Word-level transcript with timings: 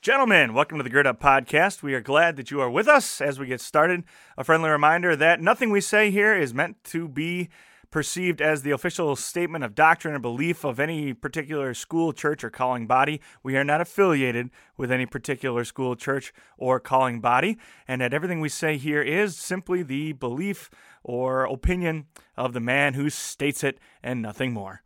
Gentlemen, 0.00 0.54
welcome 0.54 0.78
to 0.78 0.84
the 0.84 0.90
Gird 0.90 1.08
Up 1.08 1.20
Podcast. 1.20 1.82
We 1.82 1.92
are 1.92 2.00
glad 2.00 2.36
that 2.36 2.52
you 2.52 2.60
are 2.60 2.70
with 2.70 2.86
us 2.86 3.20
as 3.20 3.40
we 3.40 3.48
get 3.48 3.60
started. 3.60 4.04
A 4.36 4.44
friendly 4.44 4.70
reminder 4.70 5.16
that 5.16 5.40
nothing 5.40 5.70
we 5.70 5.80
say 5.80 6.12
here 6.12 6.36
is 6.36 6.54
meant 6.54 6.84
to 6.84 7.08
be 7.08 7.48
perceived 7.90 8.40
as 8.40 8.62
the 8.62 8.70
official 8.70 9.16
statement 9.16 9.64
of 9.64 9.74
doctrine 9.74 10.14
or 10.14 10.20
belief 10.20 10.62
of 10.62 10.78
any 10.78 11.12
particular 11.14 11.74
school, 11.74 12.12
church, 12.12 12.44
or 12.44 12.50
calling 12.50 12.86
body. 12.86 13.20
We 13.42 13.56
are 13.56 13.64
not 13.64 13.80
affiliated 13.80 14.50
with 14.76 14.92
any 14.92 15.04
particular 15.04 15.64
school, 15.64 15.96
church, 15.96 16.32
or 16.56 16.78
calling 16.78 17.20
body, 17.20 17.58
and 17.88 18.00
that 18.00 18.14
everything 18.14 18.40
we 18.40 18.50
say 18.50 18.76
here 18.76 19.02
is 19.02 19.36
simply 19.36 19.82
the 19.82 20.12
belief 20.12 20.70
or 21.02 21.42
opinion 21.42 22.06
of 22.36 22.52
the 22.52 22.60
man 22.60 22.94
who 22.94 23.10
states 23.10 23.64
it 23.64 23.80
and 24.00 24.22
nothing 24.22 24.52
more. 24.52 24.84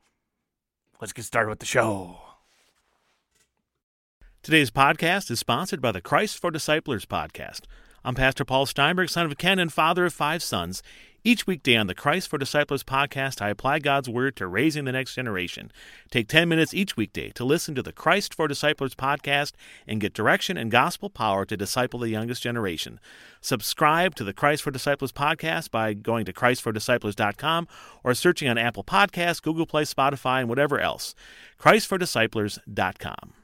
Let's 1.03 1.13
get 1.13 1.27
started 1.27 1.51
with 1.51 1.59
the 1.59 1.67
show. 1.67 2.32
Today's 4.43 4.73
podcast 4.73 5.31
is 5.31 5.39
sponsored 5.39 5.81
by 5.81 5.93
the 5.93 6.01
Christ 6.01 6.37
for 6.37 6.51
Disciplers 6.51 7.07
podcast. 7.07 7.61
I'm 8.05 8.17
Pastor 8.17 8.45
Paul 8.45 8.67
Steinberg, 8.67 9.09
son 9.09 9.27
of 9.27 9.39
Ken 9.39 9.61
and 9.61 9.73
father 9.73 10.05
of 10.07 10.13
five 10.13 10.43
sons. 10.43 10.83
Each 11.23 11.47
weekday 11.47 11.77
on 11.77 11.87
the 11.87 11.95
Christ 11.95 12.27
for 12.27 12.39
Disciplers 12.39 12.83
podcast, 12.83 13.41
I 13.41 13.51
apply 13.51 13.79
God's 13.79 14.09
Word 14.09 14.35
to 14.35 14.49
raising 14.49 14.85
the 14.85 14.91
next 14.91 15.15
generation. 15.15 15.71
Take 16.11 16.27
10 16.27 16.49
minutes 16.49 16.75
each 16.75 16.97
weekday 16.97 17.31
to 17.31 17.45
listen 17.45 17.77
to 17.77 17.85
the 17.85 17.93
Christ 17.93 18.35
for 18.35 18.49
Disciplers 18.49 18.97
podcast 18.97 19.53
and 19.87 20.01
get 20.01 20.13
direction 20.13 20.57
and 20.57 20.73
gospel 20.73 21.09
power 21.09 21.45
to 21.45 21.57
disciple 21.57 22.01
the 22.01 22.09
youngest 22.09 22.43
generation. 22.43 22.99
Subscribe 23.41 24.17
to 24.17 24.25
the 24.25 24.33
Christ 24.33 24.65
for 24.65 24.73
Disciplers 24.73 25.13
podcast 25.13 25.71
by 25.71 25.95
going 25.95 26.25
to 26.25 26.33
ChristForDisciplers.com 26.33 27.69
or 28.03 28.13
searching 28.13 28.49
on 28.49 28.59
Apple 28.59 28.83
Podcasts, 28.83 29.41
Google 29.41 29.67
Play, 29.67 29.85
Spotify, 29.85 30.41
and 30.41 30.49
whatever 30.49 30.81
else. 30.81 31.15
ChristForDisciplers.com. 31.61 33.35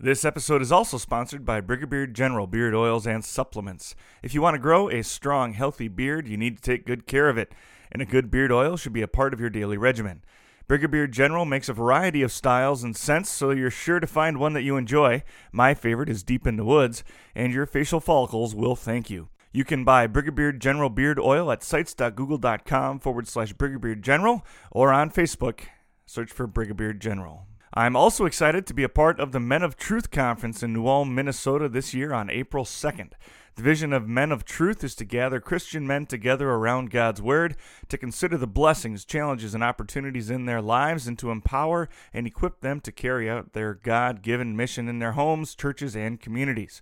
This 0.00 0.24
episode 0.24 0.60
is 0.60 0.72
also 0.72 0.98
sponsored 0.98 1.44
by 1.44 1.60
Brigadier 1.60 2.08
General 2.08 2.48
Beard 2.48 2.74
Oils 2.74 3.06
and 3.06 3.24
Supplements. 3.24 3.94
If 4.24 4.34
you 4.34 4.42
want 4.42 4.54
to 4.54 4.58
grow 4.58 4.90
a 4.90 5.04
strong, 5.04 5.52
healthy 5.52 5.86
beard, 5.86 6.26
you 6.26 6.36
need 6.36 6.56
to 6.56 6.62
take 6.62 6.84
good 6.84 7.06
care 7.06 7.28
of 7.28 7.38
it, 7.38 7.52
and 7.92 8.02
a 8.02 8.04
good 8.04 8.28
beard 8.28 8.50
oil 8.50 8.76
should 8.76 8.92
be 8.92 9.02
a 9.02 9.08
part 9.08 9.32
of 9.32 9.38
your 9.38 9.50
daily 9.50 9.76
regimen. 9.76 10.24
Brigadier 10.66 11.06
General 11.06 11.44
makes 11.44 11.68
a 11.68 11.72
variety 11.72 12.22
of 12.22 12.32
styles 12.32 12.82
and 12.82 12.96
scents, 12.96 13.30
so 13.30 13.50
you're 13.50 13.70
sure 13.70 14.00
to 14.00 14.06
find 14.06 14.38
one 14.38 14.52
that 14.54 14.62
you 14.62 14.76
enjoy. 14.76 15.22
My 15.52 15.74
favorite 15.74 16.08
is 16.08 16.24
Deep 16.24 16.44
in 16.44 16.56
the 16.56 16.64
Woods, 16.64 17.04
and 17.32 17.52
your 17.52 17.64
facial 17.64 18.00
follicles 18.00 18.52
will 18.52 18.74
thank 18.74 19.08
you. 19.08 19.28
You 19.52 19.64
can 19.64 19.84
buy 19.84 20.08
Brigadier 20.08 20.50
General 20.50 20.90
Beard 20.90 21.20
Oil 21.20 21.52
at 21.52 21.62
sites.google.com 21.62 22.98
forward 22.98 23.28
slash 23.28 23.52
Brigadier 23.52 23.94
General 23.94 24.44
or 24.72 24.92
on 24.92 25.12
Facebook. 25.12 25.60
Search 26.04 26.32
for 26.32 26.48
Brigadier 26.48 26.94
General. 26.94 27.46
I'm 27.76 27.96
also 27.96 28.24
excited 28.24 28.68
to 28.68 28.74
be 28.74 28.84
a 28.84 28.88
part 28.88 29.18
of 29.18 29.32
the 29.32 29.40
Men 29.40 29.64
of 29.64 29.76
Truth 29.76 30.12
Conference 30.12 30.62
in 30.62 30.72
New 30.72 30.86
Ulm, 30.86 31.12
Minnesota 31.12 31.68
this 31.68 31.92
year 31.92 32.12
on 32.12 32.30
April 32.30 32.64
2nd. 32.64 33.14
The 33.56 33.64
vision 33.64 33.92
of 33.92 34.06
Men 34.08 34.30
of 34.30 34.44
Truth 34.44 34.84
is 34.84 34.94
to 34.94 35.04
gather 35.04 35.40
Christian 35.40 35.84
men 35.84 36.06
together 36.06 36.50
around 36.50 36.92
God's 36.92 37.20
Word, 37.20 37.56
to 37.88 37.98
consider 37.98 38.36
the 38.36 38.46
blessings, 38.46 39.04
challenges, 39.04 39.56
and 39.56 39.64
opportunities 39.64 40.30
in 40.30 40.46
their 40.46 40.62
lives, 40.62 41.08
and 41.08 41.18
to 41.18 41.32
empower 41.32 41.88
and 42.12 42.28
equip 42.28 42.60
them 42.60 42.80
to 42.80 42.92
carry 42.92 43.28
out 43.28 43.54
their 43.54 43.74
God 43.74 44.22
given 44.22 44.54
mission 44.54 44.88
in 44.88 45.00
their 45.00 45.12
homes, 45.12 45.56
churches, 45.56 45.96
and 45.96 46.20
communities. 46.20 46.80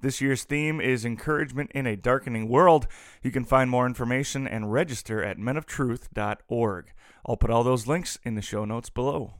This 0.00 0.20
year's 0.20 0.42
theme 0.42 0.80
is 0.80 1.04
Encouragement 1.04 1.70
in 1.72 1.86
a 1.86 1.94
Darkening 1.94 2.48
World. 2.48 2.88
You 3.22 3.30
can 3.30 3.44
find 3.44 3.70
more 3.70 3.86
information 3.86 4.48
and 4.48 4.72
register 4.72 5.22
at 5.22 5.38
menoftruth.org. 5.38 6.92
I'll 7.24 7.36
put 7.36 7.50
all 7.50 7.62
those 7.62 7.86
links 7.86 8.18
in 8.24 8.34
the 8.34 8.42
show 8.42 8.64
notes 8.64 8.90
below. 8.90 9.34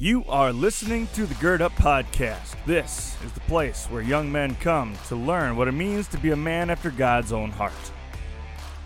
You 0.00 0.24
are 0.28 0.52
listening 0.52 1.08
to 1.14 1.26
the 1.26 1.34
Gird 1.34 1.60
Up 1.60 1.72
Podcast. 1.72 2.54
This 2.64 3.16
is 3.24 3.32
the 3.32 3.40
place 3.40 3.86
where 3.86 4.00
young 4.00 4.30
men 4.30 4.54
come 4.60 4.96
to 5.08 5.16
learn 5.16 5.56
what 5.56 5.66
it 5.66 5.72
means 5.72 6.06
to 6.08 6.18
be 6.18 6.30
a 6.30 6.36
man 6.36 6.70
after 6.70 6.92
God's 6.92 7.32
own 7.32 7.50
heart. 7.50 7.72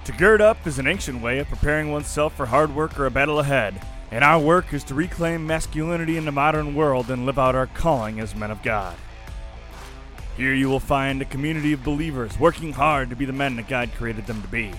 To 0.06 0.12
gird 0.12 0.40
up 0.40 0.66
is 0.66 0.78
an 0.78 0.86
ancient 0.86 1.20
way 1.20 1.38
of 1.38 1.50
preparing 1.50 1.92
oneself 1.92 2.34
for 2.34 2.46
hard 2.46 2.74
work 2.74 2.98
or 2.98 3.04
a 3.04 3.10
battle 3.10 3.40
ahead, 3.40 3.78
and 4.10 4.24
our 4.24 4.38
work 4.40 4.72
is 4.72 4.84
to 4.84 4.94
reclaim 4.94 5.46
masculinity 5.46 6.16
in 6.16 6.24
the 6.24 6.32
modern 6.32 6.74
world 6.74 7.10
and 7.10 7.26
live 7.26 7.38
out 7.38 7.54
our 7.54 7.66
calling 7.66 8.18
as 8.18 8.34
men 8.34 8.50
of 8.50 8.62
God. 8.62 8.96
Here 10.38 10.54
you 10.54 10.70
will 10.70 10.80
find 10.80 11.20
a 11.20 11.26
community 11.26 11.74
of 11.74 11.84
believers 11.84 12.40
working 12.40 12.72
hard 12.72 13.10
to 13.10 13.16
be 13.16 13.26
the 13.26 13.34
men 13.34 13.56
that 13.56 13.68
God 13.68 13.90
created 13.98 14.26
them 14.26 14.40
to 14.40 14.48
be. 14.48 14.72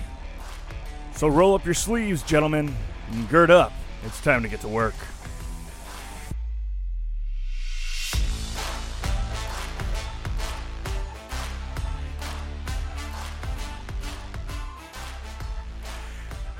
So 1.14 1.28
roll 1.28 1.54
up 1.54 1.64
your 1.64 1.74
sleeves, 1.74 2.24
gentlemen, 2.24 2.74
and 3.12 3.28
gird 3.28 3.52
up. 3.52 3.72
It's 4.04 4.20
time 4.20 4.42
to 4.42 4.48
get 4.48 4.62
to 4.62 4.68
work. 4.68 4.96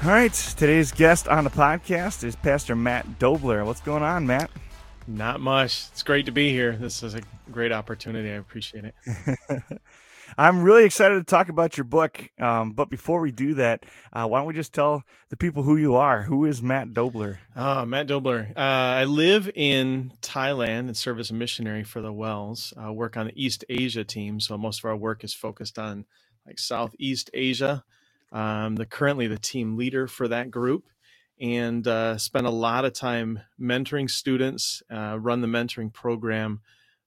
All 0.04 0.10
right, 0.10 0.34
today's 0.34 0.92
guest 0.92 1.28
on 1.28 1.44
the 1.44 1.50
podcast 1.50 2.24
is 2.24 2.36
Pastor 2.36 2.76
Matt 2.76 3.18
Dobler. 3.18 3.64
What's 3.64 3.80
going 3.80 4.02
on, 4.02 4.26
Matt? 4.26 4.50
Not 5.06 5.40
much. 5.40 5.86
It's 5.92 6.02
great 6.02 6.26
to 6.26 6.32
be 6.32 6.50
here. 6.50 6.76
This 6.76 7.02
is 7.02 7.14
a 7.14 7.22
great 7.50 7.72
opportunity. 7.72 8.28
I 8.28 8.34
appreciate 8.34 8.84
it. 8.84 8.94
I'm 10.36 10.62
really 10.62 10.84
excited 10.84 11.14
to 11.14 11.24
talk 11.24 11.48
about 11.48 11.78
your 11.78 11.84
book. 11.84 12.20
Um, 12.38 12.72
but 12.72 12.90
before 12.90 13.20
we 13.20 13.32
do 13.32 13.54
that, 13.54 13.86
uh, 14.12 14.26
why 14.26 14.40
don't 14.40 14.46
we 14.46 14.52
just 14.52 14.74
tell 14.74 15.04
the 15.30 15.38
people 15.38 15.62
who 15.62 15.76
you 15.76 15.94
are? 15.94 16.20
Who 16.20 16.44
is 16.44 16.60
Matt 16.60 16.92
Dobler? 16.92 17.38
Oh, 17.56 17.86
Matt 17.86 18.06
Dobler. 18.06 18.52
Uh, 18.54 18.60
I 18.60 19.04
live 19.04 19.50
in 19.54 20.12
Thailand 20.20 20.80
and 20.80 20.96
serve 20.98 21.18
as 21.18 21.30
a 21.30 21.34
missionary 21.34 21.82
for 21.82 22.02
the 22.02 22.12
WELS. 22.12 22.74
I 22.76 22.90
work 22.90 23.16
on 23.16 23.28
the 23.28 23.42
East 23.42 23.64
Asia 23.70 24.04
team, 24.04 24.38
so 24.38 24.58
most 24.58 24.80
of 24.80 24.84
our 24.84 24.96
work 24.96 25.24
is 25.24 25.32
focused 25.32 25.78
on 25.78 26.04
like 26.46 26.58
Southeast 26.58 27.30
Asia. 27.32 27.84
Um, 28.34 28.74
the 28.74 28.84
currently 28.84 29.28
the 29.28 29.38
team 29.38 29.76
leader 29.76 30.08
for 30.08 30.26
that 30.26 30.50
group, 30.50 30.84
and 31.40 31.86
uh, 31.86 32.18
spent 32.18 32.46
a 32.46 32.50
lot 32.50 32.84
of 32.84 32.92
time 32.92 33.40
mentoring 33.60 34.10
students, 34.10 34.82
uh, 34.92 35.16
run 35.20 35.40
the 35.40 35.46
mentoring 35.46 35.92
program, 35.92 36.60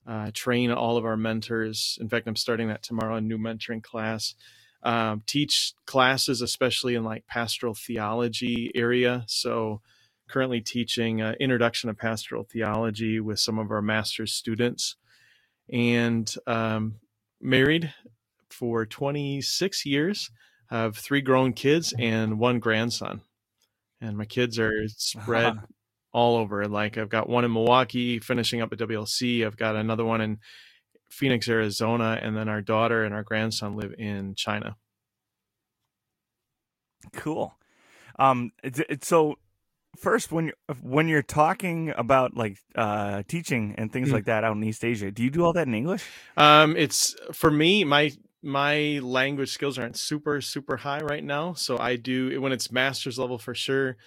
uh, 0.08 0.32
train 0.34 0.72
all 0.72 0.96
of 0.96 1.06
our 1.06 1.18
mentors. 1.18 1.98
In 2.00 2.08
fact, 2.08 2.28
I'm 2.28 2.38
starting 2.38 2.70
that 2.70 2.82
tomorrow, 2.82 3.18
a 3.18 3.22
new 3.22 3.38
mentoring 3.38 3.84
class. 3.84 4.36
Um, 4.84 5.24
teach 5.26 5.74
classes, 5.86 6.42
especially 6.42 6.96
in 6.96 7.04
like 7.04 7.28
pastoral 7.28 7.74
theology 7.74 8.72
area. 8.74 9.26
So, 9.28 9.82
currently 10.30 10.62
teaching 10.62 11.22
uh, 11.22 11.34
introduction 11.42 11.90
to 11.90 11.94
pastoral 11.94 12.44
theology 12.44 13.20
with 13.20 13.40
some 13.40 13.60
of 13.60 13.70
our 13.70 13.82
master's 13.82 14.32
students, 14.32 14.96
and 15.70 16.34
um, 16.46 16.96
married 17.42 17.94
for 18.50 18.86
26 18.86 19.86
years 19.86 20.32
have 20.70 20.98
three 20.98 21.22
grown 21.22 21.54
kids 21.54 21.94
and 21.98 22.40
one 22.40 22.60
grandson. 22.60 23.22
And 24.02 24.18
my 24.18 24.26
kids 24.26 24.60
are 24.60 24.88
spread 24.90 25.46
uh-huh. 25.46 25.66
all 26.12 26.38
over. 26.38 26.68
Like 26.68 26.98
I've 26.98 27.10
got 27.10 27.30
one 27.30 27.46
in 27.46 27.54
Milwaukee 27.54 28.20
finishing 28.20 28.62
up 28.62 28.72
at 28.72 28.80
WLC. 28.80 29.46
I've 29.46 29.58
got 29.58 29.76
another 29.76 30.06
one 30.06 30.22
in 30.22 30.40
Phoenix, 31.10 31.48
Arizona, 31.48 32.20
and 32.22 32.36
then 32.36 32.50
our 32.50 32.62
daughter 32.62 33.04
and 33.04 33.14
our 33.14 33.24
grandson 33.24 33.76
live 33.76 33.94
in 33.98 34.36
China. 34.36 34.76
Cool. 37.14 37.58
Um, 38.20 38.52
it's, 38.64 38.80
it's 38.90 39.08
so 39.08 39.38
first 39.98 40.32
when 40.32 40.46
you're 40.46 40.76
when 40.82 41.08
you're 41.08 41.24
talking 41.24 41.92
about 41.98 42.36
like 42.36 42.58
uh 42.76 43.24
teaching 43.28 43.74
and 43.80 43.92
things 43.92 44.08
mm-hmm. 44.08 44.16
like 44.16 44.26
that 44.26 44.44
out 44.44 44.56
in 44.56 44.64
East 44.64 44.84
Asia, 44.84 45.12
do 45.12 45.24
you 45.24 45.30
do 45.30 45.44
all 45.44 45.54
that 45.54 45.68
in 45.68 45.74
English? 45.74 46.06
Um, 46.36 46.76
it's 46.76 47.16
for 47.32 47.50
me, 47.52 47.84
my 47.84 48.12
my 48.44 49.00
language 49.02 49.50
skills 49.50 49.78
aren't 49.78 49.98
super 49.98 50.42
super 50.42 50.78
high 50.78 51.02
right 51.02 51.24
now 51.24 51.54
so 51.54 51.78
i 51.80 51.96
do 51.96 52.40
when 52.40 52.52
it's 52.52 52.72
master's 52.72 53.18
level 53.18 53.38
for 53.38 53.56
sure 53.56 53.98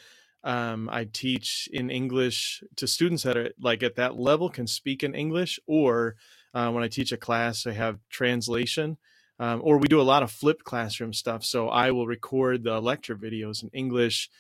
um, 0.45 0.89
i 0.93 1.05
teach 1.05 1.69
in 1.73 1.91
english 1.91 2.63
to 2.77 2.87
students 2.87 3.25
that 3.25 3.37
are 3.37 3.51
like 3.61 3.83
at 3.83 3.97
that 3.97 4.19
level 4.19 4.49
can 4.49 4.67
speak 4.67 5.03
in 5.03 5.15
english 5.15 5.59
or 5.67 6.15
uh, 6.55 6.71
when 6.71 6.85
i 6.85 6.89
teach 6.89 7.13
a 7.13 7.17
class 7.17 7.67
i 7.67 7.73
have 7.73 7.99
translation 8.09 8.97
um, 9.41 9.61
or 9.65 9.79
we 9.79 9.89
do 9.89 10.01
a 10.01 10.03
lot 10.03 10.23
of 10.23 10.31
flipped 10.31 10.65
classroom 10.65 11.13
stuff 11.13 11.45
so 11.45 11.69
i 11.69 11.91
will 11.91 12.07
record 12.07 12.63
the 12.63 12.81
lecture 12.81 13.17
videos 13.17 13.63
in 13.63 13.69
english 13.73 14.31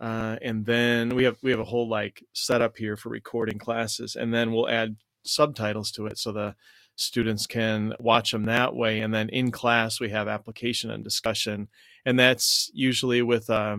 uh, 0.00 0.36
and 0.42 0.64
then 0.64 1.08
we 1.16 1.24
have 1.24 1.38
we 1.42 1.50
have 1.50 1.58
a 1.58 1.64
whole 1.64 1.88
like 1.88 2.22
setup 2.32 2.76
here 2.76 2.96
for 2.96 3.08
recording 3.08 3.58
classes 3.58 4.14
and 4.14 4.32
then 4.32 4.52
we'll 4.52 4.68
add 4.68 4.94
subtitles 5.24 5.90
to 5.90 6.06
it 6.06 6.18
so 6.18 6.32
the 6.32 6.54
students 6.98 7.46
can 7.46 7.94
watch 7.98 8.32
them 8.32 8.44
that 8.44 8.74
way. 8.74 9.00
And 9.00 9.14
then 9.14 9.28
in 9.28 9.50
class, 9.50 10.00
we 10.00 10.10
have 10.10 10.28
application 10.28 10.90
and 10.90 11.04
discussion. 11.04 11.68
And 12.04 12.18
that's 12.18 12.70
usually 12.74 13.22
with 13.22 13.48
a, 13.48 13.54
uh, 13.54 13.76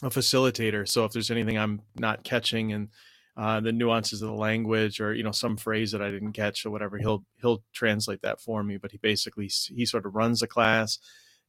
a 0.00 0.10
facilitator. 0.10 0.88
So 0.88 1.04
if 1.04 1.12
there's 1.12 1.30
anything 1.30 1.58
I'm 1.58 1.82
not 1.96 2.24
catching 2.24 2.72
and 2.72 2.88
uh, 3.36 3.60
the 3.60 3.72
nuances 3.72 4.20
of 4.20 4.28
the 4.28 4.34
language 4.34 5.00
or 5.00 5.14
you 5.14 5.22
know 5.22 5.30
some 5.30 5.56
phrase 5.56 5.92
that 5.92 6.02
I 6.02 6.10
didn't 6.10 6.32
catch 6.32 6.66
or 6.66 6.70
whatever. 6.70 6.98
He'll 6.98 7.24
he'll 7.40 7.62
translate 7.72 8.22
that 8.22 8.40
for 8.40 8.64
me. 8.64 8.78
But 8.78 8.90
he 8.90 8.98
basically 8.98 9.48
he 9.68 9.86
sort 9.86 10.06
of 10.06 10.14
runs 10.14 10.40
the 10.40 10.48
class 10.48 10.98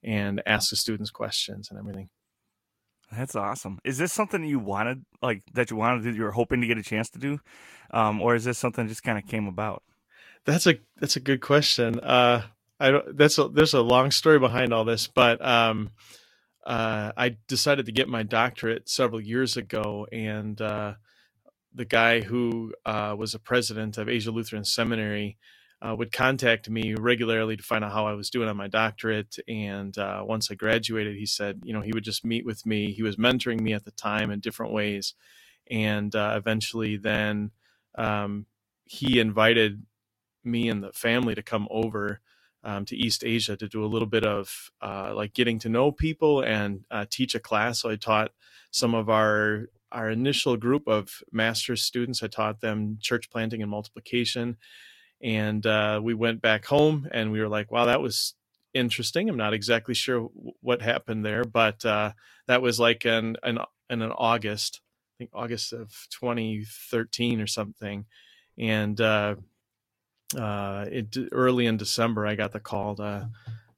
and 0.04 0.42
asks 0.46 0.70
the 0.70 0.76
students 0.76 1.10
questions 1.10 1.70
and 1.70 1.80
everything. 1.80 2.10
That's 3.12 3.36
awesome. 3.36 3.80
Is 3.84 3.98
this 3.98 4.14
something 4.14 4.44
you 4.44 4.60
wanted, 4.60 5.04
like 5.22 5.42
that 5.54 5.72
you 5.72 5.78
wanted 5.78 6.04
to 6.04 6.12
do? 6.12 6.18
You 6.18 6.24
were 6.24 6.32
hoping 6.32 6.62
to 6.62 6.68
get 6.68 6.78
a 6.78 6.84
chance 6.84 7.10
to 7.12 7.20
do, 7.20 7.40
um, 7.90 8.22
or 8.22 8.36
is 8.36 8.44
this 8.44 8.60
something 8.60 8.86
that 8.86 8.90
just 8.90 9.04
kind 9.04 9.18
of 9.18 9.26
came 9.26 9.48
about? 9.48 9.82
That's 10.46 10.68
a 10.68 10.80
that's 11.00 11.16
a 11.16 11.22
good 11.22 11.42
question. 11.42 12.00
Uh, 12.00 12.44
I 12.80 12.92
don't. 12.92 13.18
That's 13.18 13.38
a 13.38 13.50
there's 13.50 13.74
a 13.76 13.82
long 13.82 14.12
story 14.12 14.40
behind 14.40 14.74
all 14.74 14.86
this, 14.86 15.08
but 15.08 15.46
um, 15.46 15.92
uh, 16.66 17.12
I 17.18 17.38
decided 17.48 17.86
to 17.88 17.92
get 17.92 18.10
my 18.10 18.24
doctorate 18.24 18.90
several 18.90 19.22
years 19.22 19.58
ago, 19.58 20.08
and 20.12 20.60
uh, 20.62 20.96
the 21.74 21.86
guy 21.86 22.22
who 22.22 22.74
uh, 22.86 23.16
was 23.18 23.36
a 23.36 23.40
president 23.40 23.98
of 23.98 24.10
Asia 24.10 24.32
Lutheran 24.32 24.66
Seminary 24.66 25.38
uh, 25.82 25.96
would 25.98 26.12
contact 26.12 26.70
me 26.70 26.96
regularly 26.96 27.56
to 27.58 27.64
find 27.64 27.84
out 27.84 27.92
how 27.94 28.08
I 28.08 28.14
was 28.14 28.30
doing 28.30 28.50
on 28.50 28.58
my 28.58 28.68
doctorate. 28.68 29.38
And 29.48 29.98
uh, 29.98 30.24
once 30.26 30.52
I 30.52 30.56
graduated, 30.56 31.16
he 31.16 31.26
said, 31.26 31.62
you 31.64 31.74
know, 31.74 31.82
he 31.82 31.94
would 31.94 32.04
just 32.04 32.26
meet 32.26 32.46
with 32.46 32.66
me. 32.66 32.92
He 32.92 33.04
was 33.04 33.16
mentoring 33.18 33.62
me 33.62 33.74
at 33.74 33.86
the 33.86 33.92
time 33.92 34.32
in 34.32 34.40
different 34.40 34.74
ways. 34.74 35.14
And 35.72 36.14
uh, 36.16 36.34
eventually, 36.36 36.98
then 36.98 37.52
um, 37.98 38.46
he 38.86 39.20
invited 39.20 39.84
me 40.50 40.70
and 40.70 40.84
the 40.84 40.92
family 40.94 41.36
to 41.36 41.42
come 41.42 41.68
over 41.70 42.22
um, 42.64 42.86
to 42.86 42.96
East 42.96 43.24
Asia 43.24 43.56
to 43.56 43.68
do 43.68 43.84
a 43.84 43.88
little 43.88 44.08
bit 44.08 44.26
of 44.26 44.72
uh, 44.82 45.14
like 45.16 45.34
getting 45.34 45.60
to 45.60 45.70
know 45.70 45.92
people 45.92 46.42
and 46.42 46.84
uh, 46.92 47.06
teach 47.10 47.36
a 47.36 47.40
class. 47.40 47.82
So 47.82 47.90
I 47.90 47.96
taught 47.96 48.32
some 48.72 48.94
of 48.94 49.10
our 49.10 49.68
our 49.92 50.12
initial 50.12 50.56
group 50.56 50.88
of 50.88 51.24
master's 51.32 51.82
students. 51.82 52.22
I 52.22 52.28
taught 52.28 52.62
them 52.62 53.00
church 53.02 53.30
planting 53.32 53.64
and 53.64 53.72
multiplication 53.72 54.58
and 55.22 55.66
uh, 55.66 56.00
we 56.02 56.14
went 56.14 56.42
back 56.42 56.66
home 56.66 57.08
and 57.12 57.32
we 57.32 57.40
were 57.40 57.50
like 57.50 57.72
wow 57.72 57.86
that 57.86 58.02
was 58.02 58.36
interesting 58.74 59.30
i'm 59.30 59.38
not 59.38 59.54
exactly 59.54 59.94
sure 59.94 60.30
what 60.62 60.82
happened 60.82 61.26
there 61.26 61.44
but 61.44 61.84
uh, 61.86 62.12
that 62.48 62.62
was 62.62 62.80
like 62.80 63.06
an 63.06 63.36
an 63.44 63.60
in 63.90 64.02
an 64.02 64.12
august 64.12 64.82
i 64.82 65.14
think 65.18 65.32
august 65.34 65.74
of 65.74 66.08
2013 66.12 67.42
or 67.42 67.48
something 67.48 68.06
and 68.58 69.02
uh, 70.38 70.86
it, 70.90 71.16
early 71.32 71.66
in 71.66 71.78
december 71.78 72.28
i 72.28 72.36
got 72.36 72.52
the 72.52 72.60
call 72.60 72.96
to 72.96 73.30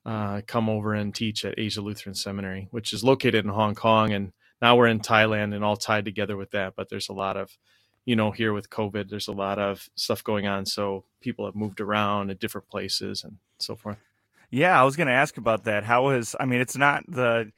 uh, 0.06 0.42
come 0.48 0.68
over 0.70 0.94
and 0.94 1.14
teach 1.14 1.46
at 1.46 1.58
asia 1.58 1.82
lutheran 1.82 2.16
seminary 2.16 2.68
which 2.72 2.92
is 2.94 3.04
located 3.04 3.46
in 3.46 3.52
hong 3.52 3.76
kong 3.76 4.12
and 4.12 4.32
now 4.62 4.76
we're 4.76 4.88
in 4.88 5.00
thailand 5.00 5.54
and 5.54 5.64
all 5.64 5.78
tied 5.78 6.06
together 6.06 6.36
with 6.36 6.52
that 6.52 6.74
but 6.76 6.90
there's 6.90 7.10
a 7.10 7.14
lot 7.14 7.38
of 7.38 7.58
you 8.06 8.16
know, 8.16 8.32
here 8.32 8.54
with 8.54 8.70
COVID, 8.70 9.10
there's 9.10 9.28
a 9.28 9.34
lot 9.34 9.60
of 9.60 9.88
stuff 9.96 10.24
going 10.24 10.48
on. 10.48 10.66
So 10.66 11.06
people 11.22 11.46
have 11.46 11.56
moved 11.56 11.80
around 11.80 12.32
at 12.32 12.40
different 12.40 12.68
places 12.68 13.24
and 13.24 13.38
so 13.60 13.76
forth. 13.76 13.98
Yeah, 14.50 14.80
I 14.80 14.84
was 14.84 14.96
going 14.96 15.08
to 15.08 15.14
ask 15.14 15.38
about 15.38 15.64
that. 15.66 15.84
How 15.84 16.10
is, 16.10 16.36
I 16.40 16.46
mean, 16.46 16.62
it's 16.62 16.76
not 16.76 17.04
the, 17.08 17.52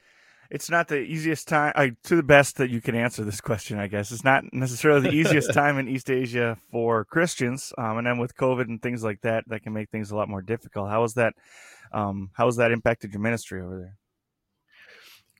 it's 0.50 0.70
not 0.70 0.88
the 0.88 1.00
easiest 1.00 1.48
time 1.48 1.72
I, 1.74 1.92
to 2.04 2.16
the 2.16 2.22
best 2.22 2.56
that 2.56 2.70
you 2.70 2.80
can 2.80 2.94
answer 2.94 3.24
this 3.24 3.40
question 3.40 3.78
i 3.78 3.86
guess 3.86 4.12
it's 4.12 4.24
not 4.24 4.44
necessarily 4.52 5.00
the 5.08 5.16
easiest 5.16 5.52
time 5.54 5.78
in 5.78 5.88
east 5.88 6.10
asia 6.10 6.56
for 6.70 7.04
christians 7.04 7.72
um, 7.78 7.98
and 7.98 8.06
then 8.06 8.18
with 8.18 8.36
covid 8.36 8.68
and 8.68 8.80
things 8.80 9.02
like 9.02 9.20
that 9.22 9.44
that 9.48 9.62
can 9.62 9.72
make 9.72 9.90
things 9.90 10.10
a 10.10 10.16
lot 10.16 10.28
more 10.28 10.42
difficult 10.42 10.90
how 10.90 11.02
has 11.02 11.14
that 11.14 11.34
um, 11.92 12.30
how 12.34 12.46
has 12.46 12.56
that 12.56 12.72
impacted 12.72 13.12
your 13.12 13.20
ministry 13.20 13.62
over 13.62 13.78
there 13.78 13.96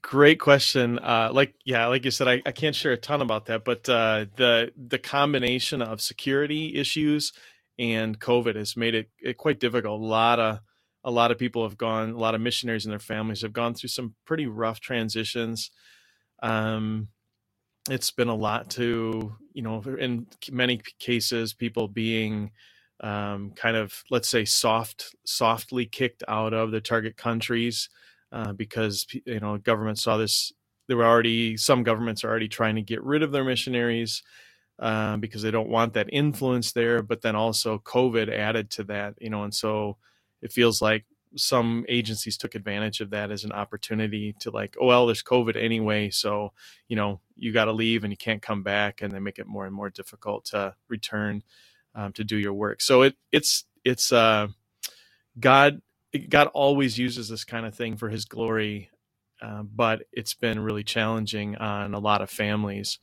Great 0.04 0.38
question. 0.38 0.98
Uh, 0.98 1.30
like, 1.32 1.54
yeah, 1.64 1.86
like 1.86 2.04
you 2.04 2.10
said, 2.10 2.28
I, 2.28 2.42
I 2.44 2.52
can't 2.52 2.76
share 2.76 2.92
a 2.92 2.96
ton 2.96 3.22
about 3.22 3.46
that, 3.46 3.64
but 3.64 3.88
uh, 3.88 4.26
the 4.36 4.70
the 4.76 4.98
combination 4.98 5.80
of 5.80 6.02
security 6.02 6.74
issues 6.74 7.32
and 7.78 8.20
COVID 8.20 8.54
has 8.54 8.76
made 8.76 8.94
it, 8.94 9.08
it 9.18 9.38
quite 9.38 9.58
difficult. 9.58 9.98
A 9.98 10.04
lot 10.04 10.38
of 10.38 10.58
a 11.04 11.10
lot 11.10 11.30
of 11.30 11.38
people 11.38 11.64
have 11.64 11.78
gone, 11.78 12.10
a 12.10 12.18
lot 12.18 12.34
of 12.34 12.40
missionaries 12.40 12.86
and 12.86 12.92
their 12.92 12.98
families 12.98 13.42
have 13.42 13.52
gone 13.52 13.74
through 13.74 13.90
some 13.90 14.14
pretty 14.26 14.46
rough 14.46 14.80
transitions. 14.80 15.70
Um, 16.42 17.08
it's 17.90 18.10
been 18.10 18.28
a 18.28 18.34
lot 18.34 18.70
to, 18.70 19.36
you 19.52 19.62
know, 19.62 19.82
in 19.98 20.26
many 20.50 20.80
cases, 20.98 21.54
people 21.54 21.88
being 21.88 22.50
um, 23.00 23.52
kind 23.56 23.76
of, 23.76 24.02
let's 24.10 24.28
say, 24.28 24.44
soft, 24.44 25.14
softly 25.26 25.86
kicked 25.86 26.24
out 26.28 26.54
of 26.54 26.70
the 26.70 26.80
target 26.80 27.16
countries 27.16 27.90
uh, 28.32 28.52
because 28.52 29.06
you 29.26 29.40
know 29.40 29.58
government 29.58 29.98
saw 29.98 30.16
this. 30.16 30.52
There 30.88 30.96
were 30.98 31.04
already 31.06 31.56
some 31.56 31.82
governments 31.82 32.24
are 32.24 32.30
already 32.30 32.48
trying 32.48 32.76
to 32.76 32.82
get 32.82 33.02
rid 33.02 33.22
of 33.22 33.32
their 33.32 33.44
missionaries 33.44 34.22
uh, 34.78 35.16
because 35.18 35.42
they 35.42 35.50
don't 35.50 35.68
want 35.70 35.94
that 35.94 36.08
influence 36.12 36.72
there. 36.72 37.02
But 37.02 37.22
then 37.22 37.36
also 37.36 37.78
COVID 37.78 38.30
added 38.30 38.70
to 38.72 38.84
that, 38.84 39.14
you 39.20 39.30
know, 39.30 39.44
and 39.44 39.54
so 39.54 39.98
it 40.44 40.52
feels 40.52 40.82
like 40.82 41.06
some 41.36 41.86
agencies 41.88 42.38
took 42.38 42.56
advantage 42.56 43.00
of 43.02 43.10
that 43.12 43.32
as 43.32 43.44
an 43.44 43.52
opportunity 43.52 44.36
to 44.40 44.52
like, 44.52 44.76
oh 44.80 44.88
well, 44.88 45.06
there's 45.06 45.24
COVID 45.24 45.56
anyway, 45.56 46.10
so 46.10 46.52
you 46.88 46.96
know 46.96 47.20
you 47.36 47.52
got 47.52 47.66
to 47.66 47.72
leave 47.72 48.04
and 48.04 48.12
you 48.12 48.18
can't 48.18 48.42
come 48.42 48.64
back, 48.64 49.02
and 49.02 49.12
they 49.12 49.20
make 49.20 49.40
it 49.40 49.48
more 49.48 49.66
and 49.66 49.76
more 49.76 49.90
difficult 49.90 50.46
to 50.46 50.76
return 50.90 51.44
um, 51.96 52.12
to 52.14 52.24
do 52.24 52.38
your 52.38 52.54
work. 52.54 52.82
So 52.82 53.02
it 53.04 53.16
it's 53.32 53.66
it's 53.84 54.12
uh, 54.12 54.48
God 55.40 55.82
God 56.30 56.48
always 56.54 56.98
uses 56.98 57.28
this 57.30 57.44
kind 57.44 57.66
of 57.66 57.74
thing 57.76 57.96
for 57.96 58.10
His 58.10 58.26
glory, 58.26 58.90
uh, 59.42 59.64
but 59.64 60.04
it's 60.12 60.34
been 60.34 60.60
really 60.60 60.84
challenging 60.84 61.56
on 61.56 61.94
a 61.94 62.00
lot 62.00 62.22
of 62.22 62.30
families 62.30 63.00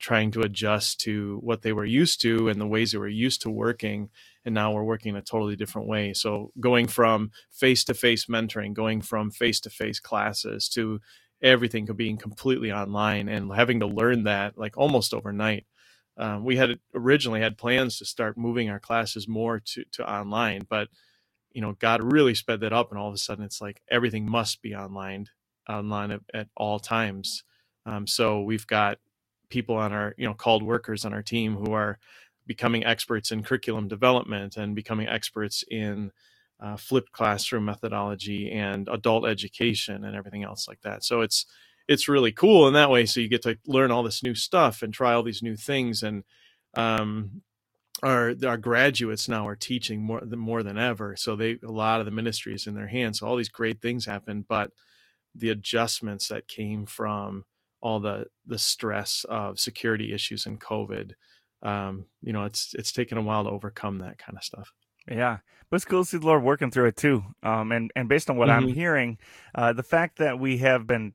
trying 0.00 0.32
to 0.32 0.42
adjust 0.42 1.00
to 1.00 1.38
what 1.42 1.62
they 1.62 1.72
were 1.72 1.86
used 1.86 2.22
to 2.22 2.48
and 2.48 2.60
the 2.60 2.68
ways 2.68 2.92
they 2.92 2.98
were 2.98 3.08
used 3.08 3.42
to 3.42 3.50
working 3.50 4.10
and 4.44 4.54
now 4.54 4.72
we're 4.72 4.84
working 4.84 5.10
in 5.10 5.16
a 5.16 5.22
totally 5.22 5.56
different 5.56 5.88
way 5.88 6.12
so 6.12 6.52
going 6.60 6.86
from 6.86 7.30
face-to-face 7.50 8.26
mentoring 8.26 8.72
going 8.72 9.00
from 9.00 9.30
face-to-face 9.30 10.00
classes 10.00 10.68
to 10.68 11.00
everything 11.42 11.86
being 11.96 12.16
completely 12.16 12.72
online 12.72 13.28
and 13.28 13.52
having 13.54 13.80
to 13.80 13.86
learn 13.86 14.24
that 14.24 14.56
like 14.56 14.76
almost 14.76 15.14
overnight 15.14 15.66
um, 16.18 16.44
we 16.44 16.56
had 16.56 16.78
originally 16.94 17.40
had 17.40 17.56
plans 17.56 17.98
to 17.98 18.04
start 18.04 18.36
moving 18.36 18.68
our 18.70 18.80
classes 18.80 19.26
more 19.26 19.60
to, 19.60 19.84
to 19.92 20.08
online 20.10 20.62
but 20.68 20.88
you 21.52 21.60
know, 21.60 21.72
God 21.78 22.02
really 22.12 22.34
sped 22.34 22.60
that 22.60 22.72
up, 22.72 22.90
and 22.90 22.98
all 22.98 23.08
of 23.08 23.14
a 23.14 23.18
sudden, 23.18 23.44
it's 23.44 23.60
like 23.60 23.82
everything 23.90 24.30
must 24.30 24.62
be 24.62 24.74
online, 24.74 25.26
online 25.68 26.10
at, 26.10 26.20
at 26.32 26.48
all 26.56 26.78
times. 26.78 27.44
Um, 27.86 28.06
so 28.06 28.42
we've 28.42 28.66
got 28.66 28.98
people 29.50 29.76
on 29.76 29.92
our, 29.92 30.14
you 30.16 30.26
know, 30.26 30.34
called 30.34 30.62
workers 30.62 31.04
on 31.04 31.12
our 31.12 31.22
team 31.22 31.56
who 31.56 31.72
are 31.72 31.98
becoming 32.46 32.84
experts 32.84 33.30
in 33.30 33.42
curriculum 33.42 33.88
development 33.88 34.56
and 34.56 34.74
becoming 34.74 35.08
experts 35.08 35.64
in 35.70 36.10
uh, 36.60 36.76
flipped 36.76 37.12
classroom 37.12 37.64
methodology 37.64 38.50
and 38.50 38.88
adult 38.88 39.26
education 39.26 40.04
and 40.04 40.16
everything 40.16 40.44
else 40.44 40.68
like 40.68 40.80
that. 40.82 41.04
So 41.04 41.20
it's 41.20 41.46
it's 41.88 42.08
really 42.08 42.32
cool 42.32 42.68
in 42.68 42.74
that 42.74 42.90
way. 42.90 43.06
So 43.06 43.20
you 43.20 43.28
get 43.28 43.42
to 43.42 43.58
learn 43.66 43.90
all 43.90 44.04
this 44.04 44.22
new 44.22 44.34
stuff 44.34 44.82
and 44.82 44.94
try 44.94 45.12
all 45.12 45.24
these 45.24 45.42
new 45.42 45.56
things 45.56 46.02
and 46.02 46.22
um, 46.74 47.42
our 48.02 48.34
our 48.46 48.56
graduates 48.56 49.28
now 49.28 49.46
are 49.46 49.56
teaching 49.56 50.02
more 50.02 50.20
than 50.20 50.38
more 50.38 50.62
than 50.62 50.78
ever. 50.78 51.16
So 51.16 51.36
they 51.36 51.58
a 51.64 51.70
lot 51.70 52.00
of 52.00 52.06
the 52.06 52.12
ministry 52.12 52.54
is 52.54 52.66
in 52.66 52.74
their 52.74 52.88
hands. 52.88 53.18
So 53.18 53.26
all 53.26 53.36
these 53.36 53.48
great 53.48 53.80
things 53.80 54.06
happen, 54.06 54.44
but 54.48 54.70
the 55.34 55.50
adjustments 55.50 56.28
that 56.28 56.48
came 56.48 56.86
from 56.86 57.44
all 57.80 58.00
the 58.00 58.26
the 58.46 58.58
stress 58.58 59.24
of 59.28 59.60
security 59.60 60.12
issues 60.12 60.46
and 60.46 60.60
COVID, 60.60 61.12
um, 61.62 62.06
you 62.22 62.32
know, 62.32 62.44
it's 62.44 62.74
it's 62.74 62.92
taken 62.92 63.18
a 63.18 63.22
while 63.22 63.44
to 63.44 63.50
overcome 63.50 63.98
that 63.98 64.18
kind 64.18 64.36
of 64.36 64.44
stuff. 64.44 64.72
Yeah, 65.08 65.38
but 65.70 65.76
it's 65.76 65.84
cool 65.84 66.04
to 66.04 66.08
see 66.08 66.18
the 66.18 66.26
Lord 66.26 66.42
working 66.42 66.70
through 66.70 66.86
it 66.86 66.96
too. 66.96 67.24
Um, 67.42 67.72
and 67.72 67.90
and 67.96 68.08
based 68.08 68.30
on 68.30 68.36
what 68.36 68.48
mm-hmm. 68.48 68.66
I'm 68.66 68.68
hearing, 68.68 69.18
uh, 69.54 69.72
the 69.72 69.82
fact 69.82 70.18
that 70.18 70.38
we 70.38 70.58
have 70.58 70.86
been 70.86 71.14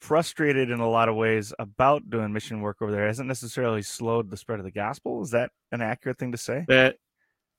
frustrated 0.00 0.70
in 0.70 0.80
a 0.80 0.88
lot 0.88 1.08
of 1.08 1.14
ways 1.14 1.52
about 1.60 2.10
doing 2.10 2.32
mission 2.32 2.60
work 2.60 2.82
over 2.82 2.90
there 2.90 3.06
hasn't 3.06 3.28
necessarily 3.28 3.82
slowed 3.82 4.30
the 4.30 4.36
spread 4.36 4.58
of 4.58 4.64
the 4.64 4.72
gospel. 4.72 5.22
Is 5.22 5.30
that 5.30 5.52
an 5.70 5.80
accurate 5.80 6.18
thing 6.18 6.32
to 6.32 6.38
say? 6.38 6.64
That 6.66 6.96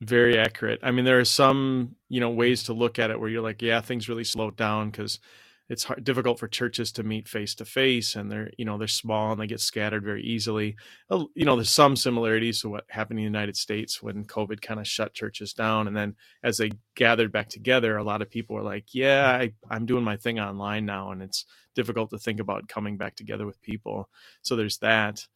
very 0.01 0.37
accurate. 0.37 0.81
I 0.83 0.91
mean, 0.91 1.05
there 1.05 1.19
are 1.19 1.25
some 1.25 1.95
you 2.09 2.19
know 2.19 2.29
ways 2.29 2.63
to 2.63 2.73
look 2.73 2.99
at 2.99 3.11
it 3.11 3.19
where 3.19 3.29
you're 3.29 3.41
like, 3.41 3.61
yeah, 3.61 3.81
things 3.81 4.09
really 4.09 4.25
slowed 4.25 4.55
down 4.55 4.89
because 4.91 5.19
it's 5.73 5.83
hard, 5.83 6.03
difficult 6.03 6.39
for 6.39 6.47
churches 6.47 6.91
to 6.93 7.03
meet 7.03 7.27
face 7.27 7.53
to 7.55 7.65
face 7.65 8.15
and 8.15 8.31
they're 8.31 8.49
you 8.57 8.63
know 8.63 8.77
they're 8.77 8.87
small 8.87 9.31
and 9.31 9.41
they 9.41 9.47
get 9.47 9.59
scattered 9.59 10.03
very 10.03 10.23
easily. 10.23 10.77
You 11.11 11.45
know 11.45 11.55
there's 11.55 11.69
some 11.69 11.95
similarities 11.95 12.61
to 12.61 12.69
what 12.69 12.85
happened 12.87 13.19
in 13.19 13.25
the 13.25 13.29
united 13.37 13.57
states 13.57 14.01
when 14.01 14.23
covid 14.25 14.61
kind 14.61 14.79
of 14.79 14.87
shut 14.87 15.13
churches 15.13 15.53
down 15.53 15.87
and 15.87 15.95
then 15.95 16.15
as 16.43 16.57
they 16.57 16.71
gathered 16.95 17.31
back 17.31 17.49
together 17.49 17.97
a 17.97 18.03
lot 18.03 18.21
of 18.21 18.29
people 18.29 18.55
were 18.55 18.63
like 18.63 18.85
yeah 18.93 19.29
I, 19.29 19.53
i'm 19.69 19.85
doing 19.85 20.03
my 20.03 20.17
thing 20.17 20.39
online 20.39 20.85
now 20.85 21.11
and 21.11 21.21
it's 21.21 21.45
difficult 21.73 22.09
to 22.11 22.17
think 22.17 22.39
about 22.39 22.67
coming 22.67 22.97
back 22.97 23.15
together 23.15 23.45
with 23.45 23.61
people. 23.61 24.09
So 24.41 24.55
there's 24.55 24.77
that. 24.79 25.27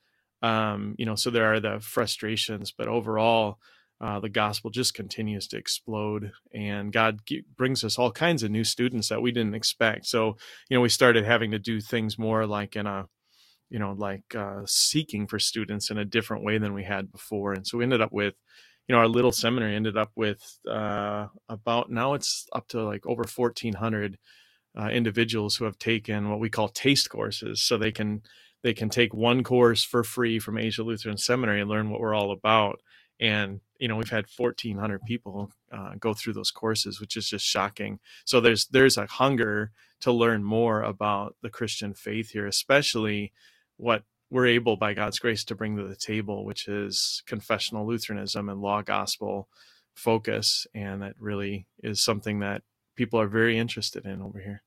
Um, 0.44 0.94
you 1.00 1.06
know 1.08 1.15
so 1.15 1.32
there 1.32 1.51
are 1.51 1.60
the 1.60 1.79
frustrations 1.79 2.72
but 2.72 2.88
overall 2.88 3.58
uh, 4.00 4.20
the 4.20 4.30
gospel 4.30 4.70
just 4.70 4.94
continues 4.94 5.48
to 5.48 5.58
explode 5.58 6.32
and 6.54 6.92
god 6.92 7.20
brings 7.56 7.84
us 7.84 7.98
all 7.98 8.12
kinds 8.12 8.44
of 8.44 8.51
new 8.51 8.63
students 8.63 9.10
that 9.10 9.22
we 9.22 9.32
didn't 9.32 9.56
expect 9.56 10.06
so 10.06 10.38
you 10.70 10.77
know 10.77 10.82
we 10.82 10.89
started 10.89 11.25
having 11.25 11.51
to 11.51 11.60
do 11.60 11.82
things 11.82 12.18
more 12.18 12.46
like 12.46 12.75
in 12.75 12.86
a 12.86 13.08
you 13.70 13.80
know, 13.80 13.94
like 13.98 14.36
uh, 14.36 14.62
seeking 14.66 15.27
for 15.27 15.39
students 15.39 15.89
in 15.89 15.98
a 15.98 16.06
different 16.06 16.44
way 16.44 16.58
than 16.58 16.74
we 16.74 16.84
had 16.84 17.12
before. 17.12 17.54
And 17.54 17.66
so 17.68 17.77
we 17.77 17.84
ended 17.84 18.01
up 18.01 18.12
with, 18.12 18.36
you 18.88 18.96
know, 18.96 19.00
our 19.00 19.08
little 19.08 19.32
seminary 19.32 19.75
ended 19.75 19.98
up 19.98 20.12
with 20.16 20.60
uh, 20.70 21.27
about 21.50 21.92
now 21.92 22.13
it's 22.13 22.48
up 22.54 22.68
to 22.70 22.84
like 22.84 23.06
over 23.06 23.24
1,400 23.24 24.18
uh, 24.80 24.88
individuals 24.88 25.56
who 25.56 25.66
have 25.66 25.77
taken 25.77 26.30
what 26.30 26.39
we 26.39 26.50
call 26.50 26.70
taste 26.70 27.10
courses. 27.10 27.62
So 27.62 27.77
they 27.77 27.92
can 27.92 28.22
they 28.63 28.74
can 28.74 28.89
take 28.89 29.13
one 29.13 29.44
course 29.44 29.84
for 29.84 30.04
free 30.04 30.39
from 30.39 30.58
Asia 30.58 30.84
Lutheran 30.84 31.18
Seminary 31.18 31.62
and 31.62 31.70
learn 31.70 31.89
what 31.89 32.00
we're 32.00 32.16
all 32.16 32.32
about. 32.32 32.80
And 33.20 33.62
you 33.80 33.88
know 33.88 33.96
we've 33.96 34.10
had 34.10 34.26
1,400 34.36 35.02
people 35.04 35.52
uh, 35.72 35.94
go 36.00 36.14
through 36.14 36.34
those 36.34 36.52
courses, 36.52 37.00
which 37.00 37.18
is 37.18 37.28
just 37.28 37.46
shocking. 37.46 38.00
So 38.26 38.40
there's 38.40 38.68
there's 38.68 38.98
a 38.98 39.08
hunger 39.08 39.72
to 40.02 40.12
learn 40.12 40.44
more 40.44 40.82
about 40.82 41.36
the 41.42 41.50
Christian 41.50 41.94
faith 41.94 42.32
here, 42.32 42.46
especially 42.46 43.34
what 43.78 44.04
we're 44.30 44.48
able 44.48 44.76
by 44.76 44.94
God's 44.94 45.20
grace 45.20 45.44
to 45.46 45.56
bring 45.56 45.78
to 45.78 45.88
the 45.88 45.96
table, 45.96 46.46
which 46.46 46.68
is 46.68 47.24
confessional 47.26 47.88
Lutheranism 47.88 48.50
and 48.50 48.62
law 48.62 48.82
gospel 48.82 49.48
focus. 49.96 50.68
And 50.76 51.02
that 51.02 51.16
really 51.20 51.68
is 51.82 52.04
something 52.04 52.40
that 52.40 52.64
people 52.96 53.20
are 53.20 53.28
very 53.28 53.58
interested 53.58 54.06
in 54.06 54.22
over 54.22 54.40
here. 54.40 54.64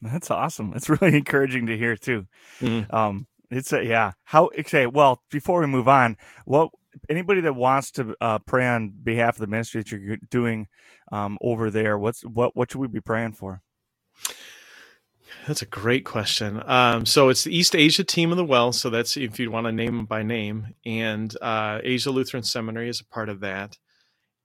That's 0.00 0.30
awesome. 0.30 0.72
It's 0.74 0.88
really 1.00 1.16
encouraging 1.16 1.66
to 1.66 1.76
hear 1.76 1.96
too. 1.96 2.26
Mm-hmm. 2.60 2.94
Um, 2.94 3.26
it's 3.50 3.72
a, 3.72 3.84
yeah. 3.84 4.12
How 4.24 4.50
okay? 4.58 4.86
Well, 4.86 5.22
before 5.30 5.60
we 5.60 5.66
move 5.66 5.88
on, 5.88 6.16
what 6.44 6.70
anybody 7.08 7.40
that 7.42 7.54
wants 7.54 7.90
to 7.92 8.14
uh, 8.20 8.38
pray 8.40 8.66
on 8.66 8.90
behalf 8.90 9.36
of 9.36 9.40
the 9.40 9.46
ministry 9.46 9.82
that 9.82 9.90
you're 9.90 10.18
doing 10.30 10.68
um, 11.12 11.38
over 11.40 11.70
there, 11.70 11.98
what's 11.98 12.22
what 12.22 12.56
what 12.56 12.70
should 12.70 12.80
we 12.80 12.88
be 12.88 13.00
praying 13.00 13.32
for? 13.32 13.62
That's 15.46 15.62
a 15.62 15.66
great 15.66 16.04
question. 16.04 16.62
Um, 16.66 17.06
so 17.06 17.28
it's 17.28 17.44
the 17.44 17.56
East 17.56 17.74
Asia 17.74 18.04
team 18.04 18.30
of 18.30 18.36
the 18.36 18.44
well. 18.44 18.72
So 18.72 18.90
that's 18.90 19.16
if 19.16 19.38
you 19.38 19.50
want 19.50 19.66
to 19.66 19.72
name 19.72 19.96
them 19.96 20.06
by 20.06 20.22
name, 20.22 20.74
and 20.84 21.34
uh, 21.40 21.80
Asia 21.82 22.10
Lutheran 22.10 22.42
Seminary 22.42 22.88
is 22.88 23.00
a 23.00 23.06
part 23.06 23.28
of 23.28 23.40
that. 23.40 23.76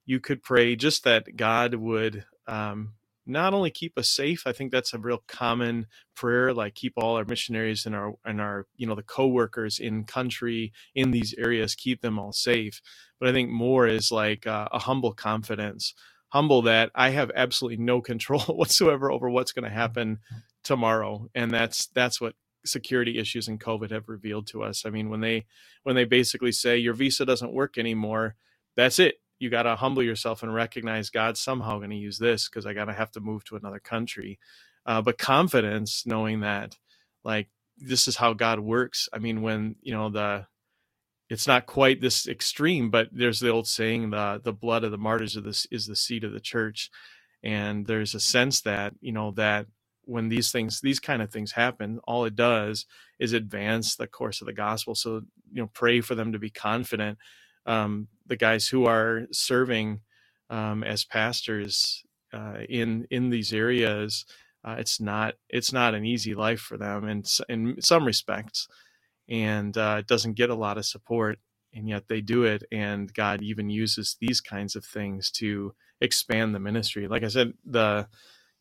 You 0.05 0.19
could 0.19 0.43
pray 0.43 0.75
just 0.75 1.03
that 1.03 1.35
God 1.35 1.75
would 1.75 2.25
um, 2.47 2.93
not 3.25 3.53
only 3.53 3.69
keep 3.71 3.97
us 3.97 4.09
safe. 4.09 4.43
I 4.45 4.51
think 4.51 4.71
that's 4.71 4.93
a 4.93 4.99
real 4.99 5.23
common 5.27 5.87
prayer, 6.15 6.53
like 6.53 6.75
keep 6.75 6.93
all 6.97 7.17
our 7.17 7.25
missionaries 7.25 7.85
and 7.85 7.95
our 7.95 8.13
and 8.25 8.41
our 8.41 8.67
you 8.77 8.87
know 8.87 8.95
the 8.95 9.03
co-workers 9.03 9.79
in 9.79 10.03
country 10.05 10.73
in 10.95 11.11
these 11.11 11.35
areas, 11.37 11.75
keep 11.75 12.01
them 12.01 12.19
all 12.19 12.33
safe. 12.33 12.81
But 13.19 13.29
I 13.29 13.33
think 13.33 13.49
more 13.49 13.87
is 13.87 14.11
like 14.11 14.47
uh, 14.47 14.67
a 14.71 14.79
humble 14.79 15.13
confidence 15.13 15.93
humble 16.29 16.61
that 16.61 16.89
I 16.95 17.09
have 17.09 17.29
absolutely 17.35 17.83
no 17.83 18.01
control 18.01 18.39
whatsoever 18.47 19.11
over 19.11 19.29
what's 19.29 19.51
going 19.51 19.69
to 19.69 19.75
happen 19.75 20.19
tomorrow 20.63 21.27
and 21.33 21.51
that's 21.51 21.87
that's 21.87 22.21
what 22.21 22.35
security 22.65 23.17
issues 23.17 23.47
and 23.47 23.59
covid 23.59 23.89
have 23.91 24.07
revealed 24.07 24.45
to 24.45 24.61
us 24.61 24.85
i 24.85 24.89
mean 24.89 25.09
when 25.09 25.21
they 25.21 25.45
when 25.83 25.95
they 25.95 26.05
basically 26.05 26.51
say 26.51 26.77
your 26.77 26.93
visa 26.93 27.25
doesn't 27.25 27.53
work 27.53 27.77
anymore 27.77 28.35
that's 28.75 28.99
it 28.99 29.15
you 29.41 29.49
got 29.49 29.63
to 29.63 29.75
humble 29.75 30.03
yourself 30.03 30.43
and 30.43 30.53
recognize 30.53 31.09
god's 31.09 31.39
somehow 31.41 31.77
going 31.77 31.89
to 31.89 31.95
use 31.95 32.17
this 32.19 32.47
because 32.47 32.65
i 32.65 32.73
got 32.73 32.85
to 32.85 32.93
have 32.93 33.11
to 33.11 33.19
move 33.19 33.43
to 33.43 33.55
another 33.55 33.79
country 33.79 34.39
uh, 34.85 35.01
but 35.01 35.17
confidence 35.17 36.03
knowing 36.05 36.41
that 36.41 36.77
like 37.23 37.49
this 37.77 38.07
is 38.07 38.15
how 38.15 38.33
god 38.33 38.59
works. 38.59 39.09
I 39.13 39.19
mean 39.19 39.41
when 39.41 39.75
you 39.81 39.93
know 39.93 40.09
the 40.09 40.47
it's 41.29 41.47
not 41.47 41.65
quite 41.65 42.01
this 42.01 42.27
extreme 42.27 42.89
but 42.89 43.09
there's 43.11 43.39
the 43.39 43.49
old 43.49 43.67
saying 43.67 44.09
the 44.09 44.41
the 44.43 44.53
blood 44.53 44.83
of 44.83 44.91
the 44.91 44.97
martyrs 44.97 45.35
of 45.35 45.43
this 45.43 45.65
is 45.71 45.87
the 45.87 45.95
seed 45.95 46.23
of 46.23 46.33
the 46.33 46.39
church. 46.39 46.89
And 47.43 47.85
there's 47.87 48.15
a 48.15 48.19
sense 48.19 48.61
that 48.61 48.93
you 49.01 49.11
know 49.11 49.31
that 49.31 49.67
when 50.05 50.29
these 50.29 50.51
things 50.51 50.81
these 50.81 50.99
kind 50.99 51.21
of 51.21 51.31
things 51.31 51.51
happen 51.53 51.99
all 52.05 52.25
it 52.25 52.35
does 52.35 52.85
is 53.19 53.33
advance 53.33 53.95
the 53.95 54.07
course 54.07 54.41
of 54.41 54.47
the 54.47 54.53
gospel. 54.53 54.95
So 54.95 55.21
you 55.51 55.61
know 55.61 55.69
pray 55.73 56.01
for 56.01 56.15
them 56.15 56.31
to 56.33 56.39
be 56.39 56.49
confident 56.49 57.17
um, 57.65 58.07
the 58.27 58.37
guys 58.37 58.67
who 58.67 58.85
are 58.85 59.23
serving 59.31 60.01
um, 60.49 60.83
as 60.83 61.05
pastors 61.05 62.03
uh, 62.33 62.59
in 62.69 63.07
in 63.11 63.29
these 63.31 63.53
areas 63.53 64.25
uh, 64.65 64.77
it's 64.79 65.01
not 65.01 65.35
it's 65.49 65.73
not 65.73 65.95
an 65.95 66.05
easy 66.05 66.35
life 66.35 66.61
for 66.61 66.77
them 66.77 67.07
in 67.09 67.23
in 67.49 67.81
some 67.81 68.05
respects. 68.05 68.69
And 69.29 69.77
uh, 69.77 69.97
it 69.99 70.07
doesn't 70.07 70.35
get 70.35 70.51
a 70.51 70.55
lot 70.55 70.77
of 70.77 70.85
support 70.85 71.39
and 71.73 71.89
yet 71.89 72.07
they 72.09 72.21
do 72.21 72.43
it 72.45 72.63
and 72.71 73.13
god 73.13 73.41
even 73.43 73.69
uses 73.69 74.17
these 74.21 74.41
kinds 74.41 74.75
of 74.75 74.85
things 74.85 75.31
to 75.31 75.73
expand 76.01 76.55
the 76.55 76.59
ministry. 76.59 77.07
Like 77.07 77.23
i 77.23 77.29
said 77.29 77.53
the 77.65 78.07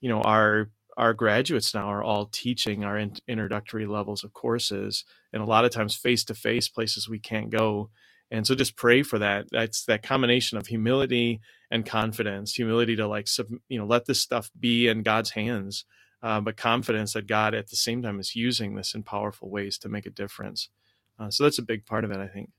you 0.02 0.10
know 0.10 0.22
our 0.22 0.70
our 0.98 1.14
graduates 1.14 1.74
now 1.74 1.86
are 1.88 2.04
all 2.04 2.26
teaching 2.26 2.84
our 2.84 2.98
in- 2.98 3.16
introductory 3.28 3.86
levels 3.86 4.24
of 4.24 4.34
courses 4.34 5.04
and 5.32 5.42
a 5.42 5.46
lot 5.46 5.64
of 5.64 5.72
times 5.72 5.96
face 5.96 6.24
to 6.24 6.34
face 6.34 6.68
places 6.68 7.08
we 7.08 7.20
can't 7.20 7.50
go 7.50 7.90
and 8.30 8.46
so 8.46 8.54
just 8.54 8.76
pray 8.76 9.02
for 9.02 9.18
that. 9.18 9.46
That's 9.50 9.84
that 9.86 10.02
combination 10.02 10.58
of 10.58 10.66
humility 10.66 11.40
and 11.70 11.86
confidence 11.86 12.54
humility 12.54 12.96
to 12.96 13.06
like 13.06 13.28
sub, 13.28 13.46
you 13.68 13.78
know 13.78 13.86
let 13.86 14.06
this 14.06 14.20
stuff 14.20 14.50
be 14.58 14.88
in 14.88 15.02
god's 15.02 15.30
hands 15.30 15.84
uh, 16.22 16.40
but 16.40 16.56
confidence 16.56 17.12
that 17.12 17.26
god 17.26 17.54
at 17.54 17.68
the 17.70 17.76
same 17.76 18.02
time 18.02 18.20
is 18.20 18.36
using 18.36 18.74
this 18.74 18.94
in 18.94 19.02
powerful 19.02 19.48
ways 19.48 19.78
to 19.78 19.88
make 19.88 20.06
a 20.06 20.10
difference. 20.10 20.68
Uh, 21.18 21.30
so 21.30 21.44
that's 21.44 21.58
a 21.58 21.62
big 21.62 21.86
part 21.86 22.04
of 22.04 22.10
it 22.10 22.18
i 22.18 22.26
think. 22.26 22.50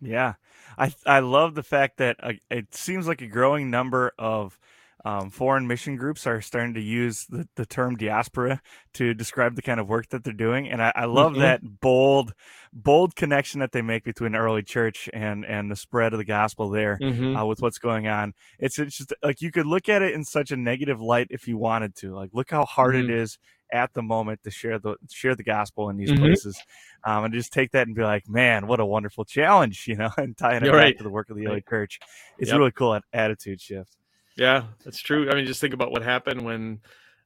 Yeah. 0.00 0.34
I 0.78 0.94
i 1.06 1.18
love 1.20 1.54
the 1.54 1.62
fact 1.62 1.98
that 1.98 2.16
uh, 2.22 2.32
it 2.50 2.74
seems 2.74 3.06
like 3.06 3.22
a 3.22 3.26
growing 3.26 3.70
number 3.70 4.12
of 4.18 4.58
um, 5.04 5.30
foreign 5.30 5.66
mission 5.66 5.96
groups 5.96 6.26
are 6.26 6.40
starting 6.40 6.74
to 6.74 6.80
use 6.80 7.26
the, 7.26 7.48
the 7.56 7.64
term 7.64 7.96
diaspora 7.96 8.60
to 8.94 9.14
describe 9.14 9.56
the 9.56 9.62
kind 9.62 9.80
of 9.80 9.88
work 9.88 10.08
that 10.10 10.24
they're 10.24 10.32
doing. 10.32 10.68
And 10.68 10.82
I, 10.82 10.92
I 10.94 11.04
love 11.06 11.32
mm-hmm. 11.32 11.40
that 11.40 11.80
bold, 11.80 12.34
bold 12.72 13.16
connection 13.16 13.60
that 13.60 13.72
they 13.72 13.82
make 13.82 14.04
between 14.04 14.34
early 14.34 14.62
church 14.62 15.08
and, 15.12 15.44
and 15.44 15.70
the 15.70 15.76
spread 15.76 16.12
of 16.12 16.18
the 16.18 16.24
gospel 16.24 16.68
there 16.68 16.98
mm-hmm. 17.00 17.36
uh, 17.36 17.44
with 17.44 17.62
what's 17.62 17.78
going 17.78 18.08
on. 18.08 18.34
It's, 18.58 18.78
it's 18.78 18.98
just 18.98 19.14
like 19.22 19.40
you 19.40 19.50
could 19.50 19.66
look 19.66 19.88
at 19.88 20.02
it 20.02 20.12
in 20.12 20.24
such 20.24 20.50
a 20.50 20.56
negative 20.56 21.00
light 21.00 21.28
if 21.30 21.48
you 21.48 21.56
wanted 21.56 21.94
to. 21.96 22.14
Like, 22.14 22.30
look 22.32 22.50
how 22.50 22.64
hard 22.64 22.94
mm-hmm. 22.94 23.10
it 23.10 23.16
is 23.16 23.38
at 23.72 23.92
the 23.92 24.02
moment 24.02 24.40
to 24.44 24.50
share 24.50 24.78
the 24.78 24.96
share 25.10 25.34
the 25.34 25.44
gospel 25.44 25.90
in 25.90 25.96
these 25.96 26.10
mm-hmm. 26.10 26.24
places, 26.24 26.60
um, 27.04 27.24
and 27.24 27.32
just 27.34 27.52
take 27.52 27.70
that 27.70 27.86
and 27.86 27.94
be 27.94 28.02
like, 28.02 28.28
man, 28.28 28.66
what 28.66 28.80
a 28.80 28.84
wonderful 28.86 29.24
challenge, 29.24 29.84
you 29.88 29.96
know, 29.96 30.10
and 30.16 30.36
tying 30.36 30.62
it 30.62 30.64
You're 30.64 30.72
back 30.72 30.80
right. 30.80 30.98
to 30.98 31.04
the 31.04 31.10
work 31.10 31.30
of 31.30 31.36
the 31.36 31.46
early 31.46 31.62
church. 31.68 32.00
It's 32.38 32.50
yep. 32.50 32.58
really 32.58 32.72
cool 32.72 32.98
attitude 33.12 33.60
shift. 33.60 33.96
Yeah, 34.36 34.64
that's 34.84 35.00
true. 35.00 35.30
I 35.30 35.34
mean, 35.34 35.46
just 35.46 35.60
think 35.60 35.74
about 35.74 35.90
what 35.90 36.02
happened 36.02 36.42
when 36.44 36.80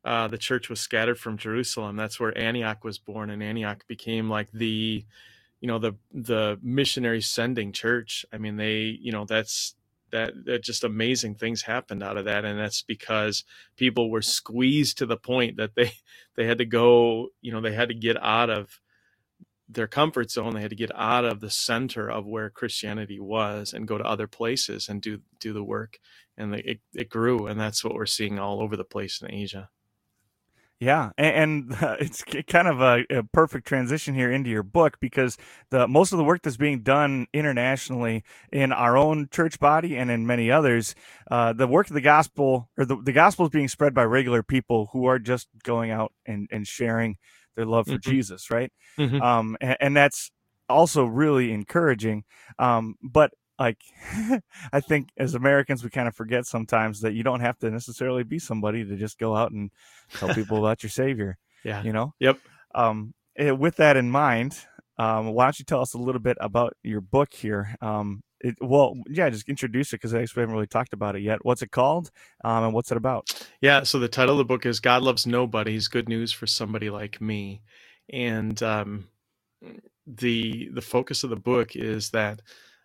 uh, 0.05 0.29
the 0.29 0.39
church 0.39 0.69
was 0.69 0.81
scattered 0.81 1.19
from 1.19 1.39
Jerusalem. 1.39 1.97
That's 1.97 2.19
where 2.19 2.37
Antioch 2.37 2.85
was 2.85 2.99
born, 2.99 3.31
and 3.31 3.43
Antioch 3.43 3.87
became 3.87 4.29
like 4.29 4.51
the, 4.53 5.05
you 5.61 5.69
know, 5.69 5.79
the 5.79 5.95
the 6.13 6.59
missionary 6.63 7.21
sending 7.21 7.73
church. 7.73 8.25
I 8.33 8.39
mean, 8.39 8.57
they, 8.57 8.99
you 9.01 9.13
know, 9.13 9.25
that's 9.25 9.75
that 10.11 10.33
that 10.47 10.63
just 10.63 10.85
amazing 10.85 11.37
things 11.37 11.63
happened 11.63 12.03
out 12.03 12.17
of 12.17 12.25
that, 12.27 12.45
and 12.45 12.59
that's 12.59 12.83
because 12.83 13.45
people 13.77 14.11
were 14.11 14.23
squeezed 14.23 14.99
to 14.99 15.07
the 15.07 15.17
point 15.17 15.57
that 15.59 15.75
they 15.77 15.93
they 16.37 16.47
had 16.47 16.59
to 16.59 16.67
go, 16.67 17.29
you 17.43 17.53
know, 17.53 17.61
they 17.61 17.73
had 17.75 17.89
to 17.89 17.95
get 17.95 18.23
out 18.23 18.51
of 18.51 18.81
their 19.69 19.87
comfort 19.87 20.31
zone. 20.31 20.55
They 20.55 20.61
had 20.61 20.71
to 20.71 20.77
get 20.77 20.91
out 20.95 21.25
of 21.25 21.41
the 21.41 21.51
center 21.51 22.11
of 22.11 22.27
where 22.27 22.51
Christianity 22.51 23.21
was 23.21 23.73
and 23.73 23.89
go 23.89 23.99
to 23.99 24.05
other 24.05 24.27
places 24.27 24.89
and 24.89 25.01
do 25.01 25.21
do 25.41 25.53
the 25.53 25.65
work. 25.65 25.99
And 26.37 26.53
they, 26.53 26.61
it 26.61 26.81
it 26.95 27.09
grew, 27.09 27.47
and 27.47 27.59
that's 27.59 27.85
what 27.85 27.95
we're 27.95 28.07
seeing 28.07 28.39
all 28.39 28.61
over 28.61 28.77
the 28.77 28.85
place 28.85 29.23
in 29.23 29.33
Asia. 29.33 29.71
Yeah, 30.81 31.11
and, 31.17 31.71
and 31.73 31.75
uh, 31.83 31.97
it's 32.01 32.25
kind 32.49 32.69
of 32.69 32.81
a, 32.81 33.05
a, 33.11 33.23
perfect 33.23 33.67
transition 33.67 34.15
here 34.15 34.31
into 34.31 34.51
your 34.51 34.63
book 34.63 34.99
because 35.01 35.39
the 35.71 35.87
most 35.87 36.13
of 36.13 36.19
the 36.19 36.25
work 36.25 36.43
that's 36.43 36.57
being 36.57 36.83
done 36.83 37.27
internationally 37.33 38.25
in 38.53 38.73
our 38.73 38.97
own 38.97 39.29
church 39.31 39.59
body 39.59 39.97
and 39.97 40.11
in 40.11 40.27
many 40.27 40.51
others, 40.51 40.95
uh, 41.31 41.53
the 41.53 41.67
work 41.67 41.89
of 41.89 41.95
the 41.95 42.01
gospel 42.01 42.69
or 42.77 42.85
the, 42.85 42.97
the 43.03 43.13
gospel 43.13 43.47
is 43.47 43.51
being 43.51 43.69
spread 43.69 43.95
by 43.95 44.05
regular 44.05 44.43
people 44.43 44.91
who 44.93 45.07
are 45.07 45.19
just 45.19 45.49
going 45.63 45.91
out 45.91 46.13
and, 46.27 46.49
and 46.51 46.67
sharing 46.67 47.17
their 47.57 47.67
love 47.67 47.87
for 47.87 47.95
mm-hmm. 47.95 48.11
Jesus, 48.11 48.51
right? 48.51 48.73
Mm-hmm. 48.99 49.21
Um, 49.23 49.57
and, 49.61 49.77
and, 49.81 49.97
that's 49.97 50.31
also 50.69 51.05
really 51.05 51.53
encouraging. 51.53 52.25
Um, 52.59 52.97
but 53.03 53.31
like, 53.59 53.79
I 54.73 54.81
think 54.81 55.09
as 55.17 55.35
Americans, 55.35 55.85
we 55.85 55.91
kind 55.91 56.09
of 56.09 56.15
forget 56.15 56.47
sometimes 56.47 57.01
that 57.01 57.15
you 57.15 57.23
don't 57.23 57.41
have 57.41 57.59
to 57.59 57.71
necessarily 57.71 58.25
be 58.25 58.39
somebody 58.39 58.85
to 58.85 58.97
just 58.97 59.19
go 59.19 59.37
out 59.37 59.53
and 59.53 59.71
tell 60.15 60.35
people 60.35 60.59
about 60.59 60.83
your 60.83 60.91
Savior. 60.91 61.37
Yeah. 61.65 61.83
You 61.83 61.95
know? 61.95 62.13
Yep. 62.21 62.41
Um, 62.75 63.15
eh, 63.39 63.53
with 63.53 63.77
that 63.77 63.97
in 63.97 64.11
mind, 64.11 64.55
um, 64.99 65.33
why 65.33 65.47
don't 65.47 65.59
you 65.59 65.65
tell 65.65 65.81
us 65.81 65.95
a 65.95 65.99
little 65.99 66.21
bit 66.21 66.37
about 66.39 66.75
your 66.83 67.01
book 67.01 67.33
here? 67.33 67.75
Um, 67.81 68.21
it, 68.45 68.57
well, 68.61 68.95
yeah, 69.09 69.31
just 69.31 69.49
introduce 69.49 69.93
it 69.93 69.97
because 69.97 70.15
I 70.15 70.21
guess 70.21 70.37
we 70.37 70.41
haven't 70.41 70.55
really 70.55 70.67
talked 70.67 70.93
about 70.93 71.17
it 71.17 71.23
yet. 71.23 71.45
What's 71.45 71.63
it 71.63 71.71
called, 71.71 72.11
um, 72.45 72.65
and 72.65 72.75
what's 72.75 72.91
it 72.91 72.99
about? 72.99 73.47
Yeah, 73.61 73.85
so 73.85 73.99
the 73.99 74.09
title 74.09 74.35
of 74.35 74.39
the 74.39 74.45
book 74.45 74.67
is 74.67 74.81
"God 74.81 75.03
Loves 75.03 75.27
Nobody's 75.27 75.89
Good 75.89 76.09
News 76.09 76.33
for 76.33 76.47
Somebody 76.47 76.91
Like 76.91 77.21
Me," 77.21 77.63
and 78.13 78.63
um, 78.63 79.09
the 80.07 80.69
the 80.73 80.83
focus 80.83 81.25
of 81.25 81.31
the 81.31 81.37
book 81.37 81.75
is 81.75 82.11
that. 82.11 82.43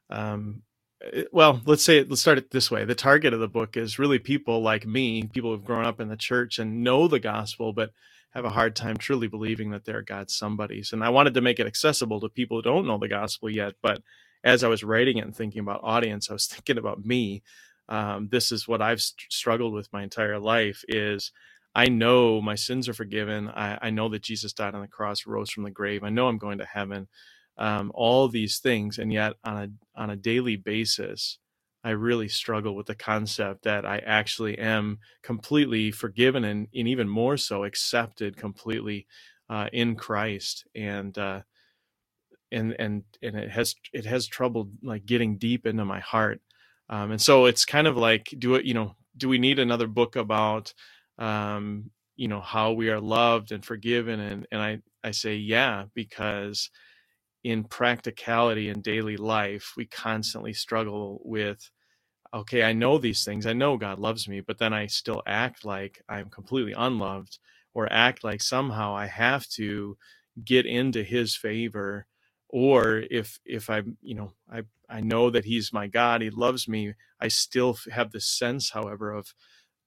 Um, 0.10 0.64
it, 1.02 1.30
well, 1.32 1.62
let's 1.66 1.84
say 1.84 2.04
let's 2.04 2.22
start 2.22 2.38
it 2.38 2.52
this 2.52 2.72
way. 2.72 2.86
The 2.86 2.96
target 2.96 3.34
of 3.34 3.40
the 3.40 3.48
book 3.48 3.78
is 3.78 4.00
really 4.00 4.20
people 4.20 4.62
like 4.62 4.86
me, 4.86 5.24
people 5.24 5.52
who've 5.52 5.64
grown 5.64 5.86
up 5.86 6.00
in 6.00 6.10
the 6.10 6.18
church 6.18 6.60
and 6.60 6.84
know 6.84 7.08
the 7.08 7.20
gospel, 7.20 7.74
but 7.74 7.92
have 8.32 8.46
a 8.46 8.50
hard 8.50 8.76
time 8.76 8.98
truly 8.98 9.28
believing 9.28 9.72
that 9.72 9.86
they're 9.86 10.02
God's 10.02 10.36
somebodies. 10.36 10.94
And 10.94 11.04
I 11.04 11.10
wanted 11.10 11.34
to 11.36 11.42
make 11.42 11.60
it 11.60 11.68
accessible 11.68 12.20
to 12.22 12.30
people 12.30 12.58
who 12.58 12.64
don't 12.64 12.88
know 12.88 12.98
the 12.98 13.08
gospel 13.08 13.50
yet. 13.50 13.74
But 13.82 14.02
as 14.44 14.64
I 14.64 14.68
was 14.68 14.84
writing 14.84 15.18
it 15.18 15.26
and 15.26 15.36
thinking 15.36 15.62
about 15.62 15.82
audience, 15.84 16.30
I 16.30 16.34
was 16.34 16.48
thinking 16.52 16.78
about 16.78 17.06
me. 17.06 17.44
Um, 17.88 18.28
this 18.30 18.52
is 18.52 18.68
what 18.68 18.82
I've 18.82 19.02
st- 19.02 19.32
struggled 19.32 19.74
with 19.74 19.92
my 19.92 20.04
entire 20.04 20.40
life 20.40 20.84
is 20.88 21.32
I 21.74 21.88
know 21.88 22.42
my 22.42 22.56
sins 22.56 22.88
are 22.88 22.94
forgiven. 22.94 23.50
I, 23.50 23.80
I, 23.82 23.90
know 23.90 24.10
that 24.10 24.22
Jesus 24.22 24.54
died 24.54 24.76
on 24.76 24.82
the 24.82 24.88
cross, 24.88 25.26
rose 25.26 25.50
from 25.50 25.64
the 25.64 25.72
grave. 25.72 26.04
I 26.04 26.10
know 26.10 26.28
I'm 26.28 26.38
going 26.38 26.60
to 26.60 26.66
heaven. 26.66 27.08
Um, 27.58 27.92
all 27.94 28.28
these 28.28 28.60
things, 28.60 29.00
and 29.00 29.12
yet 29.12 29.34
on 29.44 29.58
a 29.58 30.02
on 30.02 30.10
a 30.12 30.16
daily 30.16 30.56
basis, 30.56 31.40
I 31.84 31.92
really 31.92 32.28
struggle 32.28 32.76
with 32.76 32.88
the 32.88 32.96
concept 32.96 33.64
that 33.64 33.86
I 33.86 34.00
actually 34.00 34.58
am 34.58 35.00
completely 35.24 35.92
forgiven 35.92 36.44
and, 36.44 36.68
and 36.74 36.88
even 36.88 37.08
more 37.08 37.38
so 37.38 37.64
accepted 37.64 38.36
completely 38.36 39.08
uh, 39.50 39.68
in 39.72 39.96
Christ. 39.96 40.66
And, 40.76 41.18
uh, 41.18 41.42
and, 42.52 42.76
and, 42.80 43.04
and 43.24 43.38
it 43.38 43.52
has, 43.52 43.76
it 43.94 44.06
has 44.06 44.28
trouble 44.28 44.70
like 44.84 45.06
getting 45.06 45.38
deep 45.38 45.66
into 45.66 45.86
my 45.86 46.00
heart. 46.02 46.42
Um, 46.90 47.12
and 47.12 47.22
so 47.22 47.46
it's 47.48 47.66
kind 47.66 47.88
of 47.88 47.98
like, 47.98 48.34
do 48.40 48.56
it, 48.56 48.66
you 48.66 48.74
know, 48.76 48.96
do 49.18 49.30
we 49.30 49.40
need 49.40 49.60
another 49.60 49.88
book 49.88 50.16
about, 50.16 50.74
um, 51.20 51.92
you 52.16 52.28
know, 52.28 52.42
how 52.42 52.74
we 52.74 52.90
are 52.90 53.02
loved 53.02 53.52
and 53.52 53.66
forgiven? 53.66 54.20
And, 54.20 54.48
and 54.52 54.62
I, 54.62 54.80
I 55.04 55.12
say, 55.12 55.36
yeah, 55.36 55.86
because 55.96 56.70
in 57.44 57.66
practicality 57.66 58.70
in 58.70 58.82
daily 58.82 59.18
life, 59.18 59.74
we 59.78 59.88
constantly 59.88 60.54
struggle 60.54 61.22
with, 61.26 61.72
okay, 62.34 62.64
I 62.64 62.74
know 62.74 63.00
these 63.00 63.26
things. 63.26 63.48
I 63.48 63.54
know 63.54 63.78
God 63.78 64.00
loves 64.00 64.30
me, 64.30 64.42
but 64.42 64.60
then 64.60 64.74
I 64.74 64.88
still 64.88 65.24
act 65.28 65.66
like 65.66 66.02
I'm 66.10 66.30
completely 66.30 66.74
unloved 66.78 67.40
or 67.76 67.92
act 67.92 68.24
like 68.24 68.42
somehow 68.44 68.96
I 68.96 69.08
have 69.08 69.48
to 69.52 69.98
get 70.46 70.66
into 70.68 71.04
his 71.04 71.36
favor 71.36 72.08
or 72.50 73.04
if 73.12 73.40
if 73.46 73.70
i 73.70 73.82
you 74.02 74.16
know 74.16 74.34
i 74.52 74.62
i 74.90 75.02
know 75.02 75.30
that 75.32 75.46
he's 75.46 75.74
my 75.74 75.88
god 75.88 76.22
he 76.22 76.30
loves 76.32 76.68
me 76.68 76.94
i 77.22 77.28
still 77.30 77.78
have 77.92 78.12
this 78.12 78.28
sense 78.28 78.72
however 78.72 79.12
of 79.12 79.34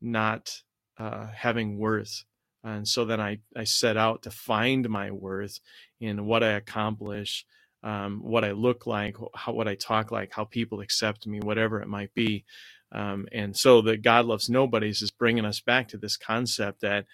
not 0.03 0.63
uh, 0.99 1.29
having 1.35 1.79
worth 1.79 2.25
and 2.65 2.87
so 2.87 3.05
then 3.05 3.21
I, 3.21 3.39
I 3.57 3.65
set 3.65 3.97
out 3.97 4.23
to 4.23 4.31
find 4.31 4.89
my 4.89 5.11
worth 5.11 5.61
in 6.01 6.27
what 6.27 6.43
I 6.43 6.51
accomplish, 6.53 7.47
um, 7.83 8.21
what 8.23 8.45
I 8.45 8.53
look 8.53 8.87
like, 8.87 9.17
how, 9.35 9.53
what 9.53 9.69
I 9.69 9.75
talk 9.75 10.11
like, 10.13 10.33
how 10.33 10.45
people 10.45 10.81
accept 10.81 11.27
me, 11.27 11.41
whatever 11.41 11.81
it 11.81 11.89
might 11.89 12.13
be. 12.15 12.45
Um, 12.93 13.27
and 13.33 13.57
so 13.57 13.81
that 13.83 14.03
God 14.03 14.27
loves 14.27 14.51
nobodies 14.51 15.03
is 15.03 15.11
bringing 15.11 15.45
us 15.45 15.61
back 15.61 15.89
to 15.89 15.97
this 15.99 16.17
concept 16.17 16.83
that 16.83 17.07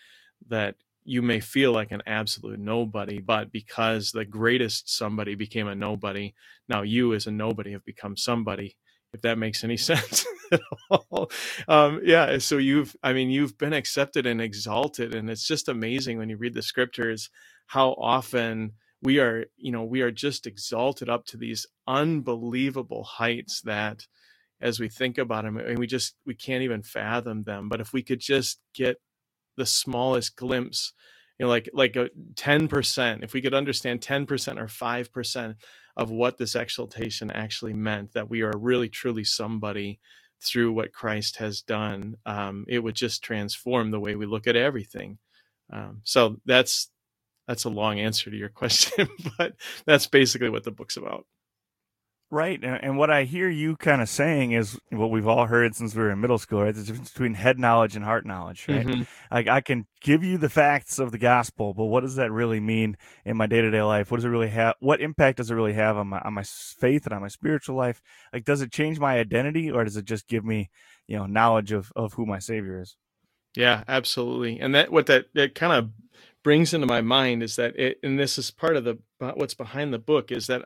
that 0.48 0.76
you 1.04 1.22
may 1.22 1.40
feel 1.40 1.72
like 1.72 1.92
an 1.92 2.02
absolute 2.06 2.60
nobody, 2.60 3.20
but 3.20 3.52
because 3.52 4.12
the 4.12 4.24
greatest 4.24 4.94
somebody 4.94 5.34
became 5.34 5.68
a 5.68 5.74
nobody, 5.74 6.34
now 6.68 6.82
you 6.82 7.14
as 7.14 7.26
a 7.26 7.30
nobody 7.30 7.72
have 7.72 7.84
become 7.84 8.16
somebody 8.16 8.76
if 9.12 9.22
that 9.22 9.38
makes 9.38 9.64
any 9.64 9.76
sense 9.78 10.26
at 10.52 10.60
all. 10.90 11.30
Um, 11.68 12.00
yeah, 12.04 12.38
so 12.38 12.58
you've, 12.58 12.96
I 13.02 13.12
mean, 13.12 13.30
you've 13.30 13.58
been 13.58 13.72
accepted 13.72 14.26
and 14.26 14.40
exalted, 14.40 15.14
and 15.14 15.30
it's 15.30 15.46
just 15.46 15.68
amazing 15.68 16.18
when 16.18 16.28
you 16.30 16.36
read 16.36 16.54
the 16.54 16.62
scriptures 16.62 17.30
how 17.66 17.90
often 18.00 18.72
we 19.02 19.20
are, 19.20 19.46
you 19.56 19.72
know, 19.72 19.84
we 19.84 20.00
are 20.02 20.10
just 20.10 20.46
exalted 20.46 21.08
up 21.08 21.26
to 21.26 21.36
these 21.36 21.66
unbelievable 21.86 23.04
heights 23.04 23.60
that, 23.62 24.06
as 24.60 24.80
we 24.80 24.88
think 24.88 25.18
about 25.18 25.44
them, 25.44 25.58
I 25.58 25.62
and 25.62 25.78
we 25.78 25.86
just 25.86 26.16
we 26.26 26.34
can't 26.34 26.64
even 26.64 26.82
fathom 26.82 27.44
them. 27.44 27.68
But 27.68 27.80
if 27.80 27.92
we 27.92 28.02
could 28.02 28.20
just 28.20 28.60
get 28.74 28.98
the 29.58 29.66
smallest 29.66 30.36
glimpse 30.36 30.94
you 31.38 31.46
know 31.46 31.50
like 31.50 31.68
like 31.74 31.96
a 31.96 32.10
10% 32.34 33.24
if 33.24 33.34
we 33.34 33.42
could 33.42 33.54
understand 33.54 34.00
10% 34.00 34.58
or 34.58 34.66
5% 34.66 35.56
of 35.96 36.10
what 36.10 36.38
this 36.38 36.54
exaltation 36.54 37.30
actually 37.30 37.74
meant 37.74 38.12
that 38.14 38.30
we 38.30 38.42
are 38.42 38.56
really 38.56 38.88
truly 38.88 39.24
somebody 39.24 40.00
through 40.42 40.72
what 40.72 40.92
christ 40.92 41.38
has 41.38 41.62
done 41.62 42.16
um, 42.26 42.64
it 42.68 42.80
would 42.80 42.96
just 42.96 43.22
transform 43.24 43.90
the 43.90 44.00
way 44.00 44.16
we 44.16 44.26
look 44.26 44.46
at 44.46 44.56
everything. 44.56 45.18
Um, 45.72 46.00
so 46.04 46.38
that's 46.46 46.90
that's 47.48 47.64
a 47.64 47.70
long 47.70 48.00
answer 48.00 48.30
to 48.30 48.36
your 48.36 48.48
question 48.62 49.08
but 49.38 49.54
that's 49.86 50.06
basically 50.06 50.50
what 50.50 50.64
the 50.64 50.70
book's 50.70 50.96
about 50.96 51.26
Right. 52.30 52.62
And 52.62 52.98
what 52.98 53.10
I 53.10 53.24
hear 53.24 53.48
you 53.48 53.74
kind 53.76 54.02
of 54.02 54.08
saying 54.08 54.52
is 54.52 54.78
what 54.90 55.10
we've 55.10 55.26
all 55.26 55.46
heard 55.46 55.74
since 55.74 55.94
we 55.94 56.02
were 56.02 56.10
in 56.10 56.20
middle 56.20 56.36
school, 56.36 56.62
right? 56.62 56.74
The 56.74 56.82
difference 56.82 57.10
between 57.10 57.32
head 57.32 57.58
knowledge 57.58 57.96
and 57.96 58.04
heart 58.04 58.26
knowledge, 58.26 58.66
right? 58.68 58.86
Mm-hmm. 58.86 59.02
Like 59.30 59.48
I 59.48 59.62
can 59.62 59.86
give 60.02 60.22
you 60.22 60.36
the 60.36 60.50
facts 60.50 60.98
of 60.98 61.10
the 61.10 61.16
gospel, 61.16 61.72
but 61.72 61.86
what 61.86 62.02
does 62.02 62.16
that 62.16 62.30
really 62.30 62.60
mean 62.60 62.98
in 63.24 63.38
my 63.38 63.46
day 63.46 63.62
to 63.62 63.70
day 63.70 63.80
life? 63.80 64.10
What 64.10 64.18
does 64.18 64.26
it 64.26 64.30
really 64.30 64.50
have? 64.50 64.74
What 64.80 65.00
impact 65.00 65.38
does 65.38 65.50
it 65.50 65.54
really 65.54 65.72
have 65.72 65.96
on 65.96 66.08
my, 66.08 66.18
on 66.18 66.34
my 66.34 66.42
faith 66.42 67.06
and 67.06 67.14
on 67.14 67.22
my 67.22 67.28
spiritual 67.28 67.76
life? 67.76 68.02
Like, 68.30 68.44
does 68.44 68.60
it 68.60 68.72
change 68.72 69.00
my 69.00 69.18
identity 69.18 69.70
or 69.70 69.82
does 69.84 69.96
it 69.96 70.04
just 70.04 70.28
give 70.28 70.44
me, 70.44 70.68
you 71.06 71.16
know, 71.16 71.24
knowledge 71.24 71.72
of, 71.72 71.90
of 71.96 72.12
who 72.12 72.26
my 72.26 72.40
savior 72.40 72.82
is? 72.82 72.94
Yeah, 73.56 73.84
absolutely. 73.88 74.60
And 74.60 74.74
that, 74.74 74.92
what 74.92 75.06
that, 75.06 75.28
that 75.32 75.54
kind 75.54 75.72
of 75.72 75.90
brings 76.44 76.72
into 76.74 76.86
my 76.86 77.00
mind 77.00 77.42
is 77.42 77.56
that 77.56 77.78
it, 77.78 77.98
and 78.02 78.18
this 78.18 78.38
is 78.38 78.50
part 78.50 78.76
of 78.76 78.84
the 78.84 78.98
what's 79.18 79.54
behind 79.54 79.92
the 79.92 79.98
book 79.98 80.30
is 80.30 80.46
that 80.46 80.62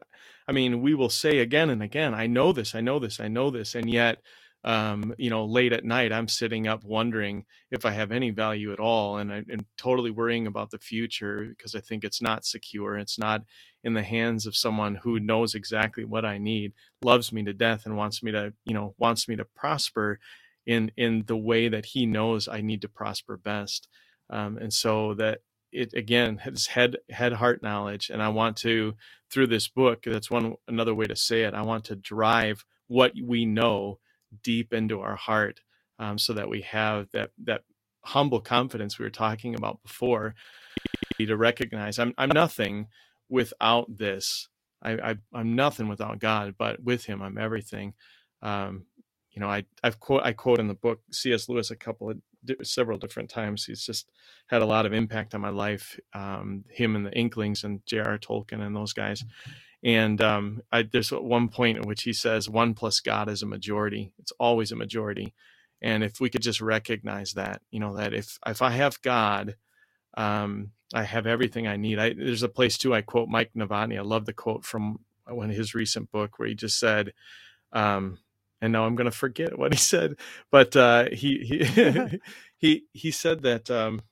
i 0.49 0.53
mean 0.53 0.83
we 0.83 0.95
will 0.95 1.09
say 1.11 1.39
again 1.39 1.71
and 1.71 1.83
again 1.83 2.15
i 2.15 2.27
know 2.27 2.53
this 2.53 2.75
i 2.75 2.81
know 2.81 2.99
this 2.99 3.21
i 3.21 3.29
know 3.29 3.51
this 3.51 3.75
and 3.75 3.91
yet 3.91 4.19
um, 4.65 5.13
you 5.19 5.29
know 5.29 5.45
late 5.45 5.73
at 5.73 5.85
night 5.85 6.13
i'm 6.13 6.29
sitting 6.29 6.69
up 6.69 6.85
wondering 6.85 7.45
if 7.73 7.85
i 7.85 7.91
have 7.91 8.13
any 8.13 8.31
value 8.31 8.73
at 8.73 8.79
all 8.79 9.17
and, 9.17 9.33
i'm 9.33 9.67
totally 9.77 10.11
worrying 10.11 10.47
about 10.47 10.71
the 10.71 10.79
future 10.79 11.47
because 11.49 11.75
i 11.75 11.81
think 11.81 12.05
it's 12.05 12.23
not 12.23 12.45
secure 12.45 12.97
it's 12.97 13.19
not 13.19 13.43
in 13.83 13.95
the 13.95 14.03
hands 14.05 14.47
of 14.47 14.55
someone 14.55 14.95
who 14.95 15.19
knows 15.19 15.57
exactly 15.57 16.05
what 16.05 16.25
i 16.25 16.39
need 16.39 16.73
loves 17.03 17.33
me 17.33 17.43
to 17.43 17.53
death 17.53 17.87
and 17.87 17.97
wants 17.97 18.23
me 18.23 18.31
to 18.31 18.53
you 18.65 18.75
know 18.75 18.95
wants 18.99 19.27
me 19.27 19.35
to 19.35 19.45
prosper 19.45 20.21
in 20.67 20.93
in 20.97 21.25
the 21.27 21.37
way 21.37 21.69
that 21.69 21.87
he 21.87 22.07
knows 22.07 22.47
i 22.47 22.61
need 22.61 22.83
to 22.83 22.89
prosper 22.89 23.37
best. 23.37 23.89
Um, 24.31 24.57
and 24.59 24.73
so 24.73 25.15
that 25.15 25.41
it 25.73 25.93
again 25.95 26.39
has 26.39 26.67
head 26.69 26.97
head 27.11 27.33
heart 27.35 27.63
knowledge 27.63 28.11
and 28.11 28.23
i 28.23 28.29
want 28.29 28.57
to 28.57 28.95
through 29.31 29.47
this 29.47 29.69
book 29.69 30.03
that's 30.05 30.31
one 30.31 30.55
another 30.69 30.95
way 30.95 31.07
to 31.07 31.17
say 31.17 31.43
it 31.43 31.55
i 31.55 31.63
want 31.63 31.85
to 31.85 31.97
drive 31.97 32.65
what 32.89 33.13
we 33.23 33.45
know 33.45 33.99
deep 34.43 34.73
into 34.73 35.01
our 35.01 35.17
heart 35.17 35.61
um, 35.99 36.19
so 36.19 36.33
that 36.33 36.49
we 36.49 36.63
have 36.63 37.09
that 37.13 37.31
that 37.43 37.63
humble 38.05 38.41
confidence 38.41 38.99
we 38.99 39.05
were 39.05 39.11
talking 39.11 39.55
about 39.55 39.83
before 39.83 40.35
to 41.19 41.37
recognize 41.37 41.99
i'm, 41.99 42.13
I'm 42.19 42.31
nothing 42.31 42.89
without 43.29 43.97
this. 43.97 44.49
I, 44.83 45.17
I 45.35 45.41
am 45.41 45.55
nothing 45.55 45.89
without 45.89 46.19
god 46.19 46.55
but 46.59 46.83
with 46.83 47.05
him 47.05 47.23
i'm 47.23 47.39
everything. 47.39 47.95
Um, 48.43 48.87
you 49.33 49.41
know 49.41 49.49
i 49.49 49.65
i've 49.83 50.01
quote 50.01 50.23
i 50.25 50.33
quote 50.33 50.61
in 50.61 50.69
the 50.69 50.75
book 50.75 51.01
cs 51.11 51.49
lewis 51.49 51.71
a 51.71 51.77
couple 51.77 52.11
of 52.11 52.19
several 52.63 52.99
different 52.99 53.31
times. 53.31 53.65
He's 53.65 53.85
just 53.85 54.11
had 54.49 54.63
a 54.63 54.67
lot 54.67 54.87
of 54.87 54.93
impact 54.93 55.35
on 55.35 55.41
my 55.41 55.51
life. 55.51 55.99
Um, 56.15 56.65
him 56.69 56.97
and 56.97 57.07
the 57.07 57.13
Inklings 57.13 57.65
and 57.65 57.85
J.R. 57.87 58.19
Tolkien 58.19 58.61
and 58.61 58.77
those 58.77 58.93
guys. 58.93 59.25
And 59.85 60.21
um, 60.21 60.63
I, 60.71 60.83
there's 60.83 61.11
one 61.11 61.49
point 61.49 61.79
in 61.79 61.85
which 61.85 62.03
he 62.03 62.13
says, 62.13 62.49
"One 62.49 62.75
plus 62.75 63.01
God 63.01 63.29
is 63.29 63.43
a 63.43 63.47
majority. 63.47 64.13
It's 64.19 64.33
always 64.39 64.73
a 64.73 64.77
majority." 64.77 65.35
And 65.81 66.05
if 66.05 66.21
we 66.21 66.31
could 66.31 66.43
just 66.43 66.61
recognize 66.61 67.33
that, 67.33 67.63
you 67.73 67.81
know, 67.81 67.97
that 67.97 68.15
if 68.15 68.39
if 68.47 68.63
I 68.63 68.71
have 68.71 69.03
God, 69.03 69.57
um, 70.17 70.71
I 70.95 71.03
have 71.03 71.27
everything 71.27 71.67
I 71.67 71.77
need. 71.77 71.99
I, 71.99 72.13
there's 72.13 72.45
a 72.45 72.49
place 72.49 72.79
too. 72.79 72.95
I 72.95 73.03
quote 73.03 73.29
Mike 73.29 73.51
Novotny. 73.57 73.99
I 73.99 74.03
love 74.03 74.27
the 74.27 74.33
quote 74.33 74.65
from 74.65 75.01
one 75.27 75.51
of 75.51 75.57
his 75.57 75.75
recent 75.75 76.11
book 76.13 76.39
where 76.39 76.49
he 76.49 76.55
just 76.55 76.79
said, 76.79 77.13
um, 77.73 78.19
and 78.63 78.73
now 78.73 78.87
I'm 78.87 78.97
going 78.97 79.11
to 79.11 79.17
forget 79.17 79.59
what 79.59 79.75
he 79.75 79.79
said, 79.81 80.17
but 80.53 80.77
uh, 80.77 81.07
he 81.13 81.39
he 81.41 82.21
he 82.59 82.85
he 82.95 83.13
said 83.13 83.43
that. 83.45 83.71
Um, 83.71 84.03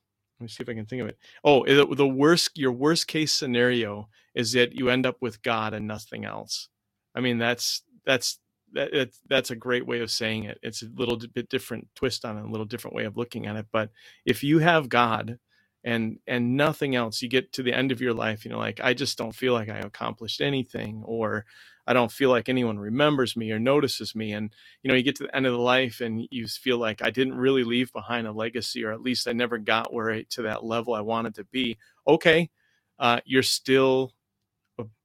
let 0.40 0.44
me 0.44 0.48
see 0.50 0.62
if 0.64 0.70
I 0.70 0.74
can 0.74 0.86
think 0.86 1.02
of 1.02 1.08
it. 1.08 1.18
Oh, 1.44 1.64
the 1.66 2.08
worst 2.08 2.58
your 2.58 2.72
worst 2.72 3.08
case 3.08 3.32
scenario 3.32 4.10
is 4.34 4.52
that 4.52 4.74
you 4.74 4.90
end 4.90 5.06
up 5.06 5.18
with 5.22 5.42
God 5.42 5.74
and 5.74 5.88
nothing 5.88 6.26
else. 6.26 6.68
I 7.14 7.20
mean, 7.20 7.38
that's 7.38 7.82
that's 8.06 8.40
that, 8.74 9.10
that's 9.28 9.50
a 9.52 9.56
great 9.56 9.86
way 9.86 10.00
of 10.00 10.10
saying 10.12 10.44
it. 10.44 10.58
It's 10.62 10.82
a 10.82 10.88
little 10.94 11.18
bit 11.34 11.50
different 11.50 11.88
twist 11.96 12.26
on 12.26 12.38
it, 12.38 12.44
a 12.44 12.50
little 12.50 12.66
different 12.66 12.96
way 12.96 13.06
of 13.06 13.16
looking 13.18 13.46
at 13.46 13.56
it. 13.56 13.66
But 13.72 13.90
if 14.26 14.44
you 14.44 14.60
have 14.60 14.90
God 14.90 15.38
and 15.84 16.18
and 16.26 16.56
nothing 16.56 16.94
else, 16.94 17.22
you 17.22 17.28
get 17.28 17.52
to 17.54 17.62
the 17.62 17.72
end 17.72 17.92
of 17.92 18.00
your 18.00 18.14
life, 18.14 18.44
you 18.44 18.50
know, 18.50 18.58
like 18.58 18.80
I 18.82 18.94
just 18.94 19.16
don't 19.18 19.34
feel 19.34 19.54
like 19.54 19.68
I 19.70 19.78
accomplished 19.78 20.40
anything, 20.40 21.02
or 21.06 21.46
I 21.86 21.92
don't 21.92 22.12
feel 22.12 22.30
like 22.30 22.48
anyone 22.48 22.78
remembers 22.78 23.36
me 23.36 23.50
or 23.50 23.58
notices 23.58 24.14
me. 24.14 24.32
And, 24.32 24.54
you 24.82 24.88
know, 24.88 24.94
you 24.94 25.02
get 25.02 25.16
to 25.16 25.24
the 25.24 25.34
end 25.34 25.46
of 25.46 25.52
the 25.52 25.58
life 25.58 26.00
and 26.00 26.28
you 26.30 26.46
feel 26.46 26.78
like 26.78 27.02
I 27.02 27.10
didn't 27.10 27.34
really 27.34 27.64
leave 27.64 27.92
behind 27.92 28.26
a 28.28 28.32
legacy, 28.32 28.84
or 28.84 28.92
at 28.92 29.00
least 29.00 29.26
I 29.26 29.32
never 29.32 29.58
got 29.58 29.92
where 29.92 30.12
I, 30.12 30.24
to 30.30 30.42
that 30.42 30.64
level 30.64 30.94
I 30.94 31.00
wanted 31.00 31.34
to 31.36 31.44
be. 31.44 31.78
Okay. 32.06 32.50
Uh, 32.98 33.20
you're 33.24 33.42
still 33.42 34.12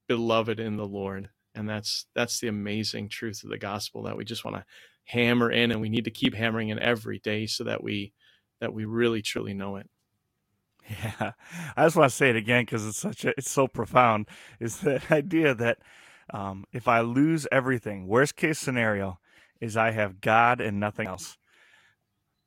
beloved 0.08 0.60
in 0.60 0.78
the 0.78 0.86
Lord. 0.86 1.30
And 1.56 1.68
that's, 1.68 2.06
that's 2.14 2.40
the 2.40 2.50
amazing 2.50 3.10
truth 3.10 3.44
of 3.44 3.50
the 3.50 3.58
gospel 3.58 4.04
that 4.04 4.18
we 4.18 4.26
just 4.26 4.46
want 4.46 4.58
to 4.58 4.66
hammer 5.06 5.50
in 5.50 5.72
and 5.72 5.82
we 5.82 5.90
need 5.90 6.06
to 6.06 6.12
keep 6.12 6.36
hammering 6.36 6.70
in 6.70 6.80
every 6.80 7.20
day 7.20 7.48
so 7.48 7.64
that 7.64 7.82
we, 7.82 8.14
that 8.60 8.74
we 8.74 8.86
really 8.86 9.22
truly 9.24 9.54
know 9.56 9.78
it. 9.78 9.90
Yeah, 10.90 11.32
I 11.76 11.86
just 11.86 11.96
want 11.96 12.12
to 12.12 12.16
say 12.16 12.30
it 12.30 12.36
again 12.36 12.64
because 12.64 12.86
it's 12.86 12.98
such 12.98 13.26
a 13.26 13.30
it's 13.38 13.50
so 13.50 13.68
profound. 13.68 14.28
Is 14.60 14.80
the 14.80 15.02
idea 15.12 15.54
that 15.56 15.80
um, 16.34 16.66
if 16.74 16.88
I 16.88 17.02
lose 17.02 17.48
everything, 17.52 18.08
worst 18.08 18.36
case 18.36 18.60
scenario 18.60 19.20
is 19.60 19.78
I 19.78 19.92
have 19.92 20.22
God 20.22 20.62
and 20.62 20.80
nothing 20.80 21.08
else. 21.08 21.38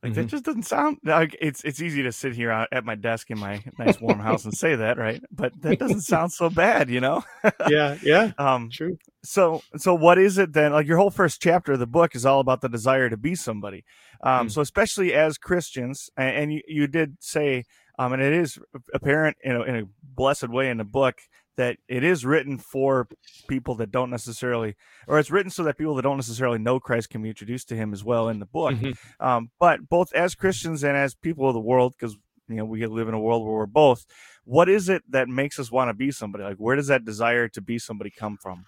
Like 0.02 0.12
Mm-hmm. 0.12 0.14
that 0.14 0.28
just 0.28 0.44
doesn't 0.44 0.62
sound 0.62 0.98
like 1.02 1.36
it's 1.40 1.64
it's 1.64 1.82
easy 1.82 2.04
to 2.04 2.12
sit 2.12 2.34
here 2.34 2.50
at 2.70 2.84
my 2.84 2.94
desk 2.94 3.30
in 3.30 3.38
my 3.38 3.64
nice 3.78 4.00
warm 4.00 4.20
house 4.20 4.44
and 4.44 4.54
say 4.54 4.76
that, 4.76 4.96
right? 4.96 5.20
But 5.30 5.60
that 5.62 5.78
doesn't 5.78 6.02
sound 6.02 6.32
so 6.32 6.50
bad, 6.50 6.88
you 6.88 7.00
know? 7.00 7.24
Yeah, 7.64 7.96
yeah, 8.02 8.32
Um 8.38 8.72
true. 8.72 8.98
so 9.24 9.64
so 9.76 9.94
what 9.94 10.18
is 10.18 10.38
it 10.38 10.52
then? 10.52 10.72
Like 10.72 10.86
your 10.86 10.98
whole 10.98 11.10
first 11.10 11.42
chapter 11.42 11.72
of 11.72 11.78
the 11.80 11.86
book 11.86 12.14
is 12.14 12.24
all 12.24 12.40
about 12.40 12.60
the 12.60 12.68
desire 12.68 13.10
to 13.10 13.16
be 13.16 13.34
somebody. 13.34 13.84
Um 14.22 14.48
Mm. 14.48 14.50
so 14.50 14.60
especially 14.60 15.12
as 15.14 15.38
Christians 15.38 16.10
and, 16.16 16.36
and 16.36 16.52
you, 16.52 16.62
you 16.68 16.86
did 16.86 17.16
say 17.20 17.64
um 17.98 18.12
and 18.12 18.22
it 18.22 18.32
is 18.32 18.58
apparent 18.94 19.36
in 19.42 19.56
a, 19.56 19.62
in 19.62 19.76
a 19.76 19.82
blessed 20.02 20.48
way 20.48 20.70
in 20.70 20.78
the 20.78 20.84
book 20.84 21.20
that 21.56 21.76
it 21.88 22.04
is 22.04 22.24
written 22.24 22.56
for 22.56 23.08
people 23.48 23.74
that 23.74 23.90
don't 23.90 24.10
necessarily 24.10 24.76
or 25.08 25.18
it's 25.18 25.30
written 25.30 25.50
so 25.50 25.64
that 25.64 25.76
people 25.76 25.94
that 25.96 26.02
don't 26.02 26.16
necessarily 26.16 26.58
know 26.58 26.78
Christ 26.78 27.10
can 27.10 27.22
be 27.22 27.28
introduced 27.30 27.68
to 27.70 27.76
him 27.76 27.92
as 27.92 28.04
well 28.04 28.28
in 28.28 28.38
the 28.38 28.46
book. 28.46 28.74
Mhm. 28.74 28.96
Um, 29.18 29.50
but 29.58 29.88
both 29.88 30.12
as 30.12 30.34
Christians 30.36 30.84
and 30.84 30.96
as 30.96 31.14
people 31.14 31.48
of 31.48 31.54
the 31.54 31.60
world, 31.60 31.94
because 31.98 32.16
you 32.48 32.56
know 32.56 32.64
we 32.64 32.86
live 32.86 33.08
in 33.08 33.14
a 33.14 33.20
world 33.20 33.44
where 33.44 33.54
we're 33.54 33.66
both. 33.66 34.06
What 34.44 34.68
is 34.68 34.88
it 34.88 35.02
that 35.10 35.28
makes 35.28 35.58
us 35.58 35.70
want 35.70 35.88
to 35.90 35.94
be 35.94 36.10
somebody? 36.10 36.44
Like, 36.44 36.56
where 36.56 36.76
does 36.76 36.86
that 36.86 37.04
desire 37.04 37.48
to 37.48 37.60
be 37.60 37.78
somebody 37.78 38.10
come 38.10 38.38
from? 38.40 38.64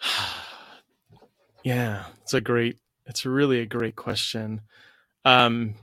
yeah, 1.64 2.04
it's 2.22 2.34
a 2.34 2.40
great. 2.40 2.78
It's 3.06 3.26
really 3.26 3.60
a 3.60 3.66
great 3.66 3.96
question. 3.96 4.60
Um, 5.24 5.74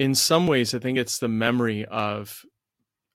in 0.00 0.16
some 0.16 0.48
ways, 0.48 0.74
I 0.74 0.80
think 0.80 0.98
it's 0.98 1.20
the 1.20 1.28
memory 1.28 1.86
of 1.86 2.44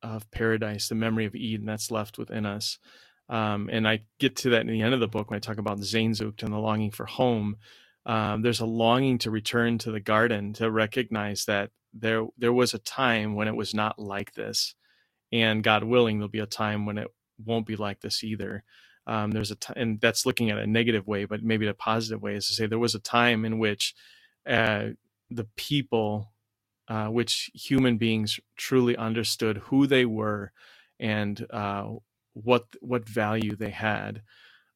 of 0.03 0.29
paradise, 0.31 0.89
the 0.89 0.95
memory 0.95 1.25
of 1.25 1.35
Eden 1.35 1.65
that's 1.65 1.91
left 1.91 2.19
within 2.19 2.45
us. 2.45 2.79
Um, 3.27 3.69
and 3.73 3.87
I 3.87 4.03
get 4.19 4.35
to 4.37 4.51
that 4.51 4.61
in 4.61 4.67
the 4.67 4.83
end 4.83 4.93
of 4.93 5.01
the 5.01 5.07
book 5.09 5.31
when 5.31 5.37
I 5.37 5.41
talk 5.41 5.57
about 5.57 5.79
Sehnsucht 5.79 6.43
and 6.43 6.53
the 6.53 6.59
longing 6.59 6.91
for 6.91 7.07
home. 7.07 7.57
Um, 8.05 8.43
there's 8.43 8.61
a 8.61 8.67
longing 8.67 9.17
to 9.19 9.31
return 9.31 9.79
to 9.79 9.91
the 9.91 10.01
garden 10.01 10.53
to 10.55 10.71
recognize 10.71 11.45
that 11.45 11.71
there 11.93 12.27
there 12.37 12.53
was 12.53 12.75
a 12.75 12.79
time 12.79 13.35
when 13.35 13.49
it 13.49 13.57
was 13.57 13.73
not 13.73 13.99
like 13.99 14.33
this, 14.35 14.75
and 15.33 15.63
God 15.63 15.83
willing, 15.85 16.19
there'll 16.19 16.29
be 16.29 16.39
a 16.39 16.47
time 16.47 16.85
when 16.85 16.99
it 16.99 17.09
won't 17.43 17.67
be 17.67 17.77
like 17.77 18.01
this 18.01 18.23
either. 18.23 18.63
Um, 19.07 19.31
there's 19.31 19.51
a 19.51 19.57
and 19.75 19.99
that's 20.01 20.25
looking 20.25 20.51
at 20.51 20.59
a 20.59 20.67
negative 20.67 21.07
way, 21.07 21.25
but 21.25 21.43
maybe 21.43 21.67
a 21.67 21.73
positive 21.73 22.21
way 22.21 22.35
is 22.35 22.47
to 22.47 22.53
say 22.53 22.67
there 22.67 22.79
was 22.79 22.95
a 22.95 22.99
time 22.99 23.45
in 23.45 23.59
which 23.59 23.95
uh, 24.47 24.89
the 25.31 25.47
people 25.57 26.31
uh, 26.87 27.07
which 27.07 27.51
human 27.53 27.97
beings 27.97 28.39
truly 28.57 28.97
understood 28.97 29.57
who 29.57 29.87
they 29.87 30.05
were 30.05 30.51
and 30.99 31.45
uh, 31.51 31.89
what 32.33 32.65
what 32.81 33.07
value 33.07 33.55
they 33.55 33.71
had. 33.71 34.21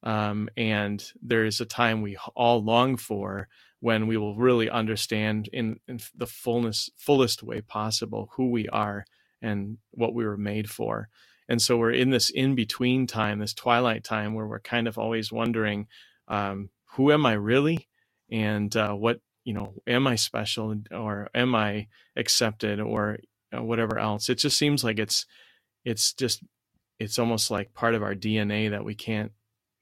Um, 0.04 0.50
and 0.56 1.04
there 1.22 1.46
is 1.46 1.60
a 1.60 1.66
time 1.66 2.02
we 2.02 2.18
all 2.36 2.64
long 2.64 2.98
for 2.98 3.48
when 3.82 4.08
we 4.08 4.18
will 4.18 4.36
really 4.36 4.70
understand 4.70 5.50
in, 5.54 5.80
in 5.88 6.00
the 6.16 6.28
fullness 6.28 6.90
fullest 6.98 7.44
way 7.44 7.62
possible 7.62 8.30
who 8.36 8.50
we 8.50 8.68
are 8.70 9.06
and 9.42 9.78
what 9.92 10.14
we 10.14 10.26
were 10.26 10.38
made 10.38 10.70
for. 10.70 11.10
And 11.50 11.62
so 11.62 11.78
we're 11.78 11.92
in 11.92 12.12
this 12.12 12.30
in 12.30 12.56
between 12.56 13.08
time, 13.08 13.40
this 13.40 13.54
twilight 13.54 14.04
time, 14.04 14.34
where 14.34 14.48
we're 14.48 14.60
kind 14.60 14.88
of 14.88 14.98
always 14.98 15.32
wondering, 15.32 15.88
um, 16.28 16.70
who 16.94 17.12
am 17.12 17.26
I 17.26 17.34
really, 17.34 17.88
and 18.32 18.76
uh, 18.76 18.94
what 18.94 19.20
you 19.44 19.54
know, 19.54 19.74
am 19.88 20.08
I 20.08 20.16
special 20.16 20.76
or 20.92 21.30
am 21.34 21.56
I 21.56 21.88
accepted 22.16 22.80
or 22.80 23.20
whatever 23.52 23.98
else? 23.98 24.30
It 24.30 24.36
just 24.36 24.58
seems 24.58 24.84
like 24.84 25.00
it's 25.00 25.26
it's 25.86 26.14
just 26.14 26.44
it's 27.00 27.18
almost 27.20 27.50
like 27.50 27.74
part 27.74 27.96
of 27.96 28.04
our 28.04 28.16
DNA 28.16 28.72
that 28.72 28.84
we 28.84 28.96
can't 28.96 29.32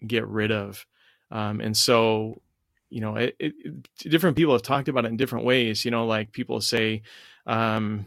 get 0.05 0.27
rid 0.27 0.51
of. 0.51 0.85
Um, 1.31 1.59
and 1.59 1.75
so, 1.75 2.41
you 2.89 3.01
know, 3.01 3.15
it, 3.15 3.35
it, 3.39 3.53
different 3.97 4.37
people 4.37 4.53
have 4.53 4.61
talked 4.61 4.87
about 4.87 5.05
it 5.05 5.09
in 5.09 5.17
different 5.17 5.45
ways. 5.45 5.83
You 5.83 5.91
know, 5.91 6.05
like 6.05 6.31
people 6.31 6.61
say, 6.61 7.01
um, 7.45 8.05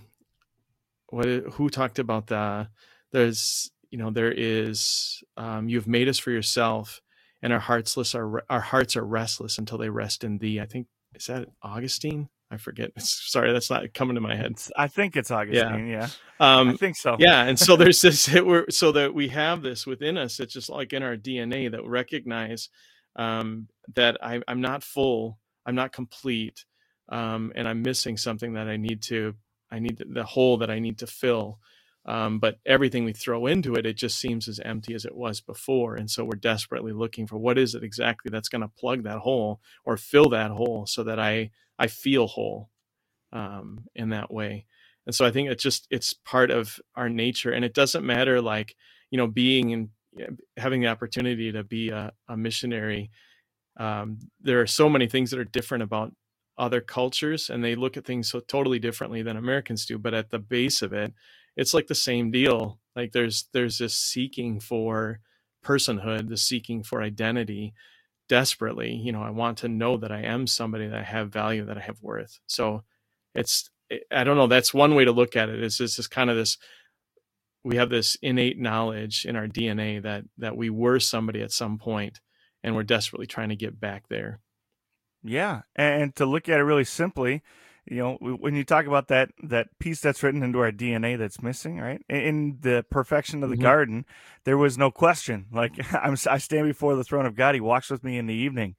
what 1.09 1.27
who 1.27 1.69
talked 1.69 1.99
about 1.99 2.29
the 2.29 2.69
there's 3.13 3.71
you 3.91 3.99
know 3.99 4.11
there 4.11 4.33
is 4.33 5.23
um, 5.37 5.69
you've 5.69 5.89
made 5.89 6.09
us 6.09 6.19
for 6.19 6.31
yourself 6.31 7.03
and 7.43 7.53
our 7.53 7.59
heartsless 7.59 8.15
are 8.15 8.45
our 8.49 8.61
hearts 8.61 8.97
are 8.97 9.05
restless 9.05 9.59
until 9.59 9.79
they 9.79 9.89
rest 9.91 10.25
in 10.25 10.39
thee. 10.39 10.61
I 10.61 10.67
think 10.67 10.87
is 11.15 11.27
that 11.27 11.49
Augustine? 11.63 12.29
I 12.51 12.57
forget. 12.57 12.91
Sorry, 13.01 13.53
that's 13.53 13.71
not 13.71 13.93
coming 13.95 14.17
to 14.17 14.21
my 14.21 14.35
head. 14.35 14.53
It's, 14.53 14.73
I 14.77 14.89
think 14.89 15.17
it's 15.17 15.31
Augustine. 15.31 15.87
Yeah, 15.87 16.09
Um, 16.41 16.71
I 16.71 16.77
think 16.77 16.97
so. 16.97 17.17
yeah, 17.19 17.45
and 17.45 17.59
so 17.59 17.77
there's 17.77 18.01
this. 18.03 18.29
It, 18.29 18.45
we're, 18.45 18.69
so 18.71 18.93
that 18.93 19.15
we 19.15 19.29
have 19.29 19.63
this 19.63 19.87
within 19.87 20.17
us. 20.17 20.41
It's 20.41 20.53
just 20.53 20.69
like 20.69 20.93
in 20.93 21.03
our 21.03 21.17
DNA 21.17 21.71
that 21.71 21.85
recognize 21.85 22.69
um, 23.17 23.69
that 23.95 24.17
I, 24.23 24.41
I'm 24.49 24.61
not 24.61 24.83
full. 24.83 25.39
I'm 25.67 25.75
not 25.75 25.93
complete, 25.93 26.65
um, 27.09 27.53
and 27.55 27.69
I'm 27.69 27.83
missing 27.83 28.17
something 28.17 28.55
that 28.55 28.69
I 28.69 28.77
need 28.77 29.03
to. 29.05 29.35
I 29.71 29.79
need 29.79 30.03
the 30.11 30.25
hole 30.25 30.57
that 30.59 30.71
I 30.71 30.81
need 30.81 30.99
to 30.99 31.07
fill. 31.07 31.61
Um, 32.07 32.39
but 32.39 32.59
everything 32.67 33.05
we 33.05 33.13
throw 33.13 33.47
into 33.47 33.75
it, 33.75 33.87
it 33.87 33.97
just 33.97 34.19
seems 34.19 34.49
as 34.49 34.61
empty 34.61 34.95
as 34.95 35.05
it 35.05 35.15
was 35.15 35.41
before. 35.41 35.97
And 35.97 36.11
so 36.11 36.25
we're 36.25 36.37
desperately 36.37 36.93
looking 36.93 37.27
for 37.27 37.39
what 37.39 37.59
is 37.59 37.75
it 37.75 37.85
exactly 37.85 38.31
that's 38.31 38.49
going 38.49 38.63
to 38.63 38.69
plug 38.69 39.05
that 39.05 39.19
hole 39.19 39.61
or 39.85 39.97
fill 39.97 40.31
that 40.31 40.51
hole 40.51 40.87
so 40.87 41.05
that 41.05 41.21
I 41.21 41.51
I 41.79 41.87
feel 41.89 42.27
whole 42.27 42.71
um, 43.33 43.85
in 43.95 44.11
that 44.11 44.33
way. 44.33 44.67
And 45.07 45.15
so 45.15 45.25
I 45.25 45.31
think 45.31 45.51
it's 45.51 45.63
just 45.63 45.87
it's 45.91 46.15
part 46.15 46.51
of 46.51 46.79
our 46.97 47.09
nature, 47.09 47.53
and 47.53 47.65
it 47.65 47.75
doesn't 47.75 48.05
matter 48.07 48.41
like 48.41 48.77
you 49.11 49.19
know 49.19 49.27
being 49.27 49.73
and 49.73 49.89
having 50.57 50.81
the 50.81 50.89
opportunity 50.89 51.53
to 51.53 51.65
be 51.65 51.91
a, 51.91 52.13
a 52.29 52.37
missionary. 52.37 53.11
Um, 53.79 54.19
there 54.41 54.61
are 54.61 54.67
so 54.67 54.89
many 54.89 55.09
things 55.09 55.31
that 55.31 55.41
are 55.41 55.45
different 55.45 55.83
about 55.85 56.15
other 56.59 56.81
cultures, 56.81 57.51
and 57.51 57.65
they 57.65 57.75
look 57.75 57.97
at 57.97 58.05
things 58.05 58.31
so 58.31 58.41
totally 58.41 58.79
differently 58.79 59.23
than 59.23 59.37
Americans 59.37 59.87
do. 59.87 59.99
But 59.99 60.15
at 60.15 60.31
the 60.31 60.39
base 60.39 60.83
of 60.83 60.93
it, 60.93 61.15
it's 61.57 61.75
like 61.75 61.87
the 61.87 61.95
same 61.95 62.31
deal. 62.31 62.79
Like 62.97 63.13
there's 63.13 63.49
there's 63.53 63.79
this 63.79 63.95
seeking 63.95 64.61
for 64.61 65.21
personhood, 65.65 66.29
the 66.29 66.37
seeking 66.37 66.83
for 66.83 67.03
identity 67.03 67.75
desperately. 68.29 68.93
You 68.93 69.13
know, 69.13 69.23
I 69.23 69.31
want 69.31 69.59
to 69.59 69.69
know 69.69 69.97
that 69.99 70.13
I 70.13 70.23
am 70.23 70.47
somebody 70.47 70.87
that 70.87 70.99
I 70.99 71.05
have 71.05 71.33
value, 71.33 71.65
that 71.67 71.79
I 71.79 71.83
have 71.83 72.03
worth. 72.03 72.41
So 72.47 72.85
it's 73.35 73.71
I 74.11 74.25
don't 74.25 74.37
know. 74.37 74.47
That's 74.47 74.73
one 74.73 74.95
way 74.95 75.05
to 75.05 75.13
look 75.13 75.37
at 75.37 75.49
it. 75.49 75.63
Is 75.63 75.79
this 75.79 75.99
is 75.99 76.07
kind 76.07 76.31
of 76.31 76.37
this 76.37 76.57
we 77.63 77.77
have 77.77 77.91
this 77.91 78.17
innate 78.23 78.59
knowledge 78.59 79.25
in 79.27 79.37
our 79.37 79.47
DNA 79.47 80.03
that 80.03 80.25
that 80.39 80.57
we 80.57 80.71
were 80.71 80.99
somebody 80.99 81.43
at 81.43 81.53
some 81.53 81.79
point 81.79 82.21
and 82.63 82.75
we're 82.75 82.83
desperately 82.83 83.27
trying 83.27 83.49
to 83.51 83.57
get 83.57 83.81
back 83.81 84.09
there. 84.09 84.41
Yeah, 85.23 85.63
and 85.77 86.15
to 86.17 86.25
look 86.25 86.49
at 86.49 86.61
it 86.61 86.65
really 86.65 86.85
simply, 86.85 87.43
you 87.87 87.97
know, 87.99 88.17
when 88.21 88.55
you 88.55 88.65
talk 88.65 88.87
about 88.87 89.09
that 89.09 89.31
that 89.43 89.69
piece 89.79 90.01
that's 90.01 90.23
written 90.23 90.43
into 90.43 90.59
our 90.61 90.73
DNA 90.73 91.17
that's 91.19 91.43
missing, 91.43 91.79
right? 91.79 92.03
In 92.09 92.59
the 92.61 92.85
perfection 92.91 93.43
of 93.43 93.51
the 93.51 93.57
Mhm. 93.57 93.63
garden, 93.63 94.05
there 94.45 94.59
was 94.59 94.79
no 94.79 94.91
question. 94.91 95.47
Like 95.53 95.79
I'm, 95.95 96.17
I 96.29 96.39
stand 96.39 96.67
before 96.67 96.95
the 96.97 97.05
throne 97.05 97.27
of 97.27 97.35
God. 97.37 97.55
He 97.55 97.61
walks 97.61 97.91
with 97.91 98.05
me 98.05 98.19
in 98.19 98.27
the 98.27 98.35
evening. 98.35 98.77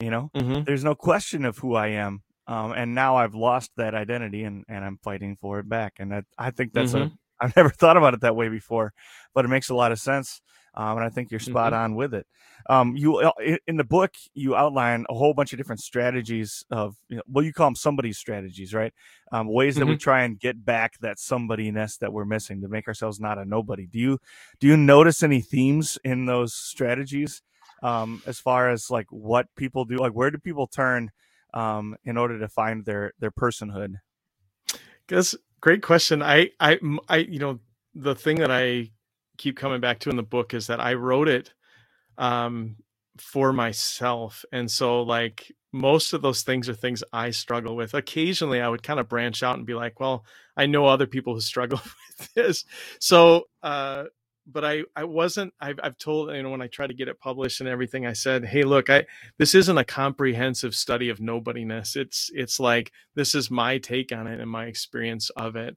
You 0.00 0.10
know, 0.10 0.32
Mm-hmm. 0.34 0.62
there's 0.66 0.84
no 0.84 0.94
question 0.94 1.44
of 1.44 1.58
who 1.58 1.74
I 1.74 1.88
am. 1.88 2.22
Um, 2.46 2.72
and 2.72 2.94
now 2.94 3.16
I've 3.16 3.34
lost 3.34 3.72
that 3.76 3.94
identity, 3.94 4.44
and 4.44 4.64
and 4.68 4.84
I'm 4.84 4.98
fighting 5.02 5.36
for 5.36 5.58
it 5.58 5.68
back. 5.68 5.94
And 5.98 6.12
that 6.12 6.24
I 6.38 6.50
think 6.50 6.72
that's 6.72 6.94
a 6.94 7.08
I've 7.40 7.54
never 7.56 7.68
thought 7.70 7.96
about 7.96 8.14
it 8.14 8.20
that 8.20 8.36
way 8.36 8.48
before, 8.48 8.92
but 9.34 9.44
it 9.44 9.48
makes 9.48 9.68
a 9.68 9.74
lot 9.74 9.92
of 9.92 9.98
sense. 10.00 10.40
Um, 10.78 10.98
and 10.98 11.04
I 11.04 11.08
think 11.08 11.32
you're 11.32 11.40
spot 11.40 11.72
on 11.72 11.96
with 11.96 12.14
it. 12.14 12.24
Um, 12.70 12.96
you 12.96 13.16
uh, 13.16 13.32
in- 13.66 13.76
the 13.76 13.84
book 13.84 14.14
you 14.32 14.54
outline 14.54 15.06
a 15.10 15.14
whole 15.14 15.34
bunch 15.34 15.52
of 15.52 15.56
different 15.58 15.80
strategies 15.80 16.64
of 16.70 16.96
you 17.08 17.16
know, 17.16 17.22
well 17.26 17.44
you 17.44 17.52
call 17.52 17.66
them 17.66 17.74
somebody's 17.74 18.16
strategies, 18.16 18.72
right? 18.72 18.94
Um, 19.32 19.48
ways 19.48 19.74
that 19.74 19.86
we 19.86 19.96
try 19.96 20.22
and 20.22 20.38
get 20.38 20.64
back 20.64 20.98
that 21.00 21.16
somebodyness 21.16 21.98
that 21.98 22.12
we're 22.12 22.24
missing 22.24 22.60
to 22.62 22.68
make 22.68 22.86
ourselves 22.86 23.18
not 23.18 23.38
a 23.38 23.44
nobody. 23.44 23.86
Do 23.86 23.98
you 23.98 24.18
do 24.60 24.68
you 24.68 24.76
notice 24.76 25.24
any 25.24 25.40
themes 25.40 25.98
in 26.04 26.26
those 26.26 26.54
strategies 26.54 27.42
um, 27.82 28.22
as 28.24 28.38
far 28.38 28.70
as 28.70 28.88
like 28.88 29.06
what 29.10 29.48
people 29.56 29.84
do? 29.84 29.96
Like 29.96 30.12
where 30.12 30.30
do 30.30 30.38
people 30.38 30.68
turn 30.68 31.10
um, 31.54 31.96
in 32.04 32.16
order 32.16 32.38
to 32.38 32.48
find 32.48 32.84
their 32.84 33.14
their 33.18 33.32
personhood? 33.32 33.94
That's 35.08 35.34
great 35.60 35.82
question. 35.82 36.22
I 36.22 36.50
I 36.60 36.78
I 37.08 37.16
you 37.18 37.40
know, 37.40 37.58
the 37.94 38.14
thing 38.14 38.36
that 38.36 38.52
I 38.52 38.92
keep 39.38 39.56
coming 39.56 39.80
back 39.80 40.00
to 40.00 40.10
in 40.10 40.16
the 40.16 40.22
book 40.22 40.54
is 40.54 40.66
that 40.68 40.80
I 40.80 40.94
wrote 40.94 41.28
it 41.28 41.52
um, 42.18 42.76
for 43.18 43.52
myself, 43.52 44.44
and 44.52 44.70
so 44.70 45.02
like 45.02 45.52
most 45.72 46.12
of 46.12 46.22
those 46.22 46.42
things 46.42 46.68
are 46.68 46.74
things 46.74 47.04
I 47.12 47.30
struggle 47.30 47.76
with. 47.76 47.94
Occasionally, 47.94 48.60
I 48.60 48.68
would 48.68 48.82
kind 48.82 49.00
of 49.00 49.08
branch 49.08 49.42
out 49.42 49.56
and 49.58 49.66
be 49.66 49.74
like, 49.74 50.00
"Well, 50.00 50.24
I 50.56 50.66
know 50.66 50.86
other 50.86 51.06
people 51.06 51.34
who 51.34 51.40
struggle 51.40 51.80
with 52.20 52.34
this," 52.34 52.64
so. 53.00 53.44
uh 53.62 54.04
but 54.50 54.64
I, 54.64 54.84
I 54.96 55.04
wasn't 55.04 55.52
I've, 55.60 55.78
I've 55.82 55.98
told 55.98 56.30
you 56.34 56.42
know 56.42 56.50
when 56.50 56.62
I 56.62 56.68
tried 56.68 56.86
to 56.86 56.94
get 56.94 57.08
it 57.08 57.20
published 57.20 57.60
and 57.60 57.68
everything 57.68 58.06
I 58.06 58.14
said 58.14 58.44
hey 58.46 58.62
look 58.62 58.88
I 58.88 59.04
this 59.38 59.54
isn't 59.54 59.76
a 59.76 59.84
comprehensive 59.84 60.74
study 60.74 61.10
of 61.10 61.20
nobodiness 61.20 61.96
it's 61.96 62.30
it's 62.34 62.58
like 62.58 62.92
this 63.14 63.34
is 63.34 63.50
my 63.50 63.76
take 63.76 64.10
on 64.10 64.26
it 64.26 64.40
and 64.40 64.50
my 64.50 64.64
experience 64.64 65.28
of 65.36 65.56
it 65.56 65.76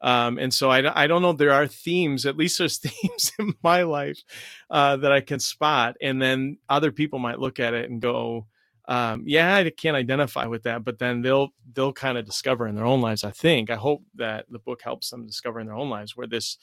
Um, 0.00 0.38
and 0.38 0.54
so 0.54 0.70
I, 0.70 1.02
I 1.04 1.06
don't 1.06 1.22
know. 1.22 1.32
There 1.32 1.52
are 1.52 1.66
themes, 1.66 2.26
at 2.26 2.36
least 2.36 2.58
there's 2.58 2.78
themes 2.86 3.32
in 3.38 3.54
my 3.62 3.82
life 3.82 4.22
uh, 4.70 4.96
that 4.98 5.12
I 5.12 5.20
can 5.20 5.40
spot. 5.40 5.96
And 6.00 6.20
then 6.20 6.58
other 6.68 6.92
people 6.92 7.18
might 7.18 7.40
look 7.40 7.58
at 7.60 7.74
it 7.74 7.90
and 7.90 8.00
go, 8.00 8.46
um, 8.88 9.24
yeah, 9.26 9.56
I 9.56 9.70
can't 9.70 9.96
identify 9.96 10.46
with 10.46 10.62
that. 10.62 10.82
But 10.82 10.98
then 10.98 11.20
they'll 11.20 11.50
they'll 11.74 11.92
kind 11.92 12.16
of 12.16 12.24
discover 12.24 12.66
in 12.66 12.74
their 12.74 12.86
own 12.86 13.02
lives. 13.02 13.22
I 13.22 13.30
think 13.30 13.70
I 13.70 13.76
hope 13.76 14.02
that 14.14 14.46
the 14.48 14.58
book 14.58 14.80
helps 14.82 15.10
them 15.10 15.26
discover 15.26 15.60
in 15.60 15.66
their 15.66 15.76
own 15.76 15.90
lives 15.90 16.16
where 16.16 16.26
this 16.26 16.56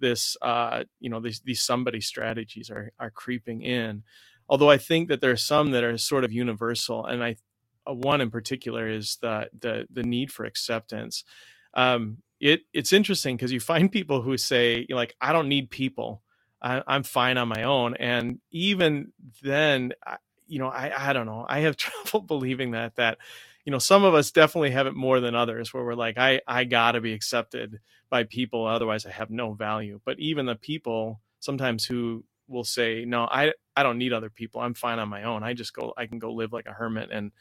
this 0.00 0.36
uh, 0.42 0.84
you 0.98 1.08
know 1.08 1.20
these 1.20 1.40
these 1.44 1.62
somebody 1.62 2.00
strategies 2.00 2.68
are 2.68 2.90
are 2.98 3.10
creeping 3.10 3.62
in. 3.62 4.02
Although 4.48 4.70
I 4.70 4.78
think 4.78 5.08
that 5.08 5.20
there 5.20 5.30
are 5.30 5.36
some 5.36 5.70
that 5.70 5.84
are 5.84 5.96
sort 5.98 6.24
of 6.24 6.32
universal, 6.32 7.06
and 7.06 7.22
I 7.22 7.36
uh, 7.88 7.94
one 7.94 8.20
in 8.20 8.30
particular 8.30 8.88
is 8.88 9.18
the 9.22 9.48
the 9.56 9.86
the 9.88 10.02
need 10.02 10.32
for 10.32 10.44
acceptance. 10.44 11.22
Um, 11.74 12.18
it 12.40 12.62
it's 12.72 12.92
interesting 12.92 13.36
because 13.36 13.52
you 13.52 13.60
find 13.60 13.90
people 13.90 14.22
who 14.22 14.36
say 14.36 14.86
like 14.90 15.14
I 15.20 15.32
don't 15.32 15.48
need 15.48 15.70
people, 15.70 16.22
I, 16.62 16.82
am 16.86 17.02
fine 17.02 17.38
on 17.38 17.48
my 17.48 17.64
own, 17.64 17.96
and 17.96 18.38
even 18.50 19.12
then, 19.42 19.92
you 20.46 20.58
know, 20.58 20.68
I 20.68 21.10
I 21.10 21.12
don't 21.12 21.26
know, 21.26 21.46
I 21.48 21.60
have 21.60 21.76
trouble 21.78 22.20
believing 22.20 22.72
that 22.72 22.96
that 22.96 23.18
you 23.64 23.72
know 23.72 23.78
some 23.78 24.04
of 24.04 24.14
us 24.14 24.30
definitely 24.30 24.70
have 24.70 24.86
it 24.86 24.94
more 24.94 25.20
than 25.20 25.34
others 25.34 25.74
where 25.74 25.84
we're 25.84 25.94
like 25.94 26.18
I 26.18 26.40
I 26.46 26.64
got 26.64 26.92
to 26.92 27.00
be 27.00 27.12
accepted 27.12 27.80
by 28.10 28.24
people 28.24 28.66
otherwise 28.66 29.04
I 29.04 29.10
have 29.10 29.30
no 29.30 29.52
value. 29.52 30.00
But 30.04 30.18
even 30.18 30.46
the 30.46 30.56
people 30.56 31.20
sometimes 31.40 31.84
who 31.84 32.24
will 32.46 32.64
say 32.64 33.04
no 33.04 33.24
I 33.30 33.52
I 33.76 33.82
don't 33.82 33.98
need 33.98 34.12
other 34.12 34.30
people. 34.30 34.60
I'm 34.60 34.74
fine 34.74 34.98
on 34.98 35.08
my 35.08 35.24
own. 35.24 35.42
I 35.42 35.54
just 35.54 35.74
go 35.74 35.92
I 35.96 36.06
can 36.06 36.18
go 36.18 36.32
live 36.32 36.52
like 36.52 36.66
a 36.66 36.72
hermit 36.72 37.10
and 37.12 37.32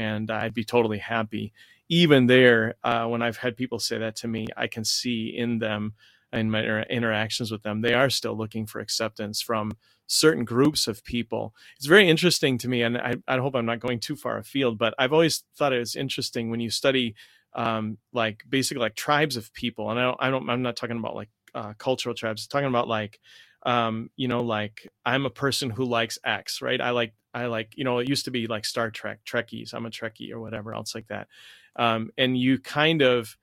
and 0.00 0.30
I'd 0.30 0.54
be 0.54 0.64
totally 0.64 0.98
happy. 0.98 1.52
Even 1.90 2.26
there, 2.26 2.76
uh, 2.84 3.06
when 3.06 3.22
I've 3.22 3.38
had 3.38 3.56
people 3.56 3.80
say 3.80 3.98
that 3.98 4.16
to 4.18 4.28
me, 4.28 4.48
I 4.56 4.68
can 4.68 4.84
see 4.84 5.28
in 5.36 5.60
them 5.60 5.94
in 6.32 6.50
my 6.50 6.60
inter- 6.60 6.86
interactions 6.90 7.52
with 7.52 7.62
them, 7.64 7.82
they 7.82 7.94
are 7.94 8.10
still 8.10 8.36
looking 8.36 8.66
for 8.66 8.80
acceptance 8.80 9.42
from 9.42 9.72
certain 10.08 10.44
groups 10.44 10.88
of 10.88 11.04
people. 11.04 11.54
It's 11.76 11.86
very 11.86 12.08
interesting 12.08 12.58
to 12.60 12.68
me, 12.68 12.82
and 12.82 12.98
I, 12.98 13.16
I 13.28 13.38
hope 13.38 13.56
I'm 13.56 13.66
not 13.66 13.80
going 13.80 14.00
too 14.00 14.16
far 14.16 14.38
afield, 14.38 14.78
but 14.78 14.94
I've 14.98 15.14
always 15.14 15.44
thought 15.56 15.74
it 15.74 15.80
was 15.80 15.96
interesting 15.96 16.50
when 16.50 16.60
you 16.60 16.70
study 16.70 17.14
um, 17.54 17.98
like 18.14 18.44
basically 18.48 18.82
like 18.82 18.96
tribes 18.96 19.36
of 19.38 19.54
people, 19.54 19.90
and 19.90 20.00
I 20.00 20.04
don't, 20.04 20.18
I 20.20 20.30
don't 20.30 20.50
I'm 20.50 20.62
not 20.62 20.76
talking 20.76 20.98
about 20.98 21.16
like 21.16 21.30
uh, 21.54 21.74
cultural 21.78 22.14
tribes. 22.16 22.44
I'm 22.46 22.50
talking 22.50 22.68
about 22.68 22.88
like 22.88 23.20
um, 23.64 24.10
you 24.16 24.28
know, 24.28 24.42
like 24.42 24.88
I'm 25.04 25.26
a 25.26 25.30
person 25.30 25.70
who 25.70 25.84
likes 25.84 26.18
X, 26.24 26.62
right? 26.62 26.80
I 26.80 26.90
like 26.90 27.14
I 27.32 27.46
like, 27.46 27.76
you 27.76 27.84
know, 27.84 27.98
it 27.98 28.08
used 28.08 28.24
to 28.24 28.30
be 28.30 28.46
like 28.46 28.64
Star 28.64 28.90
Trek, 28.90 29.20
Trekkies. 29.24 29.72
I'm 29.72 29.86
a 29.86 29.90
Trekkie 29.90 30.32
or 30.32 30.40
whatever 30.40 30.74
else 30.74 30.94
like 30.94 31.06
that. 31.08 31.28
Um, 31.76 32.10
and 32.18 32.36
you 32.36 32.58
kind 32.58 33.02
of, 33.02 33.36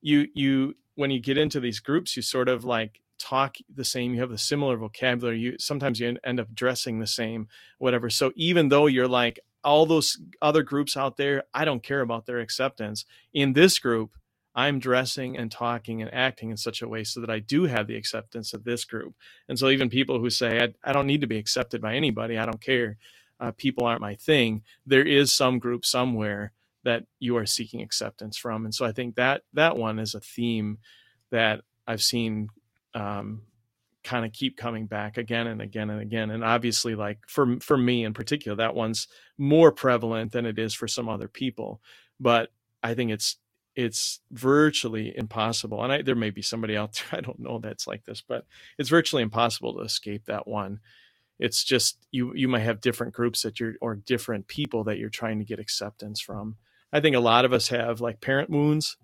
you, 0.00 0.26
you, 0.34 0.74
when 0.96 1.10
you 1.10 1.20
get 1.20 1.38
into 1.38 1.60
these 1.60 1.78
groups, 1.80 2.16
you 2.16 2.22
sort 2.22 2.48
of 2.48 2.64
like 2.64 3.00
talk 3.18 3.56
the 3.72 3.84
same. 3.84 4.14
You 4.14 4.20
have 4.20 4.30
the 4.30 4.38
similar 4.38 4.76
vocabulary. 4.76 5.38
You 5.38 5.56
sometimes 5.58 6.00
you 6.00 6.16
end 6.24 6.40
up 6.40 6.52
dressing 6.52 6.98
the 6.98 7.06
same, 7.06 7.48
whatever. 7.78 8.10
So 8.10 8.32
even 8.34 8.68
though 8.68 8.86
you're 8.86 9.08
like 9.08 9.38
all 9.62 9.86
those 9.86 10.18
other 10.42 10.62
groups 10.62 10.96
out 10.96 11.16
there, 11.16 11.44
I 11.54 11.64
don't 11.64 11.82
care 11.82 12.00
about 12.00 12.26
their 12.26 12.40
acceptance. 12.40 13.04
In 13.32 13.52
this 13.52 13.78
group, 13.78 14.17
I'm 14.58 14.80
dressing 14.80 15.38
and 15.38 15.52
talking 15.52 16.02
and 16.02 16.12
acting 16.12 16.50
in 16.50 16.56
such 16.56 16.82
a 16.82 16.88
way 16.88 17.04
so 17.04 17.20
that 17.20 17.30
I 17.30 17.38
do 17.38 17.62
have 17.66 17.86
the 17.86 17.94
acceptance 17.94 18.52
of 18.52 18.64
this 18.64 18.84
group. 18.84 19.14
And 19.48 19.56
so 19.56 19.68
even 19.68 19.88
people 19.88 20.18
who 20.18 20.30
say 20.30 20.60
I, 20.60 20.90
I 20.90 20.92
don't 20.92 21.06
need 21.06 21.20
to 21.20 21.28
be 21.28 21.38
accepted 21.38 21.80
by 21.80 21.94
anybody, 21.94 22.36
I 22.36 22.44
don't 22.44 22.60
care 22.60 22.96
uh, 23.38 23.52
people 23.52 23.84
aren't 23.86 24.00
my 24.00 24.16
thing, 24.16 24.62
there 24.84 25.06
is 25.06 25.32
some 25.32 25.60
group 25.60 25.84
somewhere 25.84 26.52
that 26.82 27.04
you 27.20 27.36
are 27.36 27.46
seeking 27.46 27.82
acceptance 27.82 28.36
from. 28.36 28.64
And 28.64 28.74
so 28.74 28.84
I 28.84 28.90
think 28.90 29.14
that 29.14 29.42
that 29.52 29.76
one 29.76 30.00
is 30.00 30.16
a 30.16 30.20
theme 30.20 30.78
that 31.30 31.60
I've 31.86 32.02
seen 32.02 32.48
um, 32.94 33.42
kind 34.02 34.26
of 34.26 34.32
keep 34.32 34.56
coming 34.56 34.86
back 34.86 35.18
again 35.18 35.46
and 35.46 35.62
again 35.62 35.88
and 35.88 36.00
again. 36.00 36.30
And 36.32 36.42
obviously, 36.42 36.96
like 36.96 37.20
for 37.28 37.60
for 37.60 37.78
me 37.78 38.04
in 38.04 38.12
particular, 38.12 38.56
that 38.56 38.74
one's 38.74 39.06
more 39.36 39.70
prevalent 39.70 40.32
than 40.32 40.46
it 40.46 40.58
is 40.58 40.74
for 40.74 40.88
some 40.88 41.08
other 41.08 41.28
people. 41.28 41.80
But 42.18 42.50
I 42.82 42.94
think 42.94 43.12
it's 43.12 43.36
it's 43.78 44.20
virtually 44.32 45.16
impossible. 45.16 45.82
And 45.84 45.92
I, 45.92 46.02
there 46.02 46.16
may 46.16 46.30
be 46.30 46.42
somebody 46.42 46.76
out 46.76 46.94
there 46.94 47.18
I 47.18 47.22
don't 47.22 47.38
know 47.38 47.60
that's 47.60 47.86
like 47.86 48.04
this, 48.04 48.20
but 48.20 48.44
it's 48.78 48.88
virtually 48.90 49.22
impossible 49.22 49.74
to 49.74 49.80
escape 49.82 50.26
that 50.26 50.48
one 50.48 50.80
it's 51.38 51.62
just 51.62 51.98
you 52.10 52.32
you 52.34 52.48
might 52.48 52.60
have 52.60 52.80
different 52.80 53.14
groups 53.14 53.42
that 53.42 53.60
you're 53.60 53.74
or 53.80 53.94
different 53.96 54.48
people 54.48 54.84
that 54.84 54.98
you're 54.98 55.08
trying 55.08 55.38
to 55.38 55.44
get 55.44 55.58
acceptance 55.58 56.20
from 56.20 56.56
i 56.92 57.00
think 57.00 57.14
a 57.14 57.20
lot 57.20 57.44
of 57.44 57.52
us 57.52 57.68
have 57.68 58.00
like 58.00 58.20
parent 58.20 58.50
wounds 58.50 58.96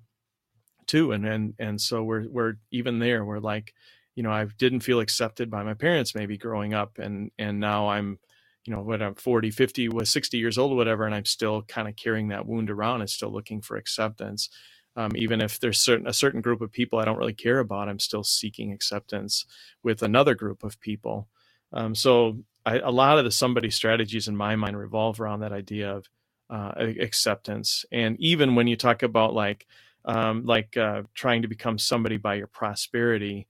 too 0.86 1.12
and 1.12 1.26
and 1.26 1.54
and 1.58 1.80
so 1.80 2.02
we're 2.02 2.28
we're 2.28 2.54
even 2.70 2.98
there 2.98 3.24
we're 3.24 3.38
like 3.38 3.72
you 4.14 4.22
know 4.22 4.30
i 4.30 4.44
didn't 4.58 4.80
feel 4.80 5.00
accepted 5.00 5.50
by 5.50 5.62
my 5.62 5.74
parents 5.74 6.14
maybe 6.14 6.36
growing 6.36 6.74
up 6.74 6.98
and 6.98 7.30
and 7.38 7.60
now 7.60 7.88
i'm 7.88 8.18
you 8.64 8.74
know 8.74 8.82
what 8.82 9.02
i'm 9.02 9.14
40 9.14 9.50
50 9.50 9.88
was 9.90 10.10
60 10.10 10.38
years 10.38 10.58
old 10.58 10.76
whatever 10.76 11.06
and 11.06 11.14
i'm 11.14 11.24
still 11.26 11.62
kind 11.62 11.88
of 11.88 11.96
carrying 11.96 12.28
that 12.28 12.46
wound 12.46 12.70
around 12.70 13.00
and 13.02 13.10
still 13.10 13.32
looking 13.32 13.60
for 13.62 13.76
acceptance 13.76 14.50
um, 14.96 15.12
even 15.16 15.40
if 15.40 15.60
there's 15.60 15.80
certain 15.80 16.06
a 16.08 16.12
certain 16.14 16.40
group 16.42 16.60
of 16.62 16.72
people 16.72 16.98
i 16.98 17.04
don't 17.04 17.18
really 17.18 17.34
care 17.34 17.60
about 17.60 17.88
i'm 17.88 18.00
still 18.00 18.24
seeking 18.24 18.72
acceptance 18.72 19.46
with 19.82 20.02
another 20.02 20.34
group 20.34 20.64
of 20.64 20.80
people 20.80 21.28
um, 21.72 21.94
so 21.94 22.38
I, 22.66 22.78
a 22.78 22.90
lot 22.90 23.18
of 23.18 23.24
the 23.24 23.30
somebody 23.30 23.70
strategies 23.70 24.28
in 24.28 24.36
my 24.36 24.56
mind 24.56 24.78
revolve 24.78 25.20
around 25.20 25.40
that 25.40 25.52
idea 25.52 25.96
of 25.96 26.06
uh, 26.50 26.72
acceptance. 27.00 27.84
And 27.92 28.18
even 28.20 28.54
when 28.54 28.66
you 28.66 28.76
talk 28.76 29.02
about 29.02 29.34
like 29.34 29.66
um, 30.04 30.44
like 30.44 30.76
uh, 30.76 31.02
trying 31.14 31.42
to 31.42 31.48
become 31.48 31.78
somebody 31.78 32.16
by 32.16 32.34
your 32.34 32.46
prosperity, 32.46 33.46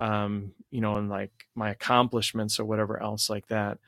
um, 0.00 0.52
you 0.70 0.80
know, 0.80 0.94
and 0.96 1.08
like 1.08 1.32
my 1.54 1.70
accomplishments 1.70 2.60
or 2.60 2.64
whatever 2.64 3.02
else 3.02 3.30
like 3.30 3.48
that. 3.48 3.78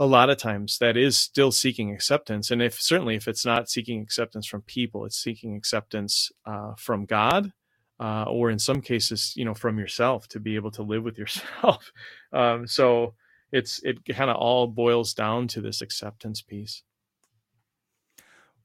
A 0.00 0.06
lot 0.06 0.30
of 0.30 0.38
times 0.38 0.78
that 0.78 0.96
is 0.96 1.16
still 1.16 1.52
seeking 1.52 1.92
acceptance. 1.92 2.50
And 2.50 2.60
if 2.60 2.80
certainly 2.80 3.14
if 3.14 3.28
it's 3.28 3.44
not 3.44 3.68
seeking 3.68 4.00
acceptance 4.00 4.46
from 4.46 4.62
people, 4.62 5.04
it's 5.04 5.22
seeking 5.22 5.54
acceptance 5.54 6.32
uh, 6.44 6.72
from 6.76 7.04
God 7.04 7.52
uh, 8.00 8.24
or 8.24 8.50
in 8.50 8.58
some 8.58 8.80
cases, 8.80 9.34
you 9.36 9.44
know, 9.44 9.54
from 9.54 9.78
yourself 9.78 10.26
to 10.28 10.40
be 10.40 10.56
able 10.56 10.70
to 10.72 10.82
live 10.82 11.04
with 11.04 11.18
yourself. 11.22 11.92
Um, 12.32 12.66
so 12.66 13.14
it's 13.52 13.82
it 13.82 14.04
kind 14.06 14.30
of 14.30 14.36
all 14.36 14.66
boils 14.66 15.12
down 15.12 15.48
to 15.48 15.60
this 15.60 15.82
acceptance 15.82 16.40
piece. 16.40 16.82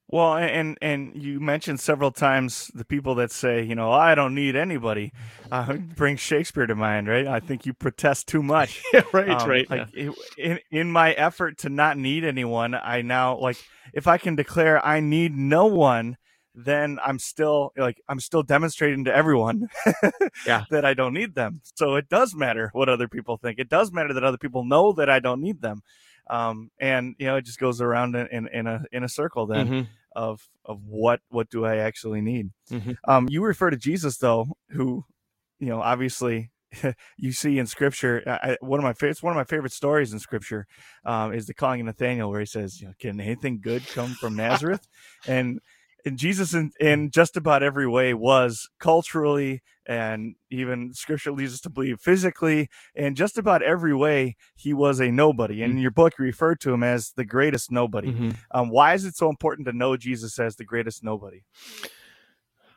Well, 0.07 0.35
and 0.35 0.77
and 0.81 1.13
you 1.15 1.39
mentioned 1.39 1.79
several 1.79 2.11
times 2.11 2.69
the 2.75 2.85
people 2.85 3.15
that 3.15 3.31
say, 3.31 3.63
you 3.63 3.73
know, 3.73 3.91
I 3.91 4.13
don't 4.13 4.35
need 4.35 4.55
anybody. 4.55 5.11
Uh, 5.51 5.73
bring 5.95 6.15
Shakespeare 6.15 6.67
to 6.67 6.75
mind, 6.75 7.07
right? 7.07 7.25
I 7.25 7.39
think 7.39 7.65
you 7.65 7.73
protest 7.73 8.27
too 8.27 8.43
much. 8.43 8.83
right, 9.13 9.29
um, 9.29 9.49
right. 9.49 9.69
Like 9.69 9.87
yeah. 9.93 10.11
in 10.37 10.59
in 10.69 10.91
my 10.91 11.13
effort 11.13 11.57
to 11.59 11.69
not 11.69 11.97
need 11.97 12.23
anyone, 12.23 12.75
I 12.75 13.01
now 13.01 13.37
like 13.39 13.57
if 13.93 14.07
I 14.07 14.19
can 14.19 14.35
declare 14.35 14.83
I 14.85 14.99
need 14.99 15.35
no 15.35 15.65
one, 15.65 16.17
then 16.53 16.99
I'm 17.03 17.17
still 17.17 17.73
like 17.75 17.99
I'm 18.07 18.19
still 18.19 18.43
demonstrating 18.43 19.05
to 19.05 19.15
everyone 19.15 19.69
yeah. 20.45 20.65
that 20.69 20.85
I 20.85 20.93
don't 20.93 21.13
need 21.13 21.33
them. 21.33 21.61
So 21.75 21.95
it 21.95 22.09
does 22.09 22.35
matter 22.35 22.69
what 22.73 22.89
other 22.89 23.07
people 23.07 23.37
think. 23.37 23.57
It 23.57 23.69
does 23.69 23.91
matter 23.91 24.13
that 24.13 24.23
other 24.23 24.37
people 24.37 24.63
know 24.63 24.93
that 24.93 25.09
I 25.09 25.19
don't 25.19 25.41
need 25.41 25.61
them. 25.61 25.81
Um, 26.29 26.71
and 26.79 27.15
you 27.19 27.27
know, 27.27 27.37
it 27.37 27.45
just 27.45 27.59
goes 27.59 27.81
around 27.81 28.15
in, 28.15 28.27
in, 28.27 28.47
in 28.47 28.67
a 28.67 28.83
in 28.91 29.03
a 29.03 29.09
circle 29.09 29.45
then 29.45 29.67
mm-hmm. 29.67 29.81
of 30.15 30.47
of 30.63 30.85
what 30.85 31.21
what 31.29 31.49
do 31.49 31.65
I 31.65 31.77
actually 31.77 32.21
need. 32.21 32.49
Mm-hmm. 32.71 32.93
Um, 33.07 33.27
you 33.29 33.43
refer 33.43 33.69
to 33.69 33.77
Jesus 33.77 34.17
though, 34.17 34.47
who 34.69 35.05
you 35.59 35.67
know 35.67 35.81
obviously 35.81 36.51
you 37.17 37.31
see 37.31 37.57
in 37.59 37.67
scripture 37.67 38.23
I, 38.25 38.57
one 38.59 38.79
of 38.79 38.83
my 38.83 38.93
favorite 38.93 39.21
one 39.23 39.33
of 39.33 39.37
my 39.37 39.43
favorite 39.43 39.71
stories 39.71 40.13
in 40.13 40.19
scripture 40.19 40.67
um, 41.05 41.33
is 41.33 41.45
the 41.45 41.53
calling 41.53 41.81
of 41.81 41.85
nathaniel 41.85 42.29
where 42.29 42.39
he 42.39 42.45
says 42.45 42.81
you 42.81 42.87
know, 42.87 42.93
can 42.99 43.19
anything 43.19 43.59
good 43.61 43.87
come 43.87 44.13
from 44.13 44.35
nazareth 44.35 44.87
and 45.27 45.59
and 46.05 46.17
Jesus 46.17 46.53
in, 46.53 46.71
in 46.79 47.09
just 47.09 47.35
about 47.35 47.63
every 47.63 47.87
way 47.87 48.13
was 48.13 48.69
culturally 48.79 49.63
and 49.87 50.35
even 50.49 50.93
scripture 50.93 51.31
leads 51.31 51.53
us 51.53 51.61
to 51.61 51.69
believe 51.69 51.99
physically 51.99 52.69
and 52.95 53.15
just 53.15 53.37
about 53.37 53.61
every 53.61 53.93
way 53.93 54.35
he 54.55 54.73
was 54.73 54.99
a 54.99 55.11
nobody. 55.11 55.63
And 55.63 55.73
in 55.73 55.79
your 55.79 55.91
book 55.91 56.13
you 56.17 56.25
referred 56.25 56.59
to 56.61 56.73
him 56.73 56.83
as 56.83 57.11
the 57.11 57.25
greatest 57.25 57.71
nobody. 57.71 58.11
Mm-hmm. 58.11 58.29
um, 58.51 58.69
why 58.69 58.93
is 58.93 59.05
it 59.05 59.15
so 59.15 59.29
important 59.29 59.67
to 59.67 59.73
know 59.73 59.97
jesus 59.97 60.39
as 60.39 60.55
the 60.55 60.63
greatest 60.63 61.03
nobody? 61.03 61.43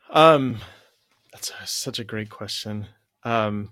Um 0.09 0.57
that's 1.31 1.51
such 1.71 1.99
a 1.99 2.03
great 2.03 2.29
question. 2.29 2.87
Um 3.23 3.71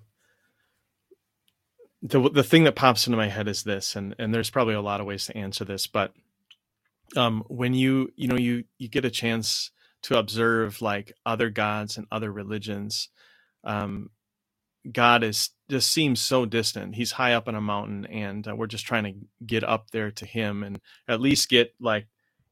the 2.02 2.30
the 2.30 2.44
thing 2.44 2.64
that 2.64 2.76
pops 2.76 3.08
into 3.08 3.18
my 3.18 3.28
head 3.28 3.48
is 3.48 3.64
this 3.64 3.96
and 3.96 4.16
and 4.20 4.34
there's 4.34 4.52
probably 4.52 4.76
a 4.76 4.82
lot 4.82 5.02
of 5.02 5.08
ways 5.08 5.26
to 5.26 5.36
answer 5.36 5.66
this 5.66 5.88
but 5.88 6.14
um, 7.16 7.44
when 7.48 7.74
you 7.74 8.10
you 8.16 8.28
know 8.28 8.38
you 8.38 8.64
you 8.78 8.88
get 8.90 9.06
a 9.06 9.12
chance 9.12 9.72
to 10.04 10.18
observe 10.18 10.82
like 10.82 11.14
other 11.26 11.50
gods 11.50 11.98
and 11.98 12.08
other 12.12 12.32
religions 12.32 13.10
um, 13.64 14.10
god 14.92 15.24
is 15.24 15.52
just 15.70 15.92
seems 15.92 16.22
so 16.22 16.46
distant. 16.46 16.96
He's 16.96 17.12
high 17.12 17.34
up 17.34 17.48
on 17.48 17.56
a 17.56 17.62
mountain 17.62 18.06
and 18.06 18.48
uh, 18.48 18.56
we're 18.56 18.68
just 18.68 18.86
trying 18.86 19.04
to 19.04 19.46
get 19.46 19.64
up 19.64 19.92
there 19.92 20.12
to 20.12 20.26
him 20.26 20.64
and 20.64 20.80
at 21.08 21.22
least 21.22 21.50
get 21.50 21.74
like 21.80 22.08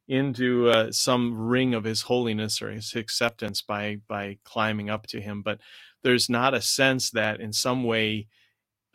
into 0.08 0.70
uh, 0.70 0.91
some 0.91 1.48
ring 1.48 1.74
of 1.74 1.84
his 1.84 2.04
holiness 2.04 2.62
or 2.62 2.72
his 2.72 2.94
acceptance 2.96 3.62
by 3.62 4.00
by 4.08 4.38
climbing 4.44 4.89
up 4.89 5.08
to 5.08 5.22
him. 5.22 5.41
But 5.41 5.60
there's 6.04 6.30
not 6.30 6.54
a 6.54 6.62
sense 6.62 7.12
that 7.12 7.39
in 7.39 7.54
some 7.54 7.84
way 7.84 8.28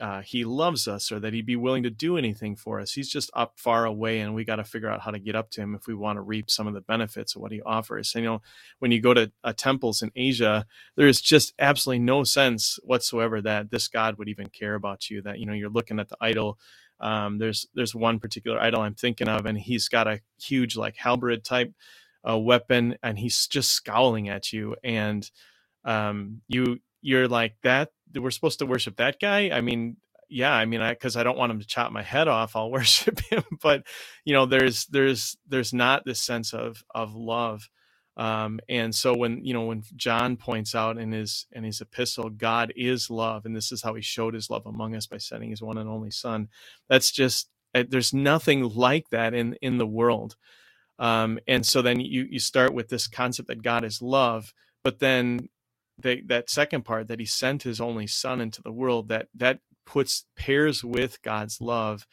uh, 0.01 0.23
he 0.23 0.45
loves 0.45 0.89
us 0.89 1.13
or 1.13 1.21
that 1.21 1.35
he'd 1.35 1.47
be 1.47 1.57
willing 1.57 1.83
to 1.83 1.91
do 1.91 2.17
anything 2.17 2.57
for 2.57 2.81
us. 2.81 2.93
He's 2.93 3.09
just 3.11 3.31
up 3.35 3.55
far 3.57 3.85
away, 3.85 4.21
and 4.21 4.35
we 4.35 4.45
got 4.45 4.57
to 4.57 4.65
figure 4.65 4.89
out 4.89 5.03
how 5.03 5.11
to 5.11 5.19
get 5.19 5.37
up 5.37 5.51
to 5.51 5.61
him 5.61 5.75
if 5.75 5.87
we 5.87 5.95
want 5.95 6.17
to 6.17 6.23
reap 6.23 6.51
some 6.51 6.67
of 6.67 6.75
the 6.75 6.81
benefits 6.81 7.37
of 7.37 7.43
what 7.43 7.53
he 7.53 7.61
offers. 7.63 8.15
And 8.15 8.25
you 8.25 8.31
know, 8.31 8.43
when 8.79 8.93
you 8.93 9.01
go 9.01 9.15
to 9.15 9.31
uh, 9.45 9.53
temples 9.57 10.03
in 10.03 10.11
Asia, 10.17 10.67
there 10.97 11.07
is 11.07 11.21
just 11.21 11.53
absolutely 11.59 12.01
no 12.01 12.25
sense 12.25 12.79
whatsoever 12.83 13.43
that 13.43 13.71
this 13.71 13.89
God 13.89 14.17
would 14.19 14.29
even 14.29 14.49
care 14.49 14.75
about 14.75 15.11
you. 15.11 15.23
That 15.23 15.39
you 15.39 15.47
know, 15.47 15.53
you're 15.53 15.71
looking 15.71 16.01
at 16.01 16.09
the 16.09 16.17
idol. 16.21 16.59
Um, 16.99 17.39
there's 17.39 17.67
there's 17.75 17.95
one 17.95 18.21
particular 18.21 18.61
idol 18.61 18.83
I'm 18.83 18.95
thinking 18.95 19.29
of, 19.29 19.47
and 19.47 19.59
he's 19.59 19.89
got 19.89 20.09
a 20.09 20.21
huge 20.41 20.77
like 20.77 20.97
halberd 20.97 21.45
type 21.45 21.75
uh, 22.29 22.39
weapon, 22.39 22.97
and 23.03 23.19
he's 23.19 23.47
just 23.47 23.71
scowling 23.71 24.29
at 24.29 24.53
you, 24.53 24.77
and 24.83 25.31
um, 25.85 26.41
you 26.49 26.81
you're 27.03 27.29
like 27.29 27.57
that 27.63 27.91
we're 28.17 28.31
supposed 28.31 28.61
to 28.61 28.67
worship 28.67 28.97
that 28.97 29.21
guy? 29.21 29.51
I 29.51 29.61
mean 29.63 29.97
yeah 30.31 30.55
i 30.55 30.67
mean 30.67 30.83
i 30.83 30.93
because 30.93 31.17
i 31.17 31.25
don't 31.25 31.39
want 31.39 31.53
him 31.53 31.61
to 31.61 31.67
chop 31.69 31.93
my 31.93 32.03
head 32.03 32.29
off 32.29 32.57
i'll 32.57 32.73
worship 32.73 33.21
him 33.23 33.45
but 33.63 33.85
you 34.27 34.35
know 34.35 34.47
there's 34.47 34.87
there's 34.89 35.39
there's 35.49 35.75
not 35.75 36.05
this 36.07 36.21
sense 36.21 36.55
of 36.55 36.85
of 36.95 37.15
love. 37.17 37.71
Um, 38.19 38.61
and 38.71 38.95
so 38.95 39.15
when 39.15 39.45
you 39.45 39.55
know 39.55 39.67
when 39.67 39.85
john 39.97 40.39
points 40.39 40.75
out 40.75 40.99
in 40.99 41.13
his 41.13 41.47
in 41.53 41.65
his 41.65 41.83
epistle 41.83 42.31
god 42.31 42.73
is 42.77 43.11
love 43.11 43.47
and 43.47 43.57
this 43.57 43.73
is 43.73 43.83
how 43.83 43.95
he 43.95 44.03
showed 44.03 44.35
his 44.35 44.51
love 44.51 44.67
among 44.67 44.97
us 44.97 45.07
by 45.07 45.19
sending 45.19 45.51
his 45.51 45.63
one 45.63 45.79
and 45.79 45.91
only 45.91 46.13
son 46.13 46.49
that's 46.89 47.13
just 47.13 47.51
eh, 47.75 47.85
there's 47.89 48.15
nothing 48.15 48.65
like 48.65 49.11
that 49.11 49.35
in 49.35 49.55
in 49.63 49.79
the 49.79 49.87
world. 49.89 50.37
Um, 50.99 51.41
and 51.49 51.67
so 51.67 51.83
then 51.83 52.01
you 52.01 52.27
you 52.31 52.41
start 52.41 52.75
with 52.75 52.89
this 52.89 53.09
concept 53.09 53.49
that 53.49 53.63
god 53.63 53.85
is 53.85 54.03
love 54.03 54.55
but 54.85 55.01
then 55.01 55.49
that 56.03 56.29
that 56.29 56.51
second 56.51 56.85
part 56.85 57.09
that 57.09 57.21
he 57.21 57.27
sent 57.27 57.65
his 57.65 57.81
only 57.81 58.07
son 58.07 58.41
into 58.41 58.63
the 58.63 58.73
world 58.73 59.09
that 59.09 59.29
that 59.35 59.61
puts 59.87 60.27
pairs 60.37 60.85
with 60.85 61.23
God's 61.23 61.61
love, 61.61 62.07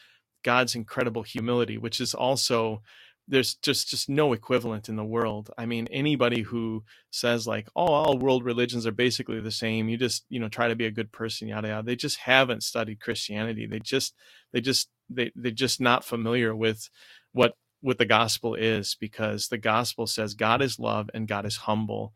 God's 0.43 0.75
incredible 0.75 1.23
humility, 1.23 1.77
which 1.77 2.01
is 2.01 2.13
also 2.13 2.81
there's 3.27 3.55
just 3.55 3.89
just 3.89 4.09
no 4.09 4.33
equivalent 4.33 4.89
in 4.89 4.95
the 4.95 5.03
world. 5.05 5.51
I 5.57 5.65
mean, 5.65 5.87
anybody 5.91 6.41
who 6.43 6.83
says 7.11 7.45
like, 7.47 7.67
"Oh, 7.75 7.85
all 7.87 8.17
world 8.17 8.45
religions 8.45 8.87
are 8.87 8.91
basically 8.91 9.41
the 9.41 9.51
same. 9.51 9.89
You 9.89 9.97
just 9.97 10.25
you 10.29 10.39
know 10.39 10.49
try 10.49 10.69
to 10.69 10.75
be 10.75 10.85
a 10.85 10.91
good 10.91 11.11
person, 11.11 11.47
yada 11.49 11.67
yada," 11.69 11.85
they 11.85 11.95
just 11.97 12.19
haven't 12.19 12.63
studied 12.63 13.01
Christianity. 13.01 13.65
They 13.67 13.79
just 13.79 14.15
they 14.53 14.61
just 14.61 14.89
they 15.09 15.31
they're 15.35 15.51
just 15.51 15.81
not 15.81 16.05
familiar 16.05 16.55
with 16.55 16.89
what 17.33 17.55
what 17.81 17.97
the 17.97 18.05
gospel 18.05 18.55
is 18.55 18.95
because 18.99 19.49
the 19.49 19.57
gospel 19.57 20.07
says 20.07 20.33
God 20.33 20.61
is 20.61 20.79
love 20.79 21.09
and 21.13 21.27
God 21.27 21.45
is 21.45 21.57
humble. 21.57 22.13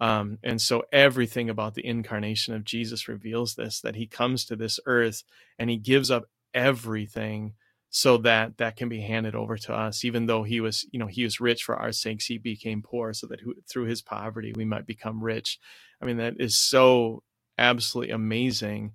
Um, 0.00 0.38
and 0.42 0.60
so 0.60 0.84
everything 0.92 1.50
about 1.50 1.74
the 1.74 1.86
incarnation 1.86 2.54
of 2.54 2.64
Jesus 2.64 3.08
reveals 3.08 3.54
this 3.54 3.80
that 3.80 3.96
he 3.96 4.06
comes 4.06 4.44
to 4.46 4.56
this 4.56 4.80
earth 4.86 5.24
and 5.58 5.70
he 5.70 5.76
gives 5.78 6.10
up 6.10 6.24
everything 6.54 7.54
so 7.90 8.18
that 8.18 8.58
that 8.58 8.76
can 8.76 8.88
be 8.88 9.00
handed 9.00 9.34
over 9.34 9.56
to 9.56 9.72
us 9.74 10.04
even 10.04 10.26
though 10.26 10.42
he 10.42 10.60
was 10.60 10.86
you 10.92 10.98
know 10.98 11.06
he 11.06 11.24
was 11.24 11.40
rich 11.40 11.64
for 11.64 11.76
our 11.76 11.92
sakes 11.92 12.26
he 12.26 12.38
became 12.38 12.82
poor 12.82 13.12
so 13.14 13.26
that 13.26 13.40
through 13.70 13.84
his 13.86 14.02
poverty 14.02 14.52
we 14.56 14.64
might 14.66 14.86
become 14.86 15.22
rich. 15.22 15.58
I 16.02 16.06
mean 16.06 16.18
that 16.18 16.34
is 16.40 16.56
so 16.56 17.22
absolutely 17.58 18.12
amazing. 18.12 18.92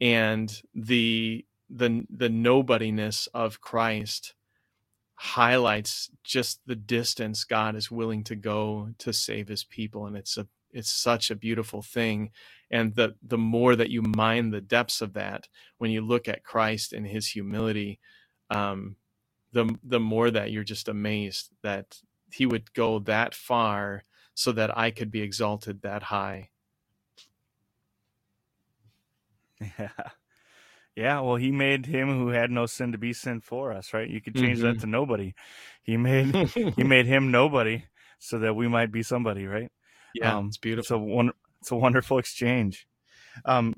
And 0.00 0.52
the 0.74 1.44
the 1.70 2.06
the 2.10 2.30
nobodiness 2.30 3.28
of 3.34 3.60
christ 3.60 4.34
highlights 5.22 6.10
just 6.24 6.62
the 6.66 6.74
distance 6.74 7.44
God 7.44 7.76
is 7.76 7.90
willing 7.90 8.24
to 8.24 8.34
go 8.34 8.88
to 9.00 9.12
save 9.12 9.48
his 9.48 9.64
people 9.64 10.06
and 10.06 10.16
it's 10.16 10.38
a 10.38 10.48
it's 10.72 10.90
such 10.90 11.30
a 11.30 11.36
beautiful 11.36 11.82
thing. 11.82 12.30
And 12.70 12.94
the 12.96 13.16
the 13.22 13.36
more 13.38 13.76
that 13.76 13.90
you 13.90 14.00
mine 14.02 14.50
the 14.50 14.62
depths 14.62 15.02
of 15.02 15.12
that 15.14 15.46
when 15.78 15.90
you 15.90 16.00
look 16.00 16.26
at 16.26 16.42
Christ 16.44 16.94
and 16.94 17.06
his 17.06 17.28
humility 17.28 18.00
um 18.48 18.96
the 19.52 19.76
the 19.84 20.00
more 20.00 20.30
that 20.30 20.52
you're 20.52 20.64
just 20.64 20.88
amazed 20.88 21.50
that 21.62 21.98
he 22.32 22.46
would 22.46 22.72
go 22.74 22.98
that 23.00 23.34
far 23.34 24.04
so 24.34 24.52
that 24.52 24.76
I 24.78 24.90
could 24.90 25.10
be 25.10 25.22
exalted 25.22 25.82
that 25.82 26.04
high. 26.04 26.50
Yeah 29.78 29.90
yeah, 30.96 31.20
well, 31.20 31.36
he 31.36 31.52
made 31.52 31.86
him 31.86 32.08
who 32.08 32.28
had 32.28 32.50
no 32.50 32.66
sin 32.66 32.92
to 32.92 32.98
be 32.98 33.12
sin 33.12 33.40
for 33.40 33.72
us, 33.72 33.94
right? 33.94 34.08
You 34.08 34.20
could 34.20 34.34
change 34.34 34.58
mm-hmm. 34.58 34.72
that 34.72 34.80
to 34.80 34.86
nobody. 34.86 35.34
He 35.82 35.96
made 35.96 36.34
he 36.76 36.84
made 36.84 37.06
him 37.06 37.30
nobody 37.30 37.84
so 38.18 38.38
that 38.40 38.54
we 38.54 38.68
might 38.68 38.92
be 38.92 39.02
somebody, 39.02 39.46
right? 39.46 39.70
Yeah, 40.14 40.36
um, 40.36 40.48
it's 40.48 40.58
beautiful. 40.58 40.82
It's 40.82 40.90
a 40.90 40.98
one, 40.98 41.30
it's 41.60 41.70
a 41.70 41.76
wonderful 41.76 42.18
exchange. 42.18 42.86
Um, 43.44 43.74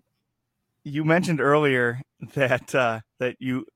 you 0.84 1.04
mentioned 1.04 1.40
earlier 1.40 2.00
that 2.34 2.74
uh, 2.74 3.00
that 3.18 3.36
you 3.38 3.66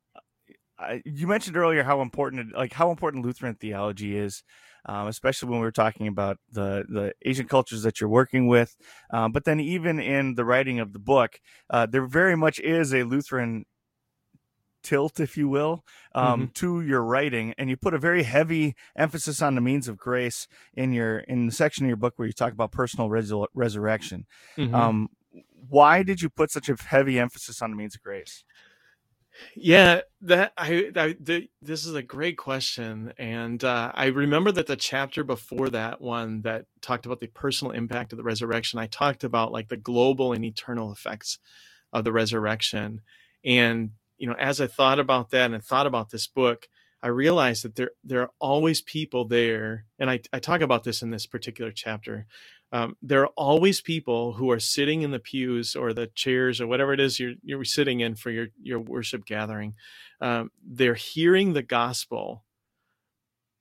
uh, 0.78 0.96
you 1.04 1.26
mentioned 1.26 1.56
earlier 1.56 1.82
how 1.82 2.00
important 2.00 2.54
like 2.54 2.72
how 2.72 2.90
important 2.90 3.24
Lutheran 3.24 3.54
theology 3.54 4.16
is 4.16 4.42
um, 4.86 5.08
especially 5.08 5.48
when 5.48 5.58
we 5.58 5.64
were 5.64 5.72
talking 5.72 6.06
about 6.06 6.38
the 6.50 6.84
the 6.88 7.12
Asian 7.22 7.46
cultures 7.46 7.82
that 7.82 8.00
you're 8.00 8.10
working 8.10 8.46
with. 8.46 8.76
Um, 9.10 9.32
but 9.32 9.44
then 9.44 9.60
even 9.60 10.00
in 10.00 10.34
the 10.34 10.44
writing 10.44 10.80
of 10.80 10.92
the 10.92 10.98
book, 10.98 11.40
uh, 11.70 11.86
there 11.86 12.06
very 12.06 12.36
much 12.36 12.60
is 12.60 12.94
a 12.94 13.02
Lutheran 13.02 13.64
tilt, 14.82 15.18
if 15.18 15.36
you 15.36 15.48
will, 15.48 15.84
um, 16.14 16.42
mm-hmm. 16.42 16.50
to 16.54 16.80
your 16.80 17.02
writing, 17.02 17.52
and 17.58 17.68
you 17.68 17.76
put 17.76 17.92
a 17.92 17.98
very 17.98 18.22
heavy 18.22 18.76
emphasis 18.96 19.42
on 19.42 19.56
the 19.56 19.60
means 19.60 19.88
of 19.88 19.96
grace 19.96 20.46
in 20.74 20.92
your 20.92 21.18
in 21.18 21.46
the 21.46 21.52
section 21.52 21.84
of 21.84 21.88
your 21.88 21.96
book 21.96 22.14
where 22.16 22.26
you 22.26 22.32
talk 22.32 22.52
about 22.52 22.70
personal 22.70 23.10
resurrection. 23.10 24.26
Mm-hmm. 24.56 24.74
Um, 24.74 25.08
why 25.68 26.02
did 26.02 26.22
you 26.22 26.30
put 26.30 26.50
such 26.50 26.68
a 26.68 26.76
heavy 26.76 27.18
emphasis 27.18 27.60
on 27.60 27.70
the 27.70 27.76
means 27.76 27.96
of 27.96 28.02
grace? 28.02 28.44
Yeah, 29.54 30.02
that 30.22 30.52
I, 30.56 30.92
the, 31.20 31.48
this 31.60 31.86
is 31.86 31.94
a 31.94 32.02
great 32.02 32.38
question, 32.38 33.12
and 33.18 33.62
uh, 33.62 33.92
I 33.94 34.06
remember 34.06 34.52
that 34.52 34.66
the 34.66 34.76
chapter 34.76 35.24
before 35.24 35.68
that 35.70 36.00
one 36.00 36.42
that 36.42 36.66
talked 36.80 37.06
about 37.06 37.20
the 37.20 37.26
personal 37.28 37.72
impact 37.72 38.12
of 38.12 38.18
the 38.18 38.24
resurrection. 38.24 38.78
I 38.78 38.86
talked 38.86 39.24
about 39.24 39.52
like 39.52 39.68
the 39.68 39.76
global 39.76 40.32
and 40.32 40.44
eternal 40.44 40.92
effects 40.92 41.38
of 41.92 42.04
the 42.04 42.12
resurrection, 42.12 43.02
and 43.44 43.90
you 44.18 44.26
know, 44.26 44.36
as 44.38 44.60
I 44.60 44.66
thought 44.66 44.98
about 44.98 45.30
that 45.30 45.52
and 45.52 45.62
thought 45.62 45.86
about 45.86 46.10
this 46.10 46.26
book, 46.26 46.68
I 47.02 47.08
realized 47.08 47.64
that 47.64 47.76
there 47.76 47.90
there 48.04 48.22
are 48.22 48.30
always 48.40 48.80
people 48.82 49.26
there, 49.26 49.84
and 49.98 50.10
I, 50.10 50.20
I 50.32 50.38
talk 50.38 50.60
about 50.60 50.84
this 50.84 51.02
in 51.02 51.10
this 51.10 51.26
particular 51.26 51.72
chapter 51.72 52.26
um, 52.72 52.96
there 53.02 53.22
are 53.22 53.32
always 53.36 53.80
people 53.80 54.34
who 54.34 54.50
are 54.50 54.60
sitting 54.60 55.02
in 55.02 55.10
the 55.12 55.18
pews 55.20 55.76
or 55.76 55.92
the 55.92 56.08
chairs 56.08 56.60
or 56.60 56.66
whatever 56.66 56.92
it 56.92 57.00
is 57.00 57.20
you're 57.20 57.34
you're 57.42 57.64
sitting 57.64 58.00
in 58.00 58.14
for 58.16 58.30
your 58.30 58.48
your 58.62 58.80
worship 58.80 59.24
gathering. 59.26 59.74
Um, 60.20 60.50
they're 60.66 60.94
hearing 60.94 61.52
the 61.54 61.62
gospel, 61.62 62.44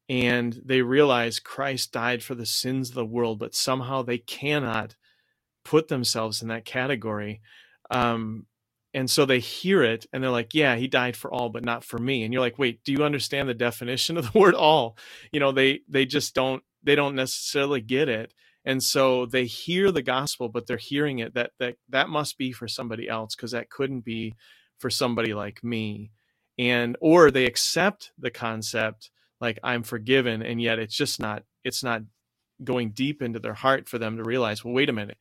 and 0.10 0.60
they 0.65 0.82
realize 0.84 1.39
Christ 1.39 1.91
died 1.94 2.24
for 2.24 2.36
the 2.36 2.46
sins 2.48 2.89
of 2.89 2.96
the 2.96 3.06
world, 3.06 3.39
but 3.39 3.56
somehow 3.56 4.04
they 4.04 4.20
cannot 4.20 4.96
put 5.65 5.89
themselves 5.89 6.41
in 6.44 6.50
that 6.50 6.65
category. 6.65 7.41
Um, 7.91 8.48
and 8.94 9.10
so 9.12 9.26
they 9.26 9.39
hear 9.39 9.84
it 9.84 10.08
and 10.13 10.24
they're 10.24 10.32
like 10.32 10.54
yeah 10.56 10.76
he 10.78 10.88
died 10.89 11.18
for 11.18 11.34
all 11.34 11.50
but 11.50 11.65
not 11.65 11.86
for 11.86 12.00
me 12.00 12.24
and 12.26 12.34
you're 12.34 12.41
like 12.41 12.60
wait 12.60 12.84
do 12.86 12.94
you 12.94 13.06
understand 13.06 13.50
the 13.50 13.56
definition 13.56 14.18
of 14.18 14.32
the 14.34 14.39
word 14.39 14.56
all 14.56 14.98
you 15.34 15.39
know 15.39 15.54
they 15.54 15.82
they 15.89 16.06
just 16.06 16.36
don't 16.36 16.63
they 16.84 16.96
don't 16.96 17.15
necessarily 17.15 17.82
get 17.82 18.10
it 18.10 18.34
and 18.65 18.84
so 18.84 19.25
they 19.28 19.45
hear 19.45 19.91
the 19.91 20.01
gospel 20.04 20.49
but 20.49 20.67
they're 20.67 20.78
hearing 20.78 21.19
it 21.19 21.34
that 21.36 21.51
that 21.60 21.75
that 21.89 22.10
must 22.10 22.38
be 22.38 22.51
for 22.51 22.67
somebody 22.67 23.10
else 23.10 23.36
because 23.36 23.51
that 23.51 23.69
couldn't 23.69 24.01
be 24.06 24.36
for 24.80 24.89
somebody 24.89 25.34
like 25.34 25.63
me. 25.63 26.12
And 26.60 26.97
or 27.01 27.32
they 27.32 27.45
accept 27.45 28.12
the 28.19 28.32
concept 28.32 29.12
like 29.41 29.60
i'm 29.63 29.84
forgiven 29.84 30.43
and 30.43 30.62
yet 30.62 30.80
it's 30.80 30.95
just 30.95 31.19
not 31.19 31.43
it's 31.63 31.84
not 31.84 32.01
going 32.63 32.91
deep 32.91 33.21
into 33.21 33.39
their 33.39 33.54
heart 33.56 33.89
for 33.89 33.99
them 33.99 34.17
to 34.17 34.23
realize 34.23 34.63
well 34.65 34.73
wait 34.73 34.89
a 34.89 34.93
minute. 34.93 35.17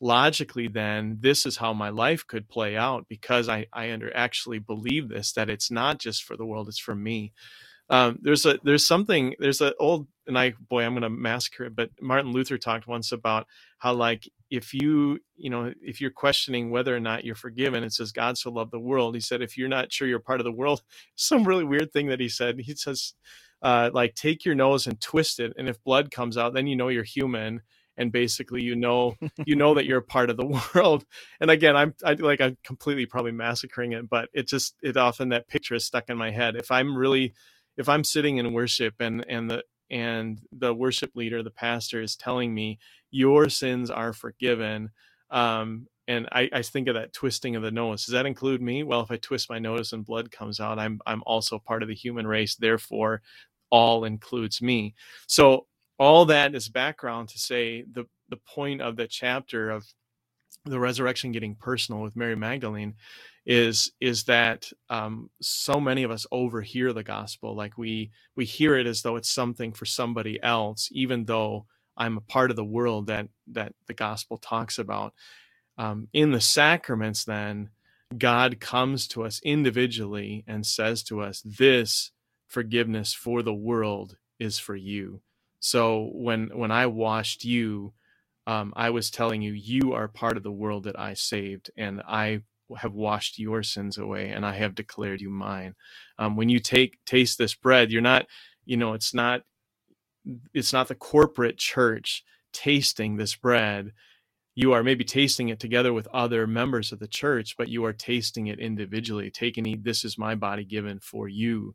Logically 0.00 0.68
then 0.68 1.18
this 1.20 1.46
is 1.46 1.56
how 1.58 1.72
my 1.74 1.90
life 1.90 2.26
could 2.26 2.48
play 2.48 2.76
out 2.76 3.06
because 3.08 3.48
i 3.48 3.66
i 3.72 3.92
under 3.92 4.14
actually 4.16 4.58
believe 4.60 5.08
this 5.08 5.32
that 5.34 5.50
it's 5.50 5.70
not 5.70 5.98
just 6.00 6.24
for 6.24 6.36
the 6.36 6.46
world 6.46 6.68
it's 6.68 6.78
for 6.80 6.94
me. 6.94 7.32
Um, 7.90 8.18
there's 8.22 8.46
a 8.46 8.58
there's 8.64 8.86
something 8.86 9.34
there's 9.40 9.60
an 9.62 9.74
old 9.80 10.08
and 10.26 10.38
I 10.38 10.54
boy 10.68 10.84
I'm 10.84 10.94
gonna 10.94 11.10
massacre 11.10 11.64
it, 11.64 11.76
but 11.76 11.90
Martin 12.00 12.32
Luther 12.32 12.58
talked 12.58 12.86
once 12.86 13.12
about 13.12 13.46
how 13.78 13.94
like 13.94 14.28
if 14.50 14.74
you 14.74 15.18
you 15.36 15.50
know 15.50 15.72
if 15.82 16.00
you're 16.00 16.10
questioning 16.10 16.70
whether 16.70 16.94
or 16.94 17.00
not 17.00 17.24
you're 17.24 17.34
forgiven, 17.34 17.84
it 17.84 17.92
says 17.92 18.12
God 18.12 18.38
so 18.38 18.50
loved 18.50 18.72
the 18.72 18.80
world. 18.80 19.14
He 19.14 19.20
said 19.20 19.42
if 19.42 19.56
you're 19.56 19.68
not 19.68 19.92
sure 19.92 20.08
you're 20.08 20.18
part 20.18 20.40
of 20.40 20.44
the 20.44 20.52
world, 20.52 20.82
some 21.16 21.44
really 21.44 21.64
weird 21.64 21.92
thing 21.92 22.08
that 22.08 22.20
he 22.20 22.28
said. 22.28 22.58
He 22.60 22.74
says 22.74 23.14
uh, 23.62 23.90
like 23.92 24.14
take 24.14 24.44
your 24.44 24.54
nose 24.54 24.86
and 24.86 25.00
twist 25.00 25.40
it, 25.40 25.52
and 25.56 25.68
if 25.68 25.82
blood 25.84 26.10
comes 26.10 26.36
out, 26.36 26.54
then 26.54 26.66
you 26.66 26.76
know 26.76 26.88
you're 26.88 27.04
human 27.04 27.62
and 27.96 28.10
basically 28.10 28.62
you 28.62 28.74
know 28.74 29.14
you 29.46 29.54
know 29.54 29.74
that 29.74 29.86
you're 29.86 29.98
a 29.98 30.02
part 30.02 30.28
of 30.28 30.36
the 30.36 30.60
world 30.74 31.04
and 31.40 31.48
again 31.48 31.76
i'm 31.76 31.94
I, 32.04 32.14
like 32.14 32.40
i'm 32.40 32.58
completely 32.64 33.06
probably 33.06 33.30
massacring 33.30 33.92
it 33.92 34.10
but 34.10 34.28
it 34.32 34.48
just 34.48 34.74
it 34.82 34.96
often 34.96 35.28
that 35.28 35.46
picture 35.46 35.76
is 35.76 35.84
stuck 35.84 36.10
in 36.10 36.16
my 36.16 36.32
head 36.32 36.56
if 36.56 36.72
i'm 36.72 36.96
really 36.96 37.34
if 37.76 37.88
I'm 37.88 38.04
sitting 38.04 38.38
in 38.38 38.52
worship 38.52 38.94
and 39.00 39.24
and 39.28 39.50
the 39.50 39.62
and 39.90 40.40
the 40.52 40.74
worship 40.74 41.12
leader, 41.14 41.42
the 41.42 41.50
pastor, 41.50 42.00
is 42.02 42.16
telling 42.16 42.54
me 42.54 42.78
your 43.10 43.48
sins 43.48 43.90
are 43.90 44.12
forgiven. 44.12 44.90
Um, 45.30 45.86
and 46.06 46.28
I, 46.32 46.48
I 46.52 46.62
think 46.62 46.88
of 46.88 46.94
that 46.94 47.12
twisting 47.12 47.56
of 47.56 47.62
the 47.62 47.70
nose. 47.70 48.04
Does 48.04 48.12
that 48.12 48.26
include 48.26 48.60
me? 48.60 48.82
Well, 48.82 49.00
if 49.00 49.10
I 49.10 49.16
twist 49.16 49.48
my 49.48 49.58
nose 49.58 49.92
and 49.92 50.04
blood 50.04 50.30
comes 50.30 50.60
out, 50.60 50.78
I'm 50.78 51.00
I'm 51.06 51.22
also 51.26 51.58
part 51.58 51.82
of 51.82 51.88
the 51.88 51.94
human 51.94 52.26
race. 52.26 52.56
Therefore, 52.56 53.22
all 53.70 54.04
includes 54.04 54.60
me. 54.60 54.94
So 55.26 55.66
all 55.98 56.26
that 56.26 56.54
is 56.54 56.68
background 56.68 57.30
to 57.30 57.38
say 57.38 57.84
the 57.90 58.04
the 58.28 58.36
point 58.36 58.82
of 58.82 58.96
the 58.96 59.06
chapter 59.06 59.70
of 59.70 59.86
the 60.64 60.80
resurrection 60.80 61.32
getting 61.32 61.54
personal 61.54 62.02
with 62.02 62.16
Mary 62.16 62.36
Magdalene 62.36 62.94
is 63.46 63.92
is 64.00 64.24
that 64.24 64.70
um, 64.88 65.30
so 65.40 65.80
many 65.80 66.02
of 66.04 66.10
us 66.10 66.26
overhear 66.32 66.92
the 66.92 67.02
gospel 67.02 67.54
like 67.56 67.76
we 67.76 68.10
we 68.36 68.44
hear 68.44 68.76
it 68.76 68.86
as 68.86 69.02
though 69.02 69.16
it's 69.16 69.30
something 69.30 69.72
for 69.72 69.84
somebody 69.84 70.42
else 70.42 70.88
even 70.92 71.24
though 71.24 71.66
i'm 71.96 72.16
a 72.16 72.20
part 72.22 72.50
of 72.50 72.56
the 72.56 72.64
world 72.64 73.06
that 73.08 73.28
that 73.48 73.74
the 73.86 73.94
gospel 73.94 74.38
talks 74.38 74.78
about. 74.78 75.14
Um, 75.78 76.08
in 76.12 76.32
the 76.32 76.40
sacraments 76.40 77.24
then 77.24 77.70
god 78.18 78.60
comes 78.60 79.08
to 79.08 79.24
us 79.24 79.40
individually 79.44 80.44
and 80.46 80.66
says 80.66 81.02
to 81.04 81.20
us 81.20 81.42
this 81.44 82.12
forgiveness 82.48 83.12
for 83.14 83.42
the 83.42 83.54
world 83.54 84.16
is 84.38 84.58
for 84.58 84.76
you. 84.76 85.20
So 85.60 86.10
when 86.14 86.50
when 86.54 86.70
i 86.70 86.86
washed 86.86 87.44
you 87.44 87.92
um, 88.46 88.72
i 88.76 88.90
was 88.90 89.10
telling 89.10 89.42
you 89.42 89.52
you 89.52 89.92
are 89.94 90.08
part 90.08 90.36
of 90.36 90.42
the 90.44 90.52
world 90.52 90.84
that 90.84 90.98
i 90.98 91.14
saved 91.14 91.70
and 91.76 92.02
i 92.08 92.42
have 92.78 92.94
washed 92.94 93.38
your 93.38 93.62
sins 93.62 93.98
away 93.98 94.30
and 94.30 94.44
I 94.44 94.54
have 94.56 94.74
declared 94.74 95.20
you 95.20 95.30
mine. 95.30 95.74
Um, 96.18 96.36
when 96.36 96.48
you 96.48 96.60
take 96.60 97.04
taste 97.04 97.38
this 97.38 97.54
bread, 97.54 97.92
you're 97.92 98.02
not, 98.02 98.26
you 98.64 98.76
know, 98.76 98.94
it's 98.94 99.14
not 99.14 99.42
it's 100.54 100.72
not 100.72 100.88
the 100.88 100.94
corporate 100.94 101.58
church 101.58 102.24
tasting 102.52 103.16
this 103.16 103.36
bread. 103.36 103.92
You 104.54 104.72
are 104.72 104.82
maybe 104.82 105.04
tasting 105.04 105.48
it 105.48 105.60
together 105.60 105.92
with 105.92 106.06
other 106.08 106.46
members 106.46 106.92
of 106.92 107.00
the 107.00 107.08
church, 107.08 107.56
but 107.58 107.68
you 107.68 107.84
are 107.84 107.92
tasting 107.92 108.46
it 108.46 108.60
individually, 108.60 109.30
taking 109.30 109.82
this 109.82 110.04
is 110.04 110.16
my 110.16 110.34
body 110.34 110.64
given 110.64 111.00
for 111.00 111.28
you. 111.28 111.74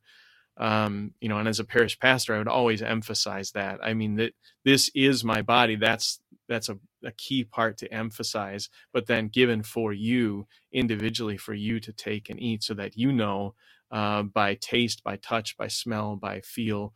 Um, 0.60 1.14
you 1.22 1.30
know, 1.30 1.40
and 1.40 1.48
as 1.50 1.60
a 1.60 1.66
parish 1.66 2.00
pastor, 2.00 2.36
I 2.36 2.40
would 2.40 2.48
always 2.50 2.82
emphasize 2.84 3.52
that. 3.54 3.80
I 3.84 3.94
mean 3.96 4.16
that 4.18 4.34
this 4.66 4.92
is 4.96 5.24
my 5.24 5.42
body. 5.44 5.76
That's 5.78 6.22
that's 6.50 6.70
a, 6.70 6.78
a 7.06 7.12
key 7.14 7.46
part 7.46 7.78
to 7.80 7.94
emphasize, 7.94 8.70
but 8.94 9.08
then 9.08 9.30
given 9.30 9.64
for 9.64 9.94
you 9.94 10.48
individually 10.74 11.38
for 11.38 11.54
you 11.56 11.80
to 11.82 11.94
take 11.94 12.30
and 12.30 12.42
eat 12.42 12.64
so 12.64 12.76
that 12.76 12.98
you 12.98 13.14
know 13.14 13.56
uh, 13.92 14.24
by 14.24 14.56
taste, 14.56 15.04
by 15.04 15.18
touch, 15.18 15.58
by 15.58 15.68
smell, 15.68 16.16
by 16.16 16.42
feel, 16.42 16.94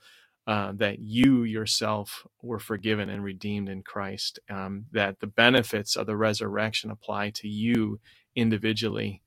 uh, 0.47 0.73
that 0.75 0.99
you 0.99 1.43
yourself 1.43 2.25
were 2.41 2.59
forgiven 2.59 3.09
and 3.09 3.23
redeemed 3.23 3.69
in 3.69 3.83
Christ, 3.83 4.39
um, 4.49 4.85
that 4.91 5.19
the 5.19 5.27
benefits 5.27 5.95
of 5.95 6.07
the 6.07 6.17
resurrection 6.17 6.91
apply 6.91 7.31
to 7.35 7.47
you 7.47 7.99
individually. 8.35 9.21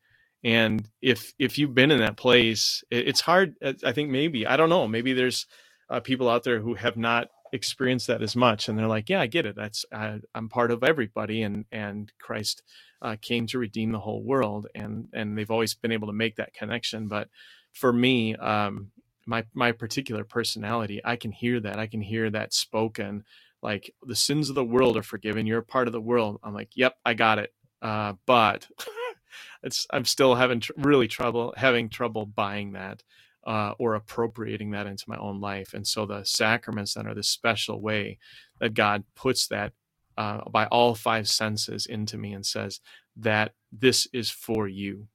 And 0.46 0.88
if 1.02 1.34
if 1.40 1.58
you've 1.58 1.74
been 1.74 1.92
in 1.92 2.00
that 2.00 2.18
place, 2.18 2.84
it, 2.90 3.08
it's 3.10 3.22
hard. 3.22 3.56
I 3.84 3.92
think 3.92 4.10
maybe 4.10 4.46
I 4.48 4.56
don't 4.56 4.70
know. 4.70 4.88
Maybe 4.88 5.14
there's 5.14 5.46
uh, 5.90 6.00
people 6.00 6.30
out 6.30 6.44
there 6.44 6.60
who 6.60 6.76
have 6.76 6.96
not 6.98 7.28
experienced 7.52 8.08
that 8.08 8.22
as 8.22 8.36
much 8.36 8.68
and 8.68 8.78
they're 8.78 8.88
like 8.88 9.08
yeah 9.10 9.20
i 9.20 9.26
get 9.26 9.46
it 9.46 9.56
that's 9.56 9.84
I, 9.92 10.20
i'm 10.34 10.48
part 10.50 10.70
of 10.72 10.84
everybody 10.84 11.42
and 11.42 11.64
and 11.72 12.12
christ 12.20 12.62
uh, 13.02 13.16
came 13.22 13.46
to 13.48 13.58
redeem 13.60 13.92
the 13.92 14.00
whole 14.00 14.24
world 14.24 14.68
and 14.74 15.08
and 15.14 15.38
they've 15.38 15.50
always 15.50 15.74
been 15.74 15.92
able 15.92 16.08
to 16.08 16.14
make 16.14 16.36
that 16.36 16.54
connection 16.54 17.08
but 17.08 17.28
for 17.72 17.92
me 17.92 18.36
um 18.36 18.90
my 19.26 19.44
my 19.54 19.72
particular 19.72 20.24
personality 20.24 21.00
i 21.04 21.16
can 21.16 21.32
hear 21.32 21.60
that 21.60 21.78
i 21.78 21.86
can 21.88 22.02
hear 22.02 22.30
that 22.30 22.54
spoken 22.54 23.24
like 23.62 23.92
the 24.06 24.16
sins 24.16 24.48
of 24.50 24.56
the 24.56 24.64
world 24.64 24.96
are 24.96 25.02
forgiven 25.04 25.46
you're 25.46 25.60
a 25.60 25.64
part 25.64 25.88
of 25.88 25.92
the 25.92 26.00
world 26.00 26.40
i'm 26.44 26.54
like 26.54 26.70
yep 26.76 26.96
i 27.06 27.14
got 27.14 27.38
it 27.38 27.52
uh 27.82 28.14
but 28.26 28.66
it's 29.66 29.86
i'm 29.92 30.04
still 30.04 30.34
having 30.34 30.60
tr- 30.60 30.72
really 30.76 31.08
trouble 31.08 31.52
having 31.56 31.88
trouble 31.88 32.24
buying 32.24 32.72
that 32.72 33.02
uh, 33.46 33.74
or 33.78 33.94
appropriating 33.94 34.72
that 34.72 34.86
into 34.86 35.04
my 35.06 35.16
own 35.16 35.40
life. 35.40 35.72
And 35.72 35.86
so 35.86 36.04
the 36.04 36.24
sacraments 36.24 36.94
then 36.94 37.06
are 37.06 37.14
this 37.14 37.28
special 37.28 37.80
way 37.80 38.18
that 38.58 38.74
God 38.74 39.04
puts 39.14 39.46
that 39.48 39.72
uh, 40.18 40.40
by 40.50 40.66
all 40.66 40.94
five 40.94 41.28
senses 41.28 41.86
into 41.86 42.18
me 42.18 42.32
and 42.32 42.44
says 42.44 42.80
that 43.16 43.52
this 43.70 44.08
is 44.12 44.30
for 44.30 44.66
you. 44.66 45.06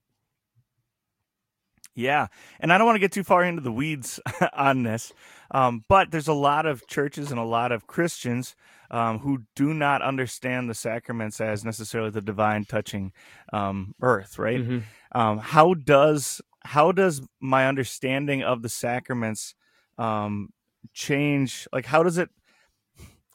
Yeah. 1.94 2.28
And 2.58 2.72
I 2.72 2.78
don't 2.78 2.86
want 2.86 2.96
to 2.96 3.00
get 3.00 3.12
too 3.12 3.24
far 3.24 3.44
into 3.44 3.60
the 3.60 3.70
weeds 3.70 4.18
on 4.54 4.82
this, 4.82 5.12
um, 5.50 5.82
but 5.88 6.10
there's 6.10 6.28
a 6.28 6.32
lot 6.32 6.64
of 6.64 6.86
churches 6.86 7.30
and 7.30 7.38
a 7.38 7.44
lot 7.44 7.70
of 7.70 7.86
Christians 7.86 8.56
um, 8.92 9.18
who 9.20 9.44
do 9.56 9.72
not 9.72 10.02
understand 10.02 10.68
the 10.68 10.74
sacraments 10.74 11.40
as 11.40 11.64
necessarily 11.64 12.10
the 12.10 12.20
divine 12.20 12.66
touching 12.66 13.12
um, 13.52 13.94
earth, 14.02 14.38
right? 14.38 14.60
Mm-hmm. 14.60 14.78
Um, 15.18 15.38
how 15.38 15.74
does 15.74 16.40
how 16.64 16.92
does 16.92 17.22
my 17.40 17.66
understanding 17.66 18.42
of 18.42 18.62
the 18.62 18.68
sacraments 18.68 19.54
um, 19.98 20.50
change? 20.92 21.66
Like, 21.72 21.86
how 21.86 22.02
does 22.02 22.18
it? 22.18 22.28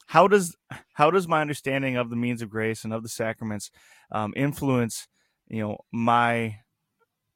How 0.06 0.26
does 0.26 0.56
how 0.94 1.10
does 1.10 1.28
my 1.28 1.42
understanding 1.42 1.96
of 1.96 2.08
the 2.08 2.16
means 2.16 2.40
of 2.40 2.48
grace 2.48 2.84
and 2.84 2.94
of 2.94 3.02
the 3.02 3.08
sacraments 3.10 3.70
um, 4.10 4.32
influence, 4.36 5.06
you 5.48 5.60
know, 5.60 5.78
my, 5.92 6.60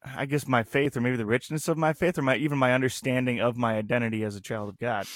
I 0.04 0.24
guess 0.24 0.48
my 0.48 0.62
faith, 0.62 0.96
or 0.96 1.02
maybe 1.02 1.16
the 1.16 1.26
richness 1.26 1.68
of 1.68 1.76
my 1.76 1.92
faith, 1.92 2.16
or 2.16 2.22
my 2.22 2.36
even 2.36 2.56
my 2.56 2.72
understanding 2.72 3.40
of 3.40 3.58
my 3.58 3.76
identity 3.76 4.24
as 4.24 4.36
a 4.36 4.40
child 4.40 4.70
of 4.70 4.78
God? 4.78 5.06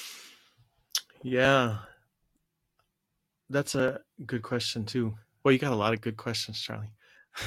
Yeah, 1.22 1.78
that's 3.51 3.74
a 3.74 4.01
good 4.24 4.42
question 4.42 4.84
too. 4.84 5.14
Well, 5.44 5.53
you 5.53 5.59
got 5.59 5.72
a 5.72 5.76
lot 5.76 5.92
of 5.92 6.01
good 6.01 6.16
questions, 6.16 6.61
Charlie. 6.61 6.90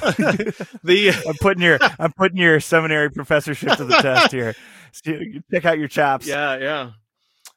the 0.84 1.12
I'm 1.26 1.34
putting 1.40 1.62
your 1.62 1.78
I'm 1.98 2.12
putting 2.12 2.38
your 2.38 2.60
seminary 2.60 3.10
professorship 3.10 3.76
to 3.76 3.84
the 3.84 3.96
test 3.96 4.32
here. 4.32 4.54
Check 5.52 5.64
out 5.64 5.78
your 5.78 5.88
chops. 5.88 6.26
Yeah, 6.26 6.56
yeah. 6.56 6.90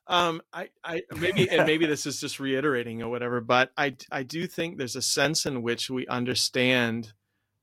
Um, 0.08 0.42
I, 0.52 0.70
I 0.84 1.04
maybe 1.18 1.50
and 1.50 1.66
maybe 1.66 1.86
this 1.86 2.06
is 2.06 2.20
just 2.20 2.40
reiterating 2.40 3.02
or 3.02 3.10
whatever, 3.10 3.40
but 3.40 3.72
I 3.78 3.96
I 4.12 4.24
do 4.24 4.48
think 4.48 4.78
there's 4.78 4.96
a 4.96 5.02
sense 5.02 5.46
in 5.46 5.62
which 5.62 5.90
we 5.90 6.06
understand 6.08 7.14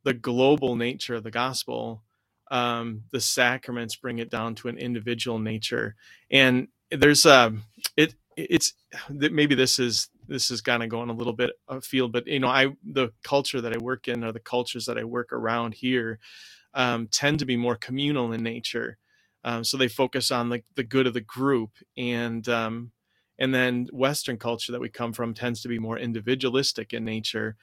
the 0.05 0.15
global 0.15 0.77
nature 0.77 1.17
of 1.17 1.25
the 1.25 1.31
gospel. 1.31 2.03
Um, 2.51 3.05
the 3.13 3.21
sacraments 3.21 3.97
bring 3.97 4.19
it 4.19 4.31
down 4.31 4.55
to 4.57 4.69
an 4.69 4.79
individual 4.79 5.39
nature, 5.39 5.97
and 6.31 6.69
there's 6.91 7.27
a 7.27 7.47
um, 7.47 7.65
it 7.97 8.15
it's 8.37 8.73
maybe 9.11 9.55
this 9.55 9.79
is 9.79 10.09
this 10.31 10.51
is 10.53 10.63
kind 10.63 10.85
of 10.85 10.91
going 10.91 11.11
a 11.11 11.15
little 11.15 11.35
bit 11.35 11.53
afield, 11.69 12.13
but 12.13 12.29
you 12.29 12.41
know, 12.41 12.49
I 12.49 12.69
the 12.85 13.13
culture 13.25 13.61
that 13.63 13.75
I 13.75 13.79
work 13.79 14.09
in 14.09 14.25
or 14.25 14.33
the 14.33 14.41
cultures 14.41 14.87
that 14.87 14.99
I 14.99 15.05
work 15.05 15.33
around 15.35 15.75
here 15.77 16.21
um, 16.75 17.09
tend 17.09 17.39
to 17.41 17.47
be 17.47 17.57
more 17.57 17.77
communal 17.77 18.33
in 18.33 18.43
nature. 18.43 18.99
Um, 19.45 19.65
so 19.65 19.77
they 19.77 19.89
focus 19.89 20.31
on 20.31 20.51
the 20.51 20.63
the 20.77 20.85
good 20.85 21.07
of 21.07 21.15
the 21.15 21.21
group, 21.21 21.71
and 21.97 22.49
um, 22.49 22.93
and 23.39 23.55
then 23.55 23.89
Western 23.93 24.37
culture 24.39 24.73
that 24.73 24.81
we 24.81 24.89
come 24.91 25.13
from 25.13 25.35
tends 25.35 25.63
to 25.63 25.69
be 25.69 25.79
more 25.79 25.99
individualistic 25.99 26.93
in 26.93 27.05
nature. 27.05 27.57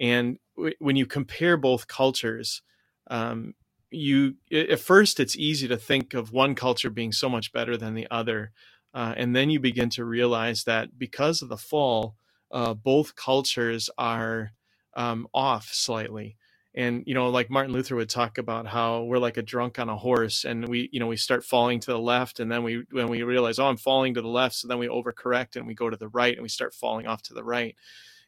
And 0.00 0.38
w- 0.56 0.74
when 0.78 0.96
you 0.96 1.06
compare 1.06 1.56
both 1.56 1.88
cultures, 1.88 2.62
um, 3.10 3.54
you 3.90 4.34
at 4.52 4.80
first 4.80 5.18
it's 5.20 5.36
easy 5.36 5.68
to 5.68 5.76
think 5.76 6.14
of 6.14 6.32
one 6.32 6.54
culture 6.54 6.90
being 6.90 7.12
so 7.12 7.28
much 7.28 7.52
better 7.52 7.76
than 7.76 7.94
the 7.94 8.06
other 8.10 8.52
uh, 8.94 9.14
and 9.16 9.34
then 9.34 9.50
you 9.50 9.60
begin 9.60 9.90
to 9.90 10.04
realize 10.04 10.64
that 10.64 10.98
because 10.98 11.42
of 11.42 11.48
the 11.48 11.58
fall, 11.58 12.16
uh, 12.52 12.74
both 12.74 13.16
cultures 13.16 13.90
are 13.98 14.52
um, 14.96 15.26
off 15.34 15.68
slightly. 15.72 16.36
And 16.76 17.04
you 17.06 17.14
know, 17.14 17.28
like 17.28 17.50
Martin 17.50 17.72
Luther 17.72 17.96
would 17.96 18.08
talk 18.10 18.38
about 18.38 18.66
how 18.66 19.02
we're 19.04 19.18
like 19.18 19.36
a 19.36 19.42
drunk 19.42 19.78
on 19.78 19.88
a 19.88 19.96
horse, 19.96 20.44
and 20.44 20.68
we, 20.68 20.88
you 20.92 21.00
know, 21.00 21.06
we 21.06 21.16
start 21.16 21.44
falling 21.44 21.80
to 21.80 21.92
the 21.92 21.98
left, 21.98 22.40
and 22.40 22.50
then 22.50 22.64
we, 22.64 22.84
when 22.90 23.08
we 23.08 23.22
realize, 23.22 23.60
oh, 23.60 23.66
I'm 23.66 23.76
falling 23.76 24.14
to 24.14 24.22
the 24.22 24.28
left, 24.28 24.56
so 24.56 24.68
then 24.68 24.78
we 24.78 24.88
overcorrect 24.88 25.56
and 25.56 25.66
we 25.66 25.74
go 25.74 25.88
to 25.90 25.96
the 25.96 26.08
right, 26.08 26.34
and 26.34 26.42
we 26.42 26.48
start 26.48 26.74
falling 26.74 27.06
off 27.06 27.22
to 27.24 27.34
the 27.34 27.44
right. 27.44 27.76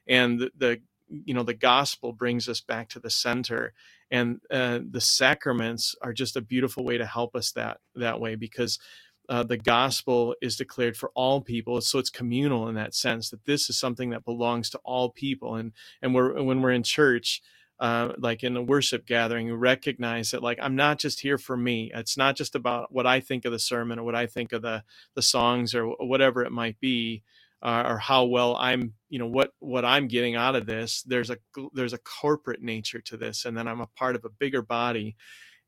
And 0.06 0.38
the, 0.40 0.50
the 0.56 0.80
you 1.08 1.34
know, 1.34 1.42
the 1.42 1.54
gospel 1.54 2.12
brings 2.12 2.48
us 2.48 2.60
back 2.60 2.88
to 2.90 3.00
the 3.00 3.10
center, 3.10 3.72
and 4.10 4.40
uh, 4.50 4.80
the 4.88 5.00
sacraments 5.00 5.96
are 6.02 6.12
just 6.12 6.36
a 6.36 6.40
beautiful 6.40 6.84
way 6.84 6.98
to 6.98 7.06
help 7.06 7.34
us 7.34 7.52
that 7.52 7.78
that 7.96 8.20
way 8.20 8.36
because 8.36 8.78
uh, 9.28 9.42
the 9.42 9.56
gospel 9.56 10.34
is 10.40 10.56
declared 10.56 10.96
for 10.96 11.10
all 11.14 11.40
people 11.40 11.80
so 11.80 11.98
it's 11.98 12.10
communal 12.10 12.68
in 12.68 12.74
that 12.74 12.94
sense 12.94 13.30
that 13.30 13.44
this 13.44 13.68
is 13.68 13.78
something 13.78 14.10
that 14.10 14.24
belongs 14.24 14.70
to 14.70 14.78
all 14.84 15.10
people 15.10 15.56
and 15.56 15.72
and 16.02 16.14
we're 16.14 16.42
when 16.42 16.60
we're 16.62 16.70
in 16.72 16.82
church 16.82 17.42
uh, 17.78 18.12
like 18.18 18.42
in 18.42 18.56
a 18.56 18.62
worship 18.62 19.06
gathering, 19.06 19.48
you 19.48 19.54
recognize 19.54 20.30
that 20.30 20.42
like 20.42 20.58
I'm 20.62 20.76
not 20.76 20.98
just 20.98 21.20
here 21.20 21.36
for 21.38 21.56
me. 21.56 21.90
It's 21.94 22.16
not 22.16 22.36
just 22.36 22.54
about 22.54 22.92
what 22.92 23.06
I 23.06 23.20
think 23.20 23.44
of 23.44 23.52
the 23.52 23.58
sermon 23.58 23.98
or 23.98 24.04
what 24.04 24.14
I 24.14 24.26
think 24.26 24.52
of 24.52 24.62
the 24.62 24.82
the 25.14 25.22
songs 25.22 25.74
or 25.74 25.86
whatever 25.86 26.42
it 26.42 26.52
might 26.52 26.80
be, 26.80 27.22
uh, 27.62 27.84
or 27.86 27.98
how 27.98 28.24
well 28.24 28.56
I'm, 28.56 28.94
you 29.10 29.18
know, 29.18 29.26
what 29.26 29.52
what 29.58 29.84
I'm 29.84 30.08
getting 30.08 30.36
out 30.36 30.56
of 30.56 30.66
this. 30.66 31.02
There's 31.02 31.30
a 31.30 31.36
there's 31.74 31.92
a 31.92 31.98
corporate 31.98 32.62
nature 32.62 33.00
to 33.02 33.16
this, 33.18 33.44
and 33.44 33.56
then 33.56 33.68
I'm 33.68 33.80
a 33.80 33.88
part 33.88 34.16
of 34.16 34.24
a 34.24 34.30
bigger 34.30 34.62
body, 34.62 35.16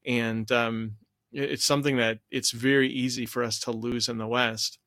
and 0.06 0.50
um, 0.50 0.92
it's 1.32 1.64
something 1.64 1.96
that 1.98 2.20
it's 2.30 2.50
very 2.50 2.88
easy 2.88 3.26
for 3.26 3.42
us 3.42 3.58
to 3.60 3.72
lose 3.72 4.08
in 4.08 4.18
the 4.18 4.26
West. 4.26 4.78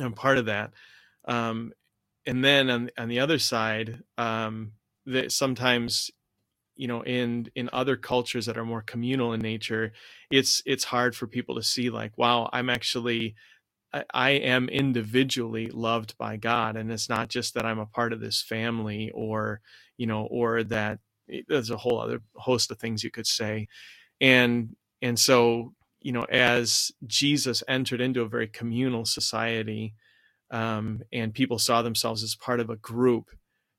I'm 0.00 0.14
part 0.14 0.38
of 0.38 0.46
that. 0.46 0.72
Um, 1.26 1.72
and 2.26 2.44
then 2.44 2.70
on 2.70 2.90
on 2.98 3.08
the 3.08 3.20
other 3.20 3.38
side, 3.38 4.02
um, 4.16 4.72
that 5.06 5.32
sometimes 5.32 6.10
you 6.76 6.86
know 6.86 7.02
in 7.02 7.50
in 7.54 7.68
other 7.72 7.96
cultures 7.96 8.46
that 8.46 8.56
are 8.56 8.64
more 8.64 8.82
communal 8.82 9.32
in 9.34 9.40
nature 9.40 9.92
it's 10.30 10.62
it's 10.64 10.84
hard 10.84 11.14
for 11.14 11.26
people 11.26 11.56
to 11.56 11.62
see 11.62 11.90
like 11.90 12.16
wow 12.16 12.48
i'm 12.52 12.70
actually 12.70 13.34
I, 14.12 14.30
am 14.30 14.68
individually 14.68 15.68
loved 15.68 16.16
by 16.18 16.36
god 16.36 16.76
and 16.76 16.92
it's 16.92 17.08
not 17.08 17.28
just 17.28 17.54
that 17.54 17.66
i'm 17.66 17.78
a 17.80 17.86
part 17.86 18.12
of 18.12 18.20
this 18.20 18.42
family 18.42 19.10
or 19.14 19.60
you 19.96 20.06
know 20.06 20.26
or 20.30 20.62
that 20.64 21.00
there's 21.48 21.70
a 21.70 21.76
whole 21.76 22.00
other 22.00 22.22
host 22.36 22.70
of 22.70 22.78
things 22.78 23.02
you 23.02 23.10
could 23.10 23.26
say 23.26 23.66
and 24.20 24.76
and 25.02 25.18
so 25.18 25.74
you 26.00 26.12
know 26.12 26.24
as 26.24 26.92
jesus 27.06 27.62
entered 27.68 28.00
into 28.00 28.22
a 28.22 28.28
very 28.28 28.48
communal 28.48 29.04
society 29.04 29.94
um, 30.50 31.02
and 31.12 31.34
people 31.34 31.58
saw 31.58 31.82
themselves 31.82 32.22
as 32.22 32.34
part 32.34 32.60
of 32.60 32.70
a 32.70 32.76
group 32.76 33.30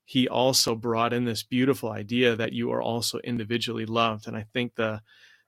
he 0.04 0.28
also 0.28 0.74
brought 0.74 1.12
in 1.12 1.24
this 1.24 1.44
beautiful 1.44 1.92
idea 1.92 2.34
that 2.36 2.52
you 2.52 2.72
are 2.72 2.82
also 2.82 3.20
individually 3.20 3.86
loved. 3.86 4.26
And 4.28 4.36
i 4.36 4.46
think 4.52 4.74
the 4.76 5.02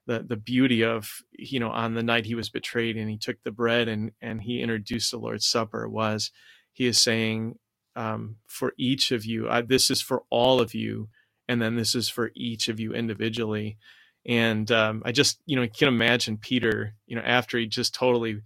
the 0.07 0.19
the 0.27 0.37
beauty 0.37 0.83
of 0.83 1.09
you 1.33 1.59
know 1.59 1.69
on 1.71 1.95
the 1.95 2.03
night 2.03 2.25
he 2.25 2.35
was 2.35 2.49
betrayed 2.49 2.97
and 2.97 3.09
he 3.09 3.17
took 3.17 3.37
the 3.43 3.51
bread 3.51 3.89
and 3.89 4.11
and 4.21 4.41
he 4.43 4.61
introduced 4.61 5.11
the 5.11 5.17
lord's 5.17 5.47
supper 5.47 5.89
was 5.89 6.31
he 6.73 6.87
is 6.87 6.99
saying 7.01 7.57
um, 7.95 8.37
for 8.47 8.73
each 8.77 9.11
of 9.11 9.25
you 9.25 9.49
I, 9.49 9.61
this 9.61 9.91
is 9.91 10.01
for 10.01 10.23
all 10.31 10.61
of 10.61 10.73
you 10.73 11.09
and 11.47 11.61
then 11.61 11.75
this 11.77 11.95
is 11.95 12.09
for 12.09 12.31
each 12.35 12.69
of 12.69 12.79
you 12.79 12.93
individually 12.93 13.77
and 14.25 14.71
um, 14.71 15.03
i 15.05 15.11
just 15.11 15.39
you 15.45 15.55
know 15.57 15.67
can 15.67 15.87
imagine 15.89 16.37
peter 16.37 16.95
you 17.07 17.15
know 17.15 17.23
after 17.23 17.57
he 17.59 17.67
just 17.67 17.95
totally 17.95 18.41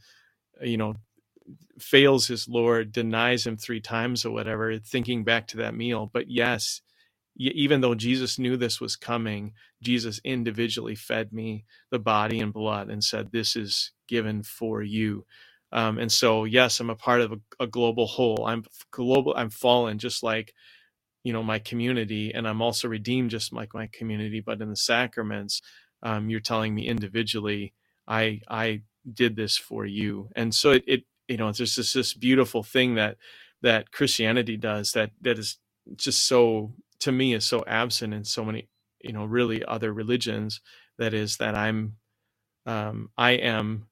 you 0.62 0.78
know 0.78 0.96
fails 1.80 2.28
his 2.28 2.48
Lord, 2.48 2.92
denies 2.92 3.48
him 3.48 3.58
three 3.58 3.82
times 3.82 4.26
or 4.26 4.32
whatever, 4.32 4.78
thinking 4.80 5.24
back 5.24 5.48
to 5.50 5.58
that 5.58 5.76
meal. 5.76 6.10
But 6.12 6.30
yes, 6.30 6.82
even 7.54 7.82
though 7.82 7.96
Jesus 7.96 8.40
knew 8.40 8.58
this 8.58 8.82
was 8.82 8.96
coming, 8.98 9.54
Jesus 9.84 10.22
individually 10.24 10.96
fed 10.96 11.34
me 11.34 11.66
the 11.92 12.00
body 12.00 12.40
and 12.42 12.54
blood 12.54 12.90
and 12.90 13.04
said, 13.04 13.32
This 13.32 13.56
is 13.56 13.92
given 14.08 14.44
for 14.44 14.84
you. 14.84 15.26
Um, 15.74 16.00
and 16.00 16.12
so, 16.12 16.46
yes, 16.46 16.80
I'm 16.80 16.92
a 16.92 16.96
part 16.96 17.22
of 17.22 17.34
a, 17.34 17.40
a 17.62 17.68
global 17.68 18.08
whole. 18.08 18.46
I'm 18.48 18.64
global, 18.92 19.34
I'm 19.38 19.50
fallen 19.52 20.00
just 20.00 20.24
like 20.24 20.54
you 21.24 21.34
know 21.34 21.44
my 21.44 21.60
community 21.60 22.34
and 22.34 22.48
i'm 22.48 22.62
also 22.62 22.88
redeemed 22.88 23.32
just 23.32 23.54
like 23.54 23.74
my 23.74 23.90
community 23.94 24.42
but 24.42 24.62
in 24.62 24.70
the 24.70 24.76
sacraments 24.78 25.62
um, 26.04 26.30
you're 26.30 26.40
telling 26.42 26.76
me 26.76 26.88
individually 26.88 27.74
i 28.08 28.42
i 28.50 28.78
did 29.14 29.38
this 29.38 29.58
for 29.58 29.86
you. 29.86 30.30
And 30.36 30.54
so 30.56 30.72
it, 30.74 30.86
it 30.88 31.04
you 31.30 31.38
know 31.38 31.50
it's 31.50 31.60
just 31.60 31.94
this 31.96 32.14
beautiful 32.16 32.64
thing 32.64 32.96
that 32.96 33.18
that 33.64 33.92
christianity 33.92 34.58
does 34.58 34.94
that 34.94 35.12
that 35.22 35.40
is 35.40 35.60
just 35.96 36.26
so 36.28 36.74
to 37.00 37.14
me 37.14 37.34
is 37.36 37.46
so 37.46 37.64
absent 37.68 38.14
in 38.14 38.26
so 38.26 38.46
many 38.46 38.70
you 39.02 39.14
know 39.14 39.26
really 39.26 39.64
other 39.66 39.94
religions. 39.94 40.62
That 41.00 41.14
is 41.16 41.38
that 41.38 41.56
i'm 41.56 41.96
um 42.68 43.10
i 43.18 43.32
am 43.32 43.88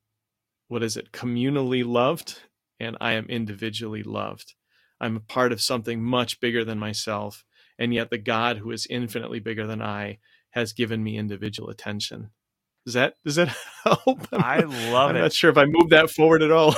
what 0.69 0.83
is 0.83 0.97
it 0.97 1.11
communally 1.13 1.85
loved 1.85 2.41
and 2.79 2.97
i 3.01 3.13
am 3.13 3.25
individually 3.27 4.03
loved 4.03 4.55
i'm 4.99 5.17
a 5.17 5.21
part 5.21 5.51
of 5.51 5.61
something 5.61 6.03
much 6.03 6.39
bigger 6.39 6.63
than 6.63 6.79
myself 6.79 7.43
and 7.77 7.93
yet 7.93 8.09
the 8.09 8.17
god 8.17 8.57
who 8.57 8.71
is 8.71 8.87
infinitely 8.89 9.39
bigger 9.39 9.67
than 9.67 9.81
i 9.81 10.17
has 10.51 10.73
given 10.73 11.03
me 11.03 11.17
individual 11.17 11.69
attention 11.69 12.29
does 12.85 12.93
that 12.93 13.15
does 13.25 13.35
that 13.35 13.47
help? 13.83 14.27
I 14.31 14.59
love 14.59 15.09
it. 15.09 15.15
I'm 15.15 15.21
not 15.21 15.33
sure 15.33 15.49
if 15.49 15.57
I 15.57 15.65
moved 15.65 15.89
that 15.89 16.11
forward 16.11 16.43
at 16.43 16.51
all. 16.51 16.75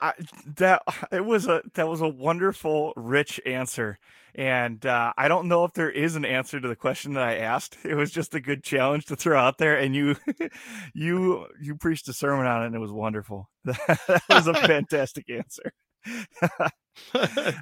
I, 0.00 0.14
that 0.56 0.82
it 1.12 1.24
was 1.24 1.46
a 1.46 1.62
that 1.74 1.88
was 1.88 2.00
a 2.00 2.08
wonderful, 2.08 2.92
rich 2.96 3.40
answer, 3.46 3.98
and 4.34 4.84
uh, 4.84 5.12
I 5.16 5.28
don't 5.28 5.46
know 5.46 5.64
if 5.64 5.74
there 5.74 5.90
is 5.90 6.16
an 6.16 6.24
answer 6.24 6.58
to 6.58 6.66
the 6.66 6.74
question 6.74 7.12
that 7.14 7.22
I 7.22 7.36
asked. 7.36 7.78
It 7.84 7.94
was 7.94 8.10
just 8.10 8.34
a 8.34 8.40
good 8.40 8.64
challenge 8.64 9.04
to 9.06 9.16
throw 9.16 9.38
out 9.38 9.58
there, 9.58 9.76
and 9.76 9.94
you 9.94 10.16
you 10.94 11.46
you 11.60 11.76
preached 11.76 12.08
a 12.08 12.12
sermon 12.12 12.46
on 12.46 12.62
it, 12.62 12.66
and 12.66 12.74
it 12.74 12.80
was 12.80 12.90
wonderful. 12.90 13.48
that 13.64 14.22
was 14.28 14.48
a 14.48 14.54
fantastic 14.54 15.30
answer. 15.30 15.72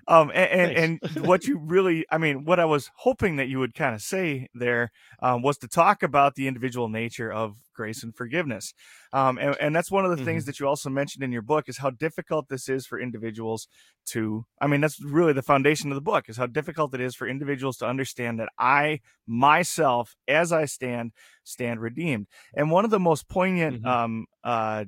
um, 0.09 0.31
and, 0.35 0.73
and, 0.73 1.01
and, 1.03 1.27
what 1.27 1.45
you 1.45 1.59
really, 1.59 2.05
I 2.11 2.19
mean, 2.19 2.45
what 2.45 2.59
I 2.59 2.65
was 2.65 2.91
hoping 2.97 3.37
that 3.37 3.49
you 3.49 3.59
would 3.59 3.75
kind 3.75 3.95
of 3.95 4.03
say 4.03 4.49
there 4.55 4.91
um, 5.23 5.43
was 5.43 5.57
to 5.59 5.69
talk 5.69 6.03
about 6.03 6.35
the 6.35 6.49
individual 6.49 6.89
nature 6.89 7.33
of 7.33 7.57
grace 7.75 8.03
and 8.03 8.15
forgiveness. 8.15 8.75
Um, 9.13 9.39
and, 9.39 9.57
and, 9.61 9.75
that's 9.75 9.91
one 9.91 10.05
of 10.05 10.11
the 10.11 10.17
mm-hmm. 10.17 10.27
things 10.27 10.45
that 10.47 10.61
you 10.61 10.67
also 10.67 10.91
mentioned 10.91 11.25
in 11.25 11.33
your 11.33 11.43
book 11.43 11.69
is 11.69 11.79
how 11.79 11.91
difficult 11.91 12.49
this 12.49 12.69
is 12.69 12.87
for 12.87 13.01
individuals 13.01 13.69
to, 14.07 14.45
I 14.61 14.67
mean, 14.67 14.81
that's 14.81 15.03
really 15.03 15.33
the 15.33 15.43
foundation 15.43 15.91
of 15.91 15.95
the 15.95 16.03
book 16.03 16.29
is 16.29 16.37
how 16.37 16.47
difficult 16.47 16.95
it 16.95 17.01
is 17.01 17.15
for 17.15 17.29
individuals 17.29 17.77
to 17.79 17.87
understand 17.87 18.39
that 18.41 18.51
I 18.59 19.01
myself, 19.27 20.15
as 20.29 20.53
I 20.53 20.65
stand, 20.67 21.13
stand 21.45 21.81
redeemed. 21.81 22.27
And 22.55 22.71
one 22.71 22.85
of 22.85 22.91
the 22.91 23.01
most 23.01 23.29
poignant, 23.29 23.83
mm-hmm. 23.83 23.87
um, 23.87 24.27
uh, 24.45 24.85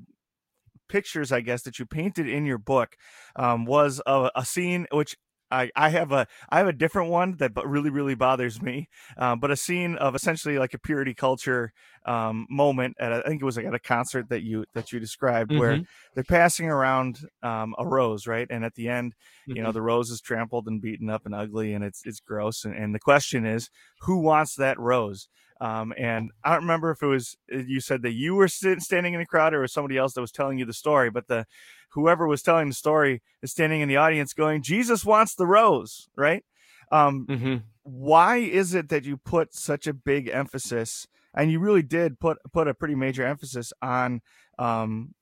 pictures, 0.93 1.33
I 1.33 1.41
guess, 1.41 1.63
that 1.63 1.79
you 1.79 1.87
painted 1.87 2.29
in 2.29 2.45
your 2.45 2.59
book 2.59 2.97
um, 3.35 3.65
was 3.65 4.01
a, 4.07 4.31
a 4.37 4.45
scene 4.45 4.87
which 4.93 5.17
I, 5.53 5.71
I 5.77 5.91
have 5.91 6.13
a 6.13 6.27
I 6.49 6.59
have 6.59 6.67
a 6.67 6.73
different 6.73 7.11
one 7.11 7.37
that 7.37 7.53
really 7.67 7.91
really 7.91 8.15
bothers 8.15 8.63
me, 8.63 8.89
um, 9.19 9.39
but 9.39 9.51
a 9.51 9.57
scene 9.57 9.97
of 9.97 10.15
essentially 10.15 10.59
like 10.59 10.73
a 10.73 10.79
purity 10.79 11.13
culture 11.15 11.73
um, 12.07 12.47
moment 12.49 12.97
at 12.99 13.13
a, 13.13 13.17
I 13.25 13.29
think 13.29 13.43
it 13.43 13.45
was 13.45 13.59
like 13.59 13.67
at 13.67 13.75
a 13.75 13.79
concert 13.79 14.31
that 14.31 14.43
you 14.43 14.65
that 14.73 14.93
you 14.93 14.99
described 14.99 15.51
mm-hmm. 15.51 15.61
where 15.61 15.81
they're 16.15 16.25
passing 16.25 16.69
around 16.69 17.21
um, 17.43 17.75
a 17.79 17.87
rose 17.87 18.27
right, 18.27 18.47
and 18.49 18.65
at 18.65 18.75
the 18.75 18.89
end, 18.89 19.13
mm-hmm. 19.13 19.57
you 19.57 19.63
know, 19.63 19.69
mm-hmm. 19.69 19.75
the 19.75 19.83
rose 19.83 20.11
is 20.11 20.23
trampled 20.23 20.67
and 20.67 20.81
beaten 20.81 21.11
up 21.11 21.27
and 21.27 21.35
ugly 21.35 21.75
and 21.75 21.85
it's 21.85 22.03
it's 22.07 22.21
gross, 22.21 22.65
and, 22.65 22.75
and 22.75 22.95
the 22.95 23.01
question 23.01 23.45
is 23.45 23.69
who 24.01 24.21
wants 24.21 24.55
that 24.57 24.79
rose? 24.79 25.29
Um, 25.63 25.95
and 25.97 26.33
I 26.43 26.55
don't 26.55 26.63
remember 26.63 26.91
if 26.91 27.05
it 27.05 27.07
was 27.07 27.37
uh, 27.55 27.59
you 27.59 27.81
said 27.81 28.03
that 28.03 28.15
you 28.15 28.35
were 28.35 28.49
standing 28.49 29.15
in 29.15 29.21
the 29.21 29.27
crowd 29.27 29.55
or 29.55 29.61
was 29.61 29.73
somebody 29.73 29.97
else 29.97 30.13
that 30.15 30.21
was 30.21 30.33
telling 30.33 30.59
you 30.59 30.65
the 30.65 30.73
story, 30.73 31.09
but 31.09 31.29
the 31.29 31.47
whoever 31.91 32.27
was 32.27 32.43
telling 32.43 32.67
the 32.67 32.75
story 32.75 33.23
is 33.43 33.53
standing 33.53 33.81
in 33.81 33.89
the 33.89 33.97
audience 33.97 34.35
going, 34.35 34.63
"Jesus 34.63 35.05
wants 35.05 35.37
the 35.37 35.47
rose," 35.47 36.09
right? 36.17 36.45
Um, 36.91 37.27
mm-hmm. 37.31 37.57
Why 37.85 38.39
is 38.39 38.75
it 38.75 38.89
that 38.89 39.05
you 39.05 39.17
put 39.17 39.55
such 39.55 39.87
a 39.87 39.95
big 39.95 40.27
emphasis, 40.27 41.07
and 41.33 41.53
you 41.53 41.61
really 41.61 41.83
did 41.83 42.19
put 42.19 42.39
put 42.53 42.67
a 42.67 42.75
pretty 42.75 42.97
major 42.97 43.25
emphasis 43.25 43.73
on 43.81 44.21
um, 44.59 45.15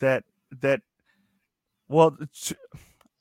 that 0.00 0.24
that 0.58 0.80
well 1.86 2.16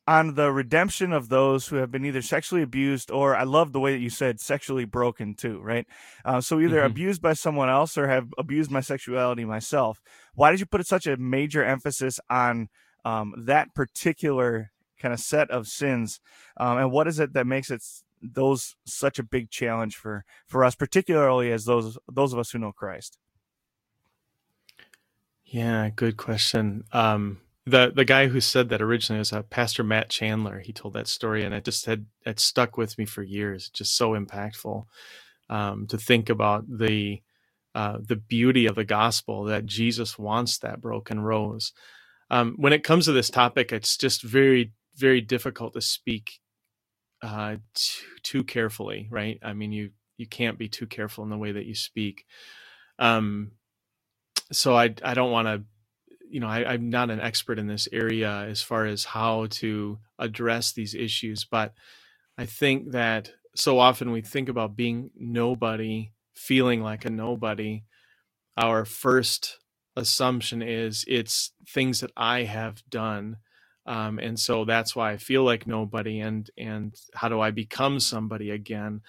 on 0.08 0.36
the 0.36 0.52
redemption 0.52 1.12
of 1.12 1.30
those 1.30 1.68
who 1.68 1.78
have 1.78 1.92
been 1.92 2.06
either 2.06 2.22
sexually 2.22 2.62
abused 2.62 3.10
or 3.10 3.36
I 3.36 3.44
love 3.44 3.72
the 3.72 3.80
way 3.80 3.92
that 3.94 4.02
you 4.02 4.10
said 4.10 4.40
sexually 4.40 4.86
broken 4.86 5.34
too, 5.34 5.60
right? 5.62 5.88
Uh, 6.24 6.42
so 6.42 6.60
either 6.60 6.78
mm-hmm. 6.78 6.86
abused 6.92 7.22
by 7.22 7.34
someone 7.34 7.70
else 7.70 7.98
or 7.98 8.08
have 8.08 8.32
abused 8.38 8.70
my 8.70 8.82
sexuality 8.82 9.46
myself. 9.46 10.02
Why 10.36 10.52
did 10.52 10.60
you 10.60 10.68
put 10.68 10.86
such 10.86 11.08
a 11.08 11.18
major 11.18 11.64
emphasis 11.64 12.20
on 12.30 12.70
um, 13.04 13.34
that 13.38 13.74
particular 13.74 14.72
kind 15.00 15.14
of 15.14 15.20
set 15.20 15.50
of 15.50 15.68
sins? 15.68 16.20
Um, 16.58 16.78
and 16.78 16.92
what 16.92 17.08
is 17.08 17.20
it 17.20 17.34
that 17.34 17.48
makes 17.48 17.72
it 17.72 17.82
those 18.22 18.76
such 18.86 19.18
a 19.18 19.24
big 19.24 19.50
challenge 19.50 19.96
for 19.96 20.24
for 20.46 20.64
us, 20.64 20.76
particularly 20.76 21.52
as 21.52 21.66
those 21.66 21.98
those 22.12 22.32
of 22.32 22.40
us 22.40 22.52
who 22.52 22.60
know 22.60 22.72
Christ? 22.72 23.18
Yeah, 25.46 25.90
good 25.90 26.18
question. 26.18 26.84
Um, 26.92 27.40
the 27.66 27.92
the 27.96 28.06
guy 28.06 28.28
who 28.28 28.42
said 28.42 28.70
that 28.70 28.82
originally 28.82 29.20
was 29.20 29.34
uh, 29.34 29.44
Pastor 29.44 29.84
Matt 29.84 30.10
Chandler. 30.10 30.60
He 30.60 30.74
told 30.74 30.94
that 30.94 31.08
story, 31.08 31.44
and 31.44 31.54
it 31.54 31.66
just 31.66 31.86
had 31.86 32.06
it 32.26 32.40
stuck 32.40 32.78
with 32.78 32.98
me 32.98 33.06
for 33.06 33.24
years. 33.24 33.70
Just 33.70 33.98
so 33.98 34.12
impactful 34.12 34.86
um, 35.50 35.88
to 35.88 35.98
think 35.98 36.30
about 36.30 36.66
the 36.70 37.22
uh, 37.76 37.98
the 38.02 38.16
beauty 38.16 38.66
of 38.68 38.76
the 38.76 38.86
gospel 38.86 39.46
that 39.46 39.66
Jesus 39.66 40.20
wants 40.20 40.58
that 40.60 40.82
broken 40.82 41.20
rose. 41.22 41.74
Um, 42.32 42.56
when 42.58 42.74
it 42.74 42.84
comes 42.84 43.06
to 43.06 43.12
this 43.12 43.30
topic, 43.30 43.72
it's 43.72 43.98
just 43.98 44.24
very 44.24 44.74
very 44.96 45.22
difficult 45.22 45.74
to 45.74 45.82
speak 45.82 46.40
uh, 47.24 47.58
too, 47.76 48.06
too 48.24 48.44
carefully, 48.46 49.08
right? 49.12 49.40
I 49.44 49.54
mean, 49.54 49.72
you 49.72 49.92
you 50.18 50.28
can't 50.28 50.60
be 50.60 50.70
too 50.70 50.88
careful 50.88 51.24
in 51.24 51.32
the 51.32 51.38
way 51.38 51.54
that 51.54 51.66
you 51.66 51.76
speak. 51.76 52.26
Um, 53.00 53.54
so 54.52 54.76
I 54.76 54.96
I 55.04 55.14
don't 55.16 55.32
want 55.32 55.48
to 55.48 55.64
you 56.36 56.42
know, 56.42 56.50
I, 56.50 56.74
am 56.74 56.90
not 56.90 57.10
an 57.10 57.22
expert 57.22 57.60
in 57.60 57.68
this 57.68 57.88
area 57.94 58.30
as 58.30 58.62
far 58.62 58.86
as 58.86 59.06
how 59.06 59.46
to 59.52 60.00
address 60.20 60.74
these 60.74 60.94
issues, 60.94 61.46
but 61.46 61.74
I 62.38 62.46
think 62.46 62.92
that 62.92 63.32
so 63.56 63.80
often 63.80 64.12
we 64.12 64.20
think 64.20 64.50
about 64.50 64.76
being 64.76 65.12
nobody, 65.16 66.12
feeling 66.36 66.82
like 66.82 67.06
a 67.06 67.10
nobody. 67.10 67.86
Our 68.58 68.84
first 68.84 69.60
assumption 69.96 70.62
is 70.62 71.06
it's 71.08 71.54
things 71.70 72.02
that 72.02 72.12
I 72.18 72.44
have 72.44 72.84
done. 72.90 73.38
Um, 73.86 74.20
and 74.20 74.38
so 74.38 74.66
that's 74.66 74.94
why 74.94 75.14
I 75.14 75.18
feel 75.18 75.46
like 75.46 75.66
nobody. 75.66 76.20
And 76.20 76.50
and 76.58 76.94
how 77.14 77.30
do 77.30 77.40
I 77.40 77.52
become 77.52 78.02
somebody 78.02 78.50
again? 78.50 79.00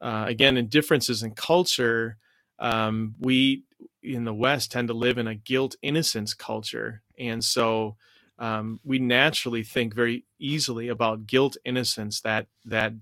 Uh, 0.00 0.24
again, 0.26 0.56
in 0.56 0.68
differences 0.68 1.22
in 1.22 1.32
culture, 1.32 2.16
um, 2.60 3.14
we 3.18 3.64
in 4.02 4.24
the 4.24 4.34
West 4.34 4.72
tend 4.72 4.88
to 4.88 4.94
live 4.94 5.18
in 5.18 5.26
a 5.26 5.34
guilt 5.34 5.76
innocence 5.82 6.34
culture, 6.34 7.02
and 7.18 7.44
so 7.44 7.96
um, 8.38 8.80
we 8.84 8.98
naturally 8.98 9.62
think 9.62 9.94
very 9.94 10.24
easily 10.38 10.88
about 10.88 11.26
guilt, 11.26 11.56
innocence, 11.64 12.20
that 12.22 12.46
that 12.64 12.94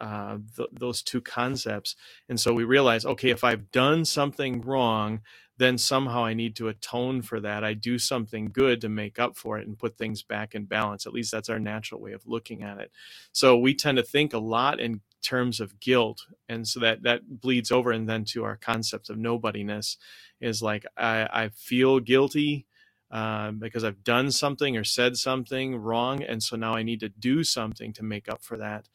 uh, 0.00 0.38
th- 0.56 0.68
those 0.72 1.02
two 1.02 1.20
concepts. 1.20 1.94
And 2.28 2.40
so 2.40 2.52
we 2.52 2.64
realize, 2.64 3.06
okay, 3.06 3.30
if 3.30 3.44
I've 3.44 3.70
done 3.70 4.04
something 4.04 4.60
wrong, 4.60 5.20
then 5.58 5.78
somehow 5.78 6.24
I 6.24 6.34
need 6.34 6.56
to 6.56 6.68
atone 6.68 7.22
for 7.22 7.38
that. 7.40 7.62
I 7.62 7.74
do 7.74 7.98
something 7.98 8.50
good 8.52 8.80
to 8.80 8.88
make 8.88 9.20
up 9.20 9.36
for 9.36 9.58
it 9.58 9.66
and 9.66 9.78
put 9.78 9.96
things 9.96 10.22
back 10.24 10.54
in 10.56 10.64
balance. 10.64 11.06
At 11.06 11.12
least 11.12 11.30
that's 11.30 11.48
our 11.48 11.60
natural 11.60 12.00
way 12.00 12.12
of 12.12 12.26
looking 12.26 12.62
at 12.62 12.78
it. 12.78 12.90
So 13.30 13.56
we 13.56 13.74
tend 13.74 13.96
to 13.98 14.02
think 14.02 14.34
a 14.34 14.38
lot 14.38 14.80
in 14.80 15.02
terms 15.22 15.60
of 15.60 15.80
guilt, 15.80 16.26
and 16.48 16.68
so 16.68 16.80
that 16.80 17.04
that 17.04 17.40
bleeds 17.40 17.72
over 17.72 17.92
and 17.92 18.08
then 18.08 18.24
to 18.26 18.44
our 18.44 18.56
concepts 18.56 19.10
of 19.10 19.18
nobodiness 19.18 19.98
is 20.40 20.62
like 20.62 20.86
I, 20.96 21.28
I 21.32 21.50
feel 21.50 22.00
guilty. 22.00 22.66
Uh, 23.10 23.52
because 23.52 23.84
I've 23.84 24.04
done 24.04 24.32
something 24.32 24.76
or 24.76 24.84
said 24.84 25.16
something 25.16 25.76
wrong, 25.76 26.22
and 26.22 26.42
so 26.42 26.56
now 26.56 26.74
I 26.74 26.82
need 26.82 27.00
to 27.00 27.10
do 27.10 27.44
something 27.44 27.92
to 27.94 28.04
make 28.04 28.28
up 28.28 28.42
for 28.42 28.58
that. 28.58 28.88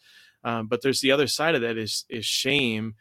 Um, 0.44 0.68
but 0.68 0.84
there's 0.84 1.02
the 1.02 1.12
other 1.14 1.28
side 1.28 1.56
of 1.56 1.62
that 1.62 1.78
is 1.78 2.06
is 2.10 2.26
shame, 2.26 2.96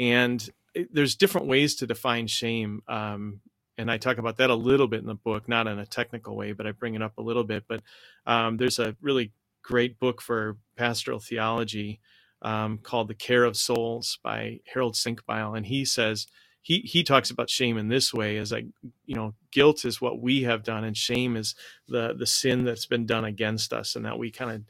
and 0.00 0.48
it, 0.74 0.94
there's 0.94 1.16
different 1.16 1.48
ways 1.48 1.76
to 1.76 1.86
define 1.86 2.26
shame. 2.28 2.82
Um, 2.88 3.40
and 3.78 3.90
I 3.90 3.98
talk 3.98 4.18
about 4.18 4.38
that 4.38 4.50
a 4.50 4.54
little 4.54 4.88
bit 4.88 5.00
in 5.00 5.06
the 5.06 5.14
book, 5.14 5.48
not 5.48 5.66
in 5.66 5.78
a 5.78 5.86
technical 5.86 6.36
way, 6.36 6.52
but 6.52 6.66
I 6.66 6.72
bring 6.72 6.94
it 6.94 7.02
up 7.02 7.18
a 7.18 7.22
little 7.22 7.44
bit. 7.44 7.64
But 7.68 7.82
um, 8.26 8.56
there's 8.58 8.78
a 8.78 8.96
really 9.02 9.32
great 9.62 9.98
book 9.98 10.22
for 10.22 10.58
pastoral 10.76 11.20
theology 11.20 12.00
um, 12.44 12.78
called 12.78 13.08
"The 13.08 13.14
Care 13.16 13.44
of 13.44 13.56
Souls" 13.58 14.20
by 14.24 14.60
Harold 14.72 14.94
Senkbeil, 14.96 15.56
and 15.56 15.66
he 15.66 15.86
says 15.86 16.28
he 16.62 16.80
he 16.80 17.04
talks 17.04 17.30
about 17.30 17.50
shame 17.50 17.78
in 17.78 17.88
this 17.88 18.14
way: 18.14 18.38
as 18.38 18.52
like 18.52 18.66
you 19.06 19.16
know, 19.16 19.34
guilt 19.52 19.86
is 19.86 20.00
what 20.02 20.20
we 20.22 20.44
have 20.44 20.64
done, 20.64 20.84
and 20.84 20.96
shame 20.96 21.36
is 21.36 21.56
the 21.88 22.14
the 22.18 22.26
sin 22.26 22.64
that's 22.64 22.86
been 22.86 23.06
done 23.06 23.26
against 23.26 23.74
us, 23.74 23.96
and 23.96 24.06
that 24.06 24.18
we 24.18 24.32
kind 24.32 24.52
of 24.52 24.62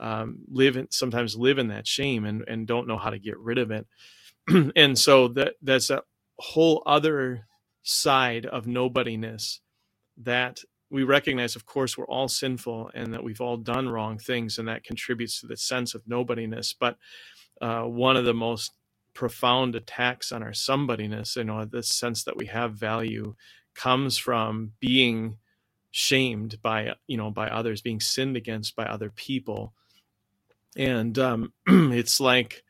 um, 0.00 0.40
live 0.50 0.76
in, 0.76 0.88
sometimes 0.90 1.36
live 1.36 1.58
in 1.58 1.68
that 1.68 1.86
shame 1.88 2.26
and, 2.26 2.44
and 2.48 2.68
don't 2.68 2.88
know 2.88 2.98
how 2.98 3.10
to 3.10 3.20
get 3.20 3.38
rid 3.38 3.58
of 3.58 3.72
it. 3.72 3.86
and 4.76 4.98
so 4.98 5.28
that 5.28 5.54
that's 5.62 5.90
a 5.90 6.02
whole 6.38 6.82
other 6.86 7.46
side 7.84 8.46
of 8.46 8.66
nobodiness 8.66 9.60
that 10.18 10.60
we 10.90 11.02
recognize, 11.02 11.56
of 11.56 11.66
course, 11.66 11.96
we're 11.96 12.06
all 12.06 12.28
sinful 12.28 12.90
and 12.94 13.12
that 13.12 13.22
we've 13.24 13.40
all 13.40 13.56
done 13.56 13.88
wrong 13.88 14.18
things, 14.18 14.58
and 14.58 14.68
that 14.68 14.84
contributes 14.84 15.40
to 15.40 15.46
the 15.46 15.56
sense 15.56 15.94
of 15.94 16.02
nobodiness. 16.06 16.74
But 16.78 16.96
uh, 17.60 17.82
one 17.82 18.16
of 18.16 18.24
the 18.24 18.34
most 18.34 18.72
profound 19.14 19.74
attacks 19.74 20.32
on 20.32 20.42
our 20.42 20.52
somebodiness, 20.52 21.36
you 21.36 21.44
know, 21.44 21.64
the 21.64 21.82
sense 21.82 22.24
that 22.24 22.36
we 22.36 22.46
have 22.46 22.74
value, 22.74 23.34
comes 23.74 24.16
from 24.18 24.72
being 24.80 25.36
shamed 25.90 26.60
by, 26.62 26.94
you 27.06 27.16
know, 27.16 27.30
by 27.30 27.48
others, 27.48 27.80
being 27.80 28.00
sinned 28.00 28.36
against 28.36 28.74
by 28.76 28.84
other 28.84 29.10
people 29.10 29.72
and 30.76 31.18
um, 31.18 31.52
it's 31.66 32.20
like 32.20 32.62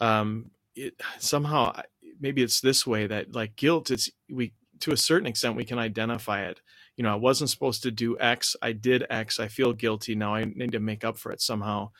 um, 0.00 0.50
it 0.74 0.94
somehow 1.18 1.78
maybe 2.20 2.42
it's 2.42 2.60
this 2.60 2.86
way 2.86 3.06
that 3.06 3.34
like 3.34 3.56
guilt 3.56 3.90
it's 3.90 4.10
we 4.30 4.52
to 4.80 4.92
a 4.92 4.96
certain 4.96 5.26
extent 5.26 5.56
we 5.56 5.64
can 5.64 5.78
identify 5.78 6.42
it 6.42 6.60
you 6.98 7.02
know 7.04 7.10
i 7.10 7.16
wasn't 7.16 7.48
supposed 7.48 7.82
to 7.82 7.90
do 7.90 8.18
x 8.20 8.54
i 8.60 8.72
did 8.72 9.06
x 9.08 9.40
i 9.40 9.48
feel 9.48 9.72
guilty 9.72 10.14
now 10.14 10.34
i 10.34 10.44
need 10.44 10.72
to 10.72 10.80
make 10.80 11.04
up 11.04 11.16
for 11.16 11.32
it 11.32 11.40
somehow 11.40 11.90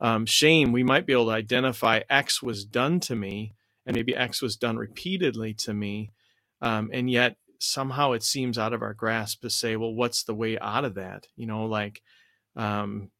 um, 0.00 0.26
shame 0.26 0.70
we 0.70 0.84
might 0.84 1.06
be 1.06 1.12
able 1.12 1.26
to 1.26 1.32
identify 1.32 2.00
x 2.08 2.40
was 2.40 2.64
done 2.64 3.00
to 3.00 3.16
me 3.16 3.54
and 3.84 3.96
maybe 3.96 4.14
x 4.14 4.40
was 4.40 4.56
done 4.56 4.76
repeatedly 4.76 5.52
to 5.54 5.74
me 5.74 6.12
um, 6.60 6.88
and 6.92 7.10
yet 7.10 7.36
somehow 7.58 8.12
it 8.12 8.22
seems 8.22 8.58
out 8.58 8.72
of 8.72 8.82
our 8.82 8.94
grasp 8.94 9.42
to 9.42 9.50
say 9.50 9.74
well 9.74 9.92
what's 9.92 10.22
the 10.22 10.34
way 10.34 10.56
out 10.60 10.84
of 10.84 10.94
that 10.94 11.26
you 11.36 11.46
know 11.46 11.66
like 11.66 12.02
um, 12.56 13.10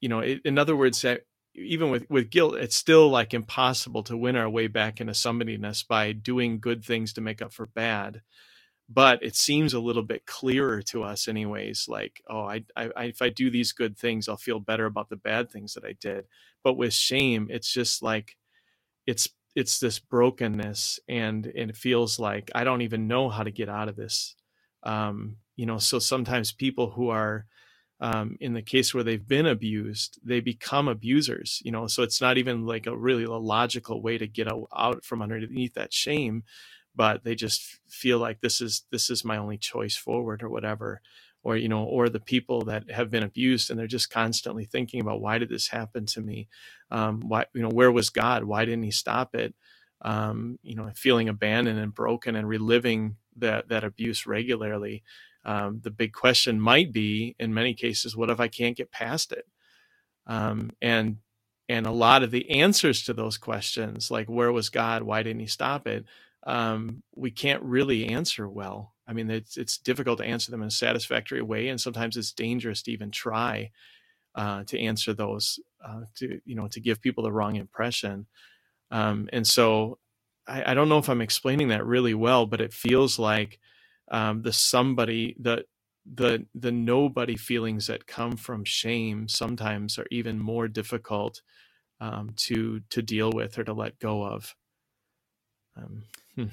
you 0.00 0.08
know, 0.10 0.20
it, 0.20 0.42
in 0.44 0.58
other 0.58 0.76
words, 0.76 1.02
that 1.02 1.22
even 1.54 1.90
with 1.90 2.04
with 2.10 2.30
guilt, 2.30 2.56
it's 2.56 2.76
still 2.76 3.08
like 3.08 3.32
impossible 3.32 4.02
to 4.02 4.16
win 4.18 4.36
our 4.36 4.50
way 4.50 4.66
back 4.66 5.00
into 5.00 5.14
somebodyness 5.14 5.86
by 5.86 6.12
doing 6.12 6.60
good 6.60 6.84
things 6.84 7.14
to 7.14 7.20
make 7.20 7.40
up 7.40 7.52
for 7.52 7.64
bad. 7.66 8.20
But 8.88 9.22
it 9.22 9.36
seems 9.36 9.74
a 9.74 9.80
little 9.80 10.02
bit 10.02 10.26
clearer 10.26 10.82
to 10.84 11.04
us, 11.04 11.28
anyways. 11.28 11.86
Like, 11.88 12.22
oh, 12.28 12.44
I, 12.44 12.64
I, 12.76 12.90
if 13.04 13.22
I 13.22 13.30
do 13.30 13.50
these 13.50 13.72
good 13.72 13.96
things, 13.98 14.28
I'll 14.28 14.36
feel 14.36 14.60
better 14.60 14.86
about 14.86 15.08
the 15.08 15.16
bad 15.16 15.50
things 15.50 15.74
that 15.74 15.84
I 15.84 15.94
did. 16.00 16.26
But 16.62 16.74
with 16.76 16.94
shame, 16.94 17.48
it's 17.50 17.72
just 17.72 18.02
like, 18.02 18.36
it's 19.06 19.28
it's 19.56 19.78
this 19.80 19.98
brokenness, 20.00 20.98
and, 21.08 21.46
and 21.46 21.70
it 21.70 21.76
feels 21.76 22.18
like 22.18 22.50
I 22.54 22.64
don't 22.64 22.82
even 22.82 23.06
know 23.08 23.28
how 23.28 23.42
to 23.44 23.50
get 23.52 23.68
out 23.68 23.88
of 23.88 23.96
this. 23.96 24.34
Um, 24.82 25.36
you 25.56 25.66
know, 25.66 25.78
so 25.78 25.98
sometimes 26.00 26.52
people 26.52 26.90
who 26.92 27.10
are 27.10 27.46
um, 28.00 28.36
in 28.40 28.54
the 28.54 28.62
case 28.62 28.94
where 28.94 29.04
they've 29.04 29.26
been 29.26 29.46
abused, 29.46 30.18
they 30.24 30.40
become 30.40 30.88
abusers. 30.88 31.62
You 31.64 31.72
know, 31.72 31.86
so 31.86 32.02
it's 32.02 32.20
not 32.20 32.38
even 32.38 32.66
like 32.66 32.86
a 32.86 32.96
really 32.96 33.24
a 33.24 33.30
logical 33.32 34.02
way 34.02 34.18
to 34.18 34.26
get 34.26 34.48
out 34.76 35.04
from 35.04 35.22
underneath 35.22 35.74
that 35.74 35.92
shame, 35.92 36.44
but 36.96 37.24
they 37.24 37.34
just 37.34 37.80
feel 37.88 38.18
like 38.18 38.40
this 38.40 38.60
is 38.60 38.84
this 38.92 39.10
is 39.10 39.24
my 39.24 39.36
only 39.38 39.58
choice 39.58 39.96
forward 39.96 40.42
or 40.42 40.50
whatever, 40.50 41.00
or 41.44 41.56
you 41.56 41.68
know, 41.68 41.84
or 41.84 42.08
the 42.08 42.20
people 42.20 42.62
that 42.66 42.90
have 42.90 43.10
been 43.10 43.24
abused 43.24 43.70
and 43.70 43.78
they're 43.78 43.86
just 43.88 44.10
constantly 44.10 44.64
thinking 44.66 45.00
about 45.00 45.20
why 45.22 45.38
did 45.38 45.50
this 45.50 45.68
happen 45.68 46.06
to 46.06 46.20
me? 46.22 46.48
Um, 46.90 47.22
why 47.28 47.46
you 47.54 47.62
know 47.62 47.70
where 47.70 47.92
was 47.92 48.10
God? 48.10 48.44
Why 48.44 48.64
didn't 48.64 48.84
He 48.84 48.92
stop 48.92 49.34
it? 49.34 49.54
Um, 50.02 50.58
you 50.62 50.76
know, 50.76 50.90
feeling 50.96 51.28
abandoned 51.28 51.78
and 51.80 51.94
broken 51.94 52.36
and 52.36 52.48
reliving 52.48 53.16
that 53.38 53.68
that 53.70 53.84
abuse 53.84 54.26
regularly 54.26 54.94
um, 55.44 55.80
the 55.82 55.90
big 55.90 56.12
question 56.12 56.60
might 56.60 56.92
be, 56.92 57.34
in 57.38 57.54
many 57.54 57.74
cases, 57.74 58.16
what 58.16 58.30
if 58.30 58.40
I 58.40 58.48
can't 58.48 58.76
get 58.76 58.90
past 58.92 59.32
it? 59.32 59.46
Um, 60.26 60.72
and 60.82 61.18
and 61.68 61.86
a 61.86 61.92
lot 61.92 62.22
of 62.24 62.30
the 62.32 62.50
answers 62.50 63.04
to 63.04 63.14
those 63.14 63.38
questions, 63.38 64.10
like 64.10 64.28
where 64.28 64.52
was 64.52 64.70
God? 64.70 65.02
Why 65.04 65.22
didn't 65.22 65.40
He 65.40 65.46
stop 65.48 65.86
it? 65.86 66.06
Um, 66.46 67.02
we 67.14 67.30
can't 67.30 67.62
really 67.62 68.06
answer 68.08 68.48
well. 68.48 68.94
I 69.08 69.12
mean, 69.14 69.30
it's 69.30 69.56
it's 69.58 69.78
difficult 69.78 70.18
to 70.18 70.26
answer 70.26 70.50
them 70.50 70.62
in 70.62 70.68
a 70.68 70.72
satisfactory 70.72 71.42
way, 71.42 71.68
and 71.68 71.80
sometimes 71.80 72.16
it's 72.16 72.32
dangerous 72.32 72.82
to 72.84 72.92
even 72.92 73.10
try 73.10 73.70
uh, 74.34 74.64
to 74.64 74.80
answer 74.80 75.14
those. 75.14 75.60
Uh, 75.86 76.02
to 76.16 76.40
you 76.46 76.56
know, 76.56 76.68
to 76.68 76.80
give 76.80 77.02
people 77.02 77.24
the 77.24 77.32
wrong 77.32 77.56
impression. 77.56 78.26
Um, 78.90 79.28
and 79.32 79.46
so, 79.46 79.98
I, 80.46 80.72
I 80.72 80.74
don't 80.74 80.88
know 80.90 80.98
if 80.98 81.08
I'm 81.10 81.22
explaining 81.22 81.68
that 81.68 81.86
really 81.86 82.14
well, 82.14 82.46
but 82.46 82.60
it 82.62 82.72
feels 82.74 83.18
like 83.18 83.60
um, 84.10 84.42
the 84.42 84.52
somebody 84.52 85.36
the 85.40 85.64
the 86.14 86.46
the 86.54 86.72
nobody 86.72 87.36
feelings 87.36 87.88
that 87.88 88.06
come 88.06 88.36
from 88.36 88.64
shame 88.64 89.28
sometimes 89.28 89.98
are 89.98 90.06
even 90.10 90.38
more 90.38 90.68
difficult 90.68 91.42
um, 92.00 92.32
to 92.36 92.80
to 92.90 93.02
deal 93.02 93.32
with 93.32 93.58
or 93.58 93.64
to 93.64 93.74
let 93.74 93.98
go 94.00 94.24
of. 94.24 94.54
Hmm. 96.36 96.48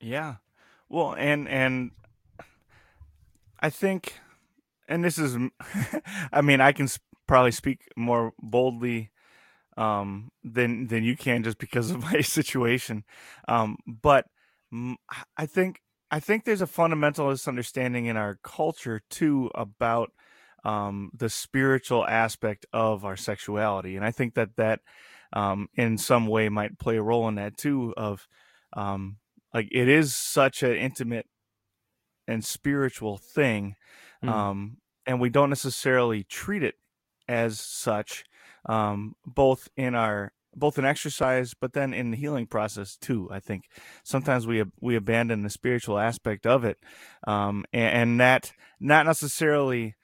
Yeah, 0.00 0.36
well, 0.88 1.14
and 1.14 1.48
and 1.48 1.90
I 3.60 3.70
think, 3.70 4.14
and 4.88 5.02
this 5.04 5.18
is, 5.18 5.36
I 6.32 6.42
mean, 6.42 6.60
I 6.60 6.72
can 6.72 6.88
probably 7.26 7.52
speak 7.52 7.88
more 7.96 8.32
boldly 8.38 9.10
um, 9.76 10.30
than 10.44 10.86
than 10.88 11.04
you 11.04 11.16
can 11.16 11.42
just 11.42 11.58
because 11.58 11.90
of 11.90 12.02
my 12.12 12.20
situation, 12.20 13.04
um, 13.48 13.78
but 13.86 14.26
I 15.36 15.46
think 15.46 15.80
I 16.10 16.20
think 16.20 16.44
there's 16.44 16.60
a 16.60 16.66
fundamental 16.66 17.28
misunderstanding 17.28 18.06
in 18.06 18.16
our 18.16 18.38
culture 18.42 19.02
too 19.10 19.50
about 19.54 20.12
um, 20.64 21.10
the 21.16 21.28
spiritual 21.28 22.06
aspect 22.06 22.66
of 22.72 23.04
our 23.04 23.16
sexuality, 23.16 23.96
and 23.96 24.04
I 24.04 24.10
think 24.10 24.34
that 24.34 24.56
that 24.56 24.80
um, 25.32 25.68
in 25.74 25.98
some 25.98 26.26
way 26.26 26.48
might 26.48 26.78
play 26.78 26.96
a 26.96 27.02
role 27.02 27.28
in 27.28 27.36
that 27.36 27.56
too. 27.56 27.94
Of 27.96 28.26
um, 28.76 29.16
like 29.52 29.68
it 29.72 29.88
is 29.88 30.14
such 30.14 30.62
an 30.62 30.76
intimate 30.76 31.26
and 32.28 32.44
spiritual 32.44 33.16
thing, 33.16 33.74
mm. 34.22 34.72
and 35.06 35.20
we 35.20 35.30
don't 35.30 35.48
necessarily 35.48 36.22
treat 36.22 36.62
it 36.62 36.74
as 37.28 37.58
such, 37.58 38.24
um, 38.66 39.14
both 39.24 39.68
in 39.76 39.94
our 39.94 40.32
both 40.58 40.78
in 40.78 40.86
exercise, 40.86 41.52
but 41.54 41.74
then 41.74 41.92
in 41.92 42.10
the 42.10 42.16
healing 42.16 42.46
process 42.46 42.96
too. 42.96 43.28
I 43.30 43.40
think 43.40 43.64
sometimes 44.04 44.46
we 44.46 44.64
we 44.80 44.96
abandon 44.96 45.42
the 45.42 45.50
spiritual 45.50 45.98
aspect 45.98 46.46
of 46.46 46.64
it, 46.64 46.78
um, 47.26 47.64
and, 47.72 48.10
and, 48.10 48.20
that 48.20 48.52
not 48.80 49.06
necessarily. 49.06 49.96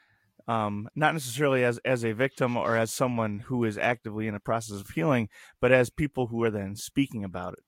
Um, 0.49 0.89
not 0.97 1.15
necessarily 1.15 1.63
as 1.63 1.79
as 1.85 2.05
a 2.05 2.15
victim 2.15 2.57
or 2.57 2.77
as 2.77 2.93
someone 2.93 3.45
who 3.47 3.63
is 3.63 3.79
actively 3.79 4.27
in 4.27 4.35
a 4.35 4.41
process 4.41 4.81
of 4.81 4.91
healing, 4.91 5.29
but 5.61 5.71
as 5.71 5.89
people 5.89 6.27
who 6.27 6.43
are 6.43 6.51
then 6.51 6.75
speaking 6.75 7.23
about 7.23 7.53
it. 7.53 7.61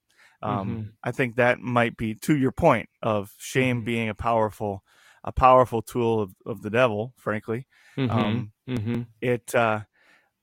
Um, 0.44 0.68
mm-hmm. 0.68 0.88
I 1.02 1.10
think 1.12 1.36
that 1.36 1.58
might 1.58 1.96
be 1.96 2.14
to 2.16 2.36
your 2.36 2.52
point 2.52 2.88
of 3.02 3.32
shame 3.38 3.78
mm-hmm. 3.78 3.86
being 3.86 4.08
a 4.08 4.14
powerful, 4.14 4.84
a 5.24 5.32
powerful 5.32 5.82
tool 5.82 6.20
of, 6.20 6.34
of 6.44 6.62
the 6.62 6.70
devil. 6.70 7.14
Frankly, 7.16 7.66
mm-hmm. 7.96 8.10
Um, 8.10 8.52
mm-hmm. 8.68 9.02
it 9.20 9.54
uh, 9.54 9.80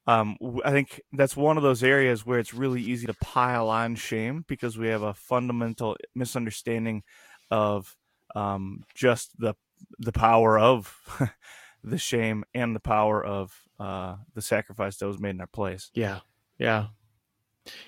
um, 0.07 0.37
I 0.65 0.71
think 0.71 0.99
that's 1.13 1.37
one 1.37 1.57
of 1.57 1.63
those 1.63 1.83
areas 1.83 2.25
where 2.25 2.39
it's 2.39 2.53
really 2.53 2.81
easy 2.81 3.05
to 3.07 3.13
pile 3.13 3.69
on 3.69 3.95
shame 3.95 4.43
because 4.47 4.77
we 4.77 4.87
have 4.87 5.03
a 5.03 5.13
fundamental 5.13 5.95
misunderstanding 6.15 7.03
of 7.51 7.95
um, 8.35 8.83
just 8.95 9.39
the 9.39 9.53
the 9.99 10.11
power 10.11 10.57
of 10.57 10.97
the 11.83 11.97
shame 11.97 12.43
and 12.53 12.75
the 12.75 12.79
power 12.79 13.23
of 13.23 13.53
uh, 13.79 14.15
the 14.33 14.41
sacrifice 14.41 14.97
that 14.97 15.07
was 15.07 15.19
made 15.19 15.31
in 15.31 15.41
our 15.41 15.47
place. 15.47 15.91
Yeah, 15.93 16.19
yeah. 16.57 16.87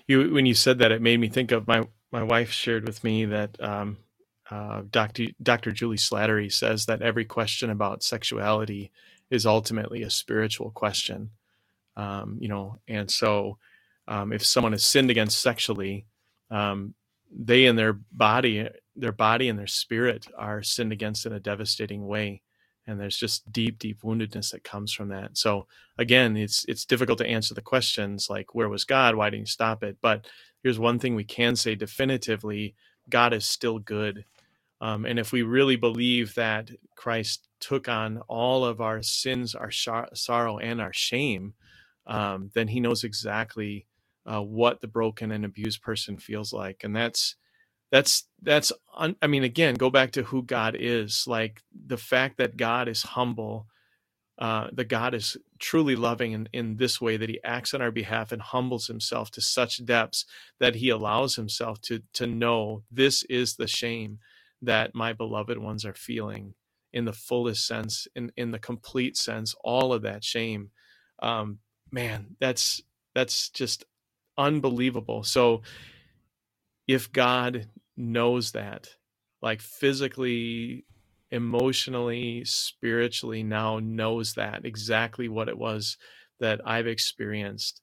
You 0.07 0.31
when 0.31 0.45
you 0.45 0.53
said 0.53 0.77
that, 0.79 0.91
it 0.91 1.01
made 1.01 1.19
me 1.19 1.29
think 1.29 1.51
of 1.51 1.67
my 1.67 1.83
my 2.13 2.21
wife 2.21 2.51
shared 2.51 2.85
with 2.85 3.03
me 3.03 3.25
that 3.25 3.59
um, 3.59 3.97
uh, 4.49 4.83
Dr. 4.91 5.25
Dr. 5.41 5.71
Juli 5.71 5.97
Slattery 5.97 6.53
says 6.53 6.85
that 6.85 7.01
every 7.01 7.25
question 7.25 7.71
about 7.71 8.03
sexuality 8.03 8.91
is 9.31 9.47
ultimately 9.47 10.03
a 10.03 10.11
spiritual 10.11 10.69
question. 10.69 11.31
Um, 11.97 12.37
you 12.39 12.47
know, 12.47 12.77
and 12.87 13.09
so 13.09 13.57
um, 14.07 14.31
if 14.31 14.45
someone 14.45 14.73
has 14.73 14.85
sinned 14.85 15.09
against 15.09 15.41
sexually, 15.41 16.05
um, 16.51 16.93
they 17.35 17.65
and 17.65 17.79
their 17.79 17.93
body, 18.11 18.69
their 18.95 19.11
body 19.11 19.49
and 19.49 19.57
their 19.57 19.65
spirit 19.67 20.27
are 20.37 20.61
sinned 20.61 20.91
against 20.91 21.25
in 21.25 21.33
a 21.33 21.39
devastating 21.39 22.05
way 22.05 22.43
and 22.85 22.99
there's 22.99 23.17
just 23.17 23.49
deep 23.51 23.79
deep 23.79 24.01
woundedness 24.01 24.51
that 24.51 24.63
comes 24.63 24.91
from 24.91 25.09
that 25.09 25.37
so 25.37 25.67
again 25.97 26.35
it's 26.35 26.65
it's 26.65 26.85
difficult 26.85 27.17
to 27.17 27.27
answer 27.27 27.53
the 27.53 27.61
questions 27.61 28.29
like 28.29 28.53
where 28.53 28.69
was 28.69 28.83
god 28.83 29.15
why 29.15 29.29
didn't 29.29 29.41
you 29.41 29.45
stop 29.45 29.83
it 29.83 29.97
but 30.01 30.27
here's 30.63 30.79
one 30.79 30.99
thing 30.99 31.15
we 31.15 31.25
can 31.25 31.55
say 31.57 31.75
definitively 31.75 32.75
god 33.09 33.33
is 33.33 33.45
still 33.45 33.79
good. 33.79 34.25
Um, 34.81 35.05
and 35.05 35.19
if 35.19 35.31
we 35.33 35.43
really 35.43 35.77
believe 35.77 36.35
that 36.35 36.71
christ 36.97 37.47
took 37.61 37.89
on 37.89 38.19
all 38.29 38.65
of 38.65 38.81
our 38.81 39.03
sins 39.03 39.55
our 39.55 39.71
sorrow 40.15 40.59
and 40.59 40.81
our 40.81 40.93
shame 40.93 41.53
um, 42.07 42.51
then 42.53 42.67
he 42.67 42.79
knows 42.79 43.03
exactly 43.03 43.87
uh, 44.25 44.41
what 44.41 44.81
the 44.81 44.87
broken 44.87 45.31
and 45.31 45.45
abused 45.45 45.81
person 45.81 46.17
feels 46.17 46.53
like. 46.53 46.83
And 46.83 46.95
that's 46.95 47.35
that's 47.91 48.25
that's 48.41 48.71
i 48.95 49.27
mean 49.27 49.43
again 49.43 49.75
go 49.75 49.89
back 49.89 50.11
to 50.11 50.23
who 50.23 50.43
god 50.43 50.75
is. 50.79 51.25
Like 51.27 51.61
the 51.87 51.97
fact 51.97 52.37
that 52.37 52.57
god 52.57 52.87
is 52.89 53.03
humble 53.03 53.67
uh 54.39 54.67
the 54.73 54.85
god 54.85 55.13
is 55.13 55.37
truly 55.59 55.95
loving 55.95 56.31
in, 56.33 56.49
in 56.53 56.77
this 56.77 56.99
way 57.01 57.17
that 57.17 57.29
he 57.29 57.39
acts 57.43 57.73
on 57.73 57.81
our 57.81 57.91
behalf 57.91 58.31
and 58.31 58.41
humbles 58.41 58.87
himself 58.87 59.31
to 59.31 59.41
such 59.41 59.83
depths 59.85 60.25
that 60.59 60.75
he 60.75 60.89
allows 60.89 61.35
himself 61.35 61.79
to 61.81 62.01
to 62.13 62.27
know 62.27 62.83
this 62.91 63.23
is 63.25 63.55
the 63.55 63.67
shame 63.67 64.19
that 64.61 64.95
my 64.95 65.13
beloved 65.13 65.57
ones 65.57 65.85
are 65.85 65.93
feeling 65.93 66.53
in 66.93 67.05
the 67.05 67.13
fullest 67.13 67.67
sense 67.67 68.07
in 68.15 68.31
in 68.37 68.51
the 68.51 68.59
complete 68.59 69.17
sense 69.17 69.55
all 69.63 69.93
of 69.93 70.03
that 70.03 70.23
shame. 70.23 70.71
Um 71.21 71.59
man 71.91 72.35
that's 72.39 72.81
that's 73.13 73.49
just 73.49 73.85
unbelievable. 74.37 75.23
So 75.23 75.61
if 76.87 77.11
god 77.11 77.67
knows 77.97 78.53
that 78.53 78.89
like 79.41 79.61
physically 79.61 80.85
emotionally 81.33 82.45
spiritually 82.45 83.43
now 83.43 83.79
knows 83.79 84.35
that 84.35 84.65
exactly 84.65 85.29
what 85.29 85.49
it 85.49 85.57
was 85.59 85.97
that 86.39 86.61
i've 86.67 86.87
experienced 86.87 87.81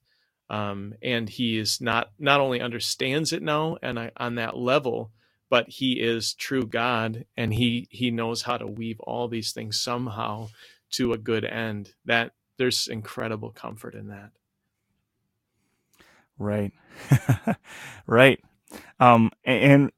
um, 0.49 0.93
and 1.03 1.29
he 1.29 1.59
is 1.59 1.81
not 1.81 2.11
not 2.19 2.41
only 2.41 2.61
understands 2.61 3.33
it 3.33 3.43
now 3.43 3.77
and 3.83 3.99
I, 3.99 4.11
on 4.17 4.35
that 4.35 4.57
level 4.57 5.11
but 5.49 5.69
he 5.69 5.93
is 6.01 6.35
true 6.35 6.65
god 6.65 7.25
and 7.37 7.53
he 7.53 7.87
he 7.91 8.11
knows 8.11 8.43
how 8.43 8.57
to 8.57 8.67
weave 8.67 8.99
all 9.01 9.29
these 9.29 9.53
things 9.53 9.81
somehow 9.81 10.49
to 10.91 11.13
a 11.13 11.19
good 11.19 11.45
end. 11.45 11.93
That 12.05 12.33
there's 12.57 12.87
incredible 12.87 13.51
comfort 13.51 13.95
in 13.95 14.09
that. 14.09 14.31
Right. 16.39 16.73
Right. 18.07 18.43
Um 18.99 19.31
and 19.45 19.91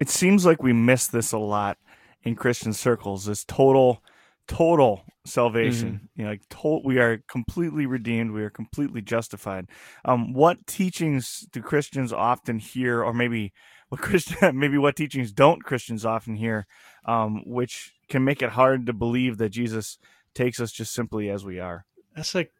it 0.00 0.10
seems 0.10 0.46
like 0.46 0.62
we 0.62 0.72
miss 0.72 1.08
this 1.08 1.32
a 1.32 1.38
lot 1.38 1.78
in 2.26 2.34
Christian 2.34 2.72
circles. 2.72 3.24
This 3.24 3.44
total, 3.44 4.02
total 4.48 5.04
salvation. 5.24 5.88
Mm-hmm. 5.88 6.20
You 6.20 6.24
know, 6.24 6.30
like 6.30 6.48
to- 6.48 6.82
we 6.84 6.98
are 6.98 7.22
completely 7.28 7.86
redeemed. 7.86 8.32
We 8.32 8.42
are 8.42 8.50
completely 8.50 9.00
justified. 9.00 9.68
Um, 10.04 10.32
what 10.32 10.66
teachings 10.66 11.46
do 11.52 11.62
Christians 11.62 12.12
often 12.12 12.58
hear, 12.58 13.02
or 13.02 13.14
maybe 13.14 13.52
what 13.88 14.00
Christian, 14.00 14.58
maybe 14.58 14.76
what 14.76 14.96
teachings 14.96 15.32
don't 15.32 15.62
Christians 15.62 16.04
often 16.04 16.36
hear, 16.36 16.66
um, 17.06 17.42
which 17.46 17.94
can 18.08 18.24
make 18.24 18.42
it 18.42 18.50
hard 18.50 18.86
to 18.86 18.92
believe 18.92 19.38
that 19.38 19.50
Jesus 19.50 19.98
takes 20.34 20.60
us 20.60 20.72
just 20.72 20.92
simply 20.92 21.30
as 21.30 21.44
we 21.44 21.60
are. 21.60 21.86
That's 22.14 22.34
like 22.34 22.52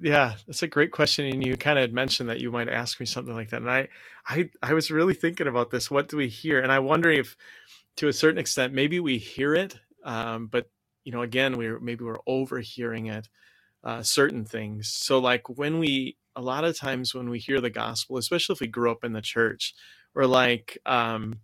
yeah, 0.00 0.34
that's 0.46 0.62
a 0.62 0.68
great 0.68 0.92
question. 0.92 1.26
And 1.26 1.44
you 1.44 1.56
kind 1.56 1.78
of 1.78 1.92
mentioned 1.92 2.28
that 2.28 2.40
you 2.40 2.50
might 2.50 2.68
ask 2.68 3.00
me 3.00 3.06
something 3.06 3.34
like 3.34 3.50
that. 3.50 3.62
And 3.62 3.70
I, 3.70 3.88
I, 4.26 4.50
I 4.62 4.74
was 4.74 4.90
really 4.90 5.14
thinking 5.14 5.46
about 5.46 5.70
this. 5.70 5.90
What 5.90 6.08
do 6.08 6.16
we 6.16 6.28
hear? 6.28 6.60
And 6.60 6.70
I 6.70 6.78
wonder 6.78 7.10
if, 7.10 7.36
to 7.96 8.08
a 8.08 8.12
certain 8.12 8.38
extent, 8.38 8.72
maybe 8.72 9.00
we 9.00 9.18
hear 9.18 9.54
it, 9.54 9.76
um, 10.04 10.46
but 10.46 10.70
you 11.04 11.12
know, 11.12 11.22
again, 11.22 11.56
we're 11.56 11.80
maybe 11.80 12.04
we're 12.04 12.20
overhearing 12.26 13.06
it, 13.06 13.28
uh, 13.84 14.02
certain 14.02 14.44
things. 14.44 14.88
So, 14.88 15.18
like 15.18 15.48
when 15.48 15.78
we, 15.78 16.16
a 16.36 16.42
lot 16.42 16.64
of 16.64 16.76
times 16.78 17.14
when 17.14 17.30
we 17.30 17.38
hear 17.38 17.60
the 17.60 17.70
gospel, 17.70 18.16
especially 18.18 18.54
if 18.54 18.60
we 18.60 18.66
grew 18.66 18.90
up 18.90 19.04
in 19.04 19.12
the 19.12 19.22
church, 19.22 19.74
we're 20.14 20.26
like, 20.26 20.78
um, 20.86 21.40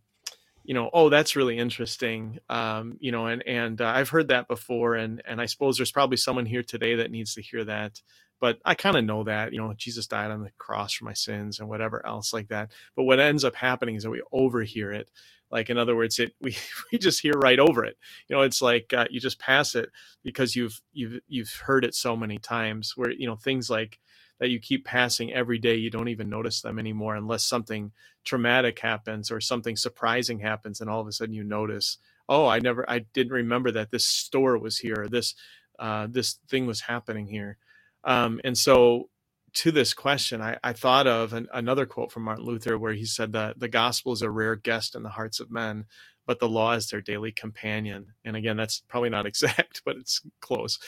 you 0.65 0.75
know, 0.75 0.91
oh, 0.93 1.09
that's 1.09 1.37
really 1.37 1.59
interesting. 1.59 2.39
Um, 2.49 2.97
you 3.01 3.13
know, 3.13 3.27
and 3.27 3.43
and 3.47 3.81
uh, 3.81 3.87
I've 3.89 4.11
heard 4.11 4.29
that 4.29 4.49
before, 4.49 4.95
and 4.95 5.23
and 5.27 5.41
I 5.41 5.47
suppose 5.47 5.77
there's 5.77 5.93
probably 5.93 6.17
someone 6.19 6.47
here 6.47 6.63
today 6.63 6.97
that 6.97 7.11
needs 7.11 7.35
to 7.35 7.43
hear 7.43 7.65
that 7.65 8.01
but 8.41 8.59
I 8.65 8.75
kind 8.75 8.97
of 8.97 9.05
know 9.05 9.25
that, 9.25 9.53
you 9.53 9.59
know, 9.59 9.73
Jesus 9.77 10.07
died 10.07 10.31
on 10.31 10.43
the 10.43 10.51
cross 10.59 10.93
for 10.93 11.05
my 11.05 11.15
sins 11.15 11.59
and 11.59 11.69
whatever 11.69 12.05
else 12.07 12.33
like 12.33 12.49
that. 12.49 12.71
But 12.95 13.05
what 13.05 13.21
ends 13.21 13.45
up 13.45 13.55
happening 13.55 13.95
is 13.95 14.03
that 14.03 14.11
we 14.11 14.23
overhear 14.33 14.93
it. 14.93 15.11
Like 15.51 15.71
in 15.71 15.79
other 15.79 15.97
words, 15.97 16.19
it 16.19 16.35
we 16.41 16.57
we 16.93 16.99
just 16.99 17.21
hear 17.21 17.35
right 17.35 17.59
over 17.59 17.85
it. 17.85 17.97
You 18.29 18.37
know, 18.37 18.43
it's 18.43 18.63
like 18.63 18.93
uh, 18.93 19.07
you 19.11 19.21
just 19.21 19.39
pass 19.39 19.75
it 19.75 19.91
because 20.23 20.57
you've 20.57 20.81
you've 20.93 21.21
you've 21.29 21.53
heard 21.65 21.85
it 21.85 21.95
so 21.95 22.17
many 22.17 22.39
times. 22.39 22.95
Where 22.97 23.11
you 23.11 23.27
know 23.27 23.37
things 23.37 23.71
like 23.71 23.99
that 24.39 24.51
you 24.51 24.61
keep 24.61 24.85
passing 24.85 25.33
every 25.33 25.59
day, 25.59 25.77
you 25.77 25.91
don't 25.91 26.09
even 26.09 26.29
notice 26.29 26.61
them 26.61 26.79
anymore 26.79 27.17
unless 27.17 27.45
something 27.45 27.93
traumatic 28.25 28.79
happens 28.79 29.31
or 29.31 29.41
something 29.41 29.77
surprising 29.77 30.41
happens, 30.41 30.81
and 30.81 30.91
all 30.91 31.01
of 31.01 31.07
a 31.07 31.13
sudden 31.13 31.35
you 31.35 31.45
notice, 31.45 31.99
oh, 32.29 32.47
I 32.47 32.59
never, 32.59 32.89
I 32.91 33.01
didn't 33.15 33.33
remember 33.33 33.71
that 33.73 33.91
this 33.91 34.05
store 34.05 34.59
was 34.59 34.79
here, 34.79 35.03
or 35.03 35.09
this 35.09 35.35
uh, 35.79 36.07
this 36.11 36.39
thing 36.49 36.67
was 36.67 36.83
happening 36.83 37.27
here. 37.27 37.59
Um, 38.05 38.41
and 38.45 38.57
so, 38.57 39.09
to 39.57 39.73
this 39.73 39.95
question, 39.95 40.43
I, 40.43 40.59
I 40.63 40.75
thought 40.75 41.07
of 41.07 41.33
an, 41.33 41.49
another 41.53 41.87
quote 41.87 42.13
from 42.13 42.25
Martin 42.25 42.45
Luther 42.45 42.79
where 42.79 42.93
he 42.93 43.07
said 43.07 43.33
that 43.33 43.59
the 43.59 43.69
gospel 43.69 44.13
is 44.13 44.21
a 44.21 44.31
rare 44.31 44.55
guest 44.55 44.95
in 44.95 45.03
the 45.03 45.09
hearts 45.09 45.41
of 45.41 45.51
men, 45.51 45.87
but 46.27 46.41
the 46.41 46.49
law 46.49 46.73
is 46.73 46.89
their 46.89 47.01
daily 47.01 47.33
companion. 47.33 48.09
And 48.23 48.37
again, 48.37 48.59
that's 48.59 48.83
probably 48.87 49.09
not 49.09 49.25
exact, 49.27 49.81
but 49.87 49.97
it's 49.97 50.21
close. 50.41 50.79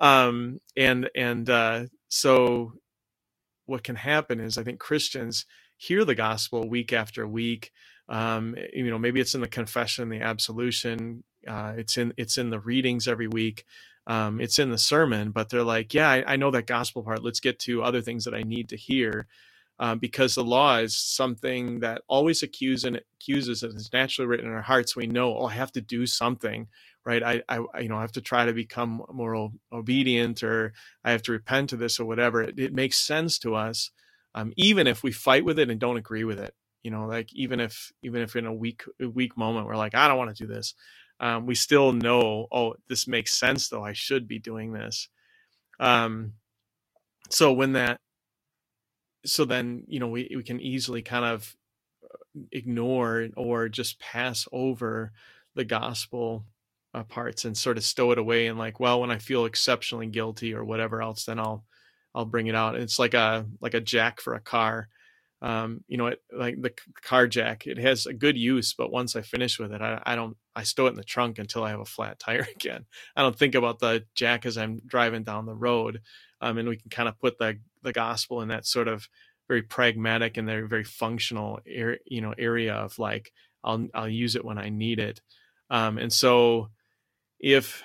Um, 0.00 0.60
and 0.74 1.10
and 1.14 1.48
uh, 1.50 1.84
so, 2.08 2.72
what 3.66 3.84
can 3.84 3.96
happen 3.96 4.40
is 4.40 4.56
I 4.56 4.64
think 4.64 4.80
Christians 4.80 5.44
hear 5.76 6.04
the 6.04 6.14
gospel 6.14 6.66
week 6.66 6.94
after 6.94 7.28
week. 7.28 7.72
Um, 8.08 8.56
you 8.72 8.88
know, 8.90 8.98
maybe 8.98 9.20
it's 9.20 9.34
in 9.34 9.42
the 9.42 9.48
confession, 9.48 10.08
the 10.08 10.20
absolution. 10.20 11.24
Uh, 11.46 11.74
it's 11.76 11.98
in 11.98 12.14
it's 12.16 12.38
in 12.38 12.48
the 12.48 12.60
readings 12.60 13.06
every 13.06 13.28
week 13.28 13.66
um, 14.06 14.40
it's 14.40 14.58
in 14.58 14.70
the 14.70 14.78
sermon, 14.78 15.30
but 15.30 15.48
they're 15.48 15.62
like, 15.62 15.94
yeah, 15.94 16.10
I, 16.10 16.34
I, 16.34 16.36
know 16.36 16.50
that 16.50 16.66
gospel 16.66 17.02
part. 17.02 17.24
Let's 17.24 17.40
get 17.40 17.58
to 17.60 17.82
other 17.82 18.02
things 18.02 18.24
that 18.24 18.34
I 18.34 18.42
need 18.42 18.68
to 18.68 18.76
hear. 18.76 19.26
Um, 19.80 19.98
because 19.98 20.36
the 20.36 20.44
law 20.44 20.76
is 20.76 20.96
something 20.96 21.80
that 21.80 22.02
always 22.06 22.44
accuses 22.44 22.84
and 22.84 23.00
accuses 23.16 23.64
and 23.64 23.74
it's 23.74 23.92
naturally 23.92 24.28
written 24.28 24.46
in 24.46 24.52
our 24.52 24.62
hearts. 24.62 24.94
We 24.94 25.08
know, 25.08 25.36
oh, 25.36 25.46
I 25.46 25.54
have 25.54 25.72
to 25.72 25.80
do 25.80 26.06
something, 26.06 26.68
right? 27.04 27.22
I, 27.24 27.42
I, 27.48 27.80
you 27.80 27.88
know, 27.88 27.96
I 27.96 28.02
have 28.02 28.12
to 28.12 28.20
try 28.20 28.44
to 28.44 28.52
become 28.52 29.02
more 29.12 29.50
obedient, 29.72 30.44
or 30.44 30.74
I 31.02 31.10
have 31.10 31.22
to 31.22 31.32
repent 31.32 31.70
to 31.70 31.76
this, 31.76 31.98
or 31.98 32.04
whatever. 32.04 32.42
It, 32.42 32.56
it 32.56 32.72
makes 32.72 32.98
sense 32.98 33.36
to 33.40 33.56
us, 33.56 33.90
um, 34.34 34.52
even 34.56 34.86
if 34.86 35.02
we 35.02 35.10
fight 35.10 35.44
with 35.44 35.58
it 35.58 35.70
and 35.70 35.80
don't 35.80 35.96
agree 35.96 36.24
with 36.24 36.38
it. 36.38 36.54
You 36.84 36.92
know, 36.92 37.06
like 37.06 37.32
even 37.34 37.58
if 37.58 37.90
even 38.02 38.22
if 38.22 38.36
in 38.36 38.46
a 38.46 38.54
weak 38.54 38.84
weak 39.00 39.36
moment 39.36 39.66
we're 39.66 39.76
like, 39.76 39.96
I 39.96 40.06
don't 40.06 40.18
want 40.18 40.36
to 40.36 40.46
do 40.46 40.52
this, 40.52 40.74
um, 41.24 41.46
we 41.46 41.54
still 41.54 41.92
know, 41.94 42.48
oh, 42.52 42.74
this 42.86 43.08
makes 43.08 43.32
sense 43.34 43.70
though. 43.70 43.82
I 43.82 43.94
should 43.94 44.28
be 44.28 44.38
doing 44.38 44.74
this. 44.74 45.08
Um, 45.80 46.34
so 47.30 47.50
when 47.50 47.72
that, 47.72 47.98
so 49.24 49.46
then 49.46 49.84
you 49.88 50.00
know 50.00 50.08
we 50.08 50.30
we 50.36 50.42
can 50.42 50.60
easily 50.60 51.00
kind 51.00 51.24
of 51.24 51.56
uh, 52.04 52.18
ignore 52.52 53.26
or 53.38 53.70
just 53.70 53.98
pass 53.98 54.46
over 54.52 55.12
the 55.54 55.64
gospel 55.64 56.44
uh, 56.92 57.04
parts 57.04 57.46
and 57.46 57.56
sort 57.56 57.78
of 57.78 57.84
stow 57.84 58.10
it 58.10 58.18
away 58.18 58.46
and 58.46 58.58
like, 58.58 58.78
well, 58.78 59.00
when 59.00 59.10
I 59.10 59.16
feel 59.16 59.46
exceptionally 59.46 60.08
guilty 60.08 60.52
or 60.52 60.62
whatever 60.62 61.00
else, 61.00 61.24
then 61.24 61.38
I'll 61.38 61.64
I'll 62.14 62.26
bring 62.26 62.48
it 62.48 62.54
out. 62.54 62.74
It's 62.74 62.98
like 62.98 63.14
a 63.14 63.46
like 63.62 63.72
a 63.72 63.80
jack 63.80 64.20
for 64.20 64.34
a 64.34 64.40
car 64.40 64.88
um, 65.44 65.84
you 65.88 65.98
know, 65.98 66.06
it, 66.06 66.20
like 66.32 66.62
the 66.62 66.72
car 67.02 67.26
jack, 67.26 67.66
it 67.66 67.76
has 67.76 68.06
a 68.06 68.14
good 68.14 68.34
use, 68.34 68.72
but 68.72 68.90
once 68.90 69.14
I 69.14 69.20
finish 69.20 69.58
with 69.58 69.72
it, 69.72 69.82
I, 69.82 70.02
I, 70.06 70.16
don't, 70.16 70.38
I 70.56 70.62
stow 70.62 70.86
it 70.86 70.90
in 70.90 70.94
the 70.94 71.04
trunk 71.04 71.38
until 71.38 71.62
I 71.62 71.68
have 71.68 71.80
a 71.80 71.84
flat 71.84 72.18
tire 72.18 72.48
again. 72.54 72.86
I 73.14 73.20
don't 73.20 73.38
think 73.38 73.54
about 73.54 73.78
the 73.78 74.06
jack 74.14 74.46
as 74.46 74.56
I'm 74.56 74.80
driving 74.86 75.22
down 75.22 75.44
the 75.44 75.54
road. 75.54 76.00
Um, 76.40 76.56
and 76.56 76.66
we 76.66 76.78
can 76.78 76.88
kind 76.88 77.10
of 77.10 77.20
put 77.20 77.38
the, 77.38 77.58
the 77.82 77.92
gospel 77.92 78.40
in 78.40 78.48
that 78.48 78.64
sort 78.64 78.88
of 78.88 79.06
very 79.46 79.60
pragmatic 79.60 80.38
and 80.38 80.48
very, 80.48 80.66
very 80.66 80.84
functional, 80.84 81.60
er, 81.78 81.98
you 82.06 82.22
know, 82.22 82.34
area 82.38 82.72
of 82.72 82.98
like, 82.98 83.30
I'll, 83.62 83.86
I'll 83.92 84.08
use 84.08 84.36
it 84.36 84.46
when 84.46 84.56
I 84.56 84.70
need 84.70 84.98
it. 84.98 85.20
Um, 85.68 85.98
and 85.98 86.10
so 86.12 86.70
if, 87.38 87.82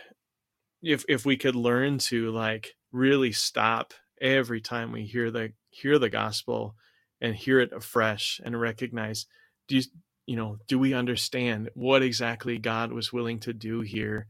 if 0.82 1.04
if 1.10 1.26
we 1.26 1.36
could 1.36 1.56
learn 1.56 1.98
to 1.98 2.32
like 2.32 2.74
really 2.94 3.34
stop 3.34 3.94
every 4.22 4.62
time 4.62 4.94
we 4.94 5.04
hear 5.04 5.30
the 5.30 5.52
hear 5.70 6.00
the 6.00 6.10
gospel 6.10 6.76
and 7.22 7.36
hear 7.36 7.60
it 7.60 7.72
afresh 7.74 8.40
and 8.44 8.60
recognize 8.60 9.26
do 9.68 9.78
you 9.78 9.84
you 10.26 10.36
know 10.36 10.58
do 10.68 10.78
we 10.80 10.94
understand 10.94 11.70
what 11.74 12.04
exactly 12.04 12.58
god 12.58 12.92
was 12.92 13.14
willing 13.14 13.40
to 13.40 13.54
do 13.54 13.82
here 13.82 14.28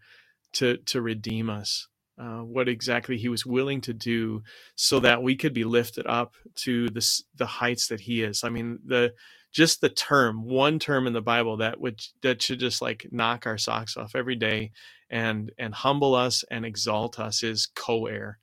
to 0.53 0.77
to 0.77 1.01
redeem 1.01 1.49
us? 1.49 1.87
Uh, 2.17 2.41
what 2.41 2.67
exactly 2.67 3.17
he 3.17 3.29
was 3.29 3.45
willing 3.45 3.79
to 3.79 3.93
do 3.93 4.43
so 4.75 4.99
that 4.99 5.23
we 5.23 5.35
could 5.37 5.53
be 5.53 5.63
lifted 5.63 6.05
up 6.05 6.35
to 6.55 6.89
the 6.89 6.99
the 7.35 7.45
heights 7.45 7.87
that 7.87 8.01
he 8.01 8.23
is? 8.23 8.43
I 8.43 8.49
mean 8.49 8.79
the 8.85 9.13
just 9.51 9.81
the 9.81 9.89
term 9.89 10.43
one 10.43 10.77
term 10.79 11.07
in 11.07 11.13
the 11.13 11.21
bible 11.21 11.57
that 11.57 11.79
would 11.79 11.99
that 12.21 12.41
should 12.41 12.59
just 12.59 12.81
like 12.81 13.07
knock 13.11 13.47
our 13.47 13.57
socks 13.57 13.97
off 13.97 14.15
every 14.15 14.35
day 14.35 14.71
and 15.09 15.51
and 15.57 15.73
humble 15.73 16.13
us 16.13 16.43
and 16.51 16.65
exalt 16.65 17.19
us 17.19 17.41
is 17.43 17.67
co-heir. 17.75 18.39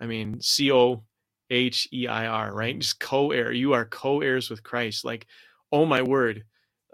I 0.00 0.06
mean 0.06 0.40
c-o 0.40 1.04
H 1.50 1.88
E 1.92 2.06
I 2.08 2.26
R, 2.26 2.54
right? 2.54 2.78
Just 2.78 3.00
co 3.00 3.32
heir. 3.32 3.52
You 3.52 3.72
are 3.74 3.84
co 3.84 4.20
heirs 4.22 4.50
with 4.50 4.62
Christ. 4.62 5.04
Like, 5.04 5.26
oh 5.72 5.86
my 5.86 6.02
word, 6.02 6.44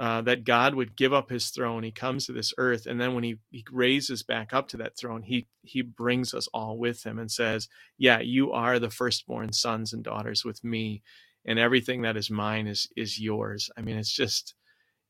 uh, 0.00 0.22
that 0.22 0.44
God 0.44 0.74
would 0.74 0.96
give 0.96 1.12
up 1.12 1.30
his 1.30 1.50
throne. 1.50 1.82
He 1.82 1.92
comes 1.92 2.26
to 2.26 2.32
this 2.32 2.54
earth. 2.58 2.86
And 2.86 3.00
then 3.00 3.14
when 3.14 3.24
he, 3.24 3.38
he 3.50 3.64
raises 3.70 4.22
back 4.22 4.52
up 4.54 4.68
to 4.68 4.78
that 4.78 4.96
throne, 4.96 5.22
he, 5.22 5.46
he 5.62 5.82
brings 5.82 6.34
us 6.34 6.48
all 6.54 6.78
with 6.78 7.04
him 7.04 7.18
and 7.18 7.30
says, 7.30 7.68
Yeah, 7.98 8.20
you 8.20 8.52
are 8.52 8.78
the 8.78 8.90
firstborn 8.90 9.52
sons 9.52 9.92
and 9.92 10.02
daughters 10.02 10.44
with 10.44 10.64
me. 10.64 11.02
And 11.46 11.58
everything 11.58 12.02
that 12.02 12.16
is 12.16 12.30
mine 12.30 12.66
is, 12.66 12.88
is 12.96 13.20
yours. 13.20 13.70
I 13.76 13.82
mean, 13.82 13.96
it's 13.98 14.12
just, 14.12 14.54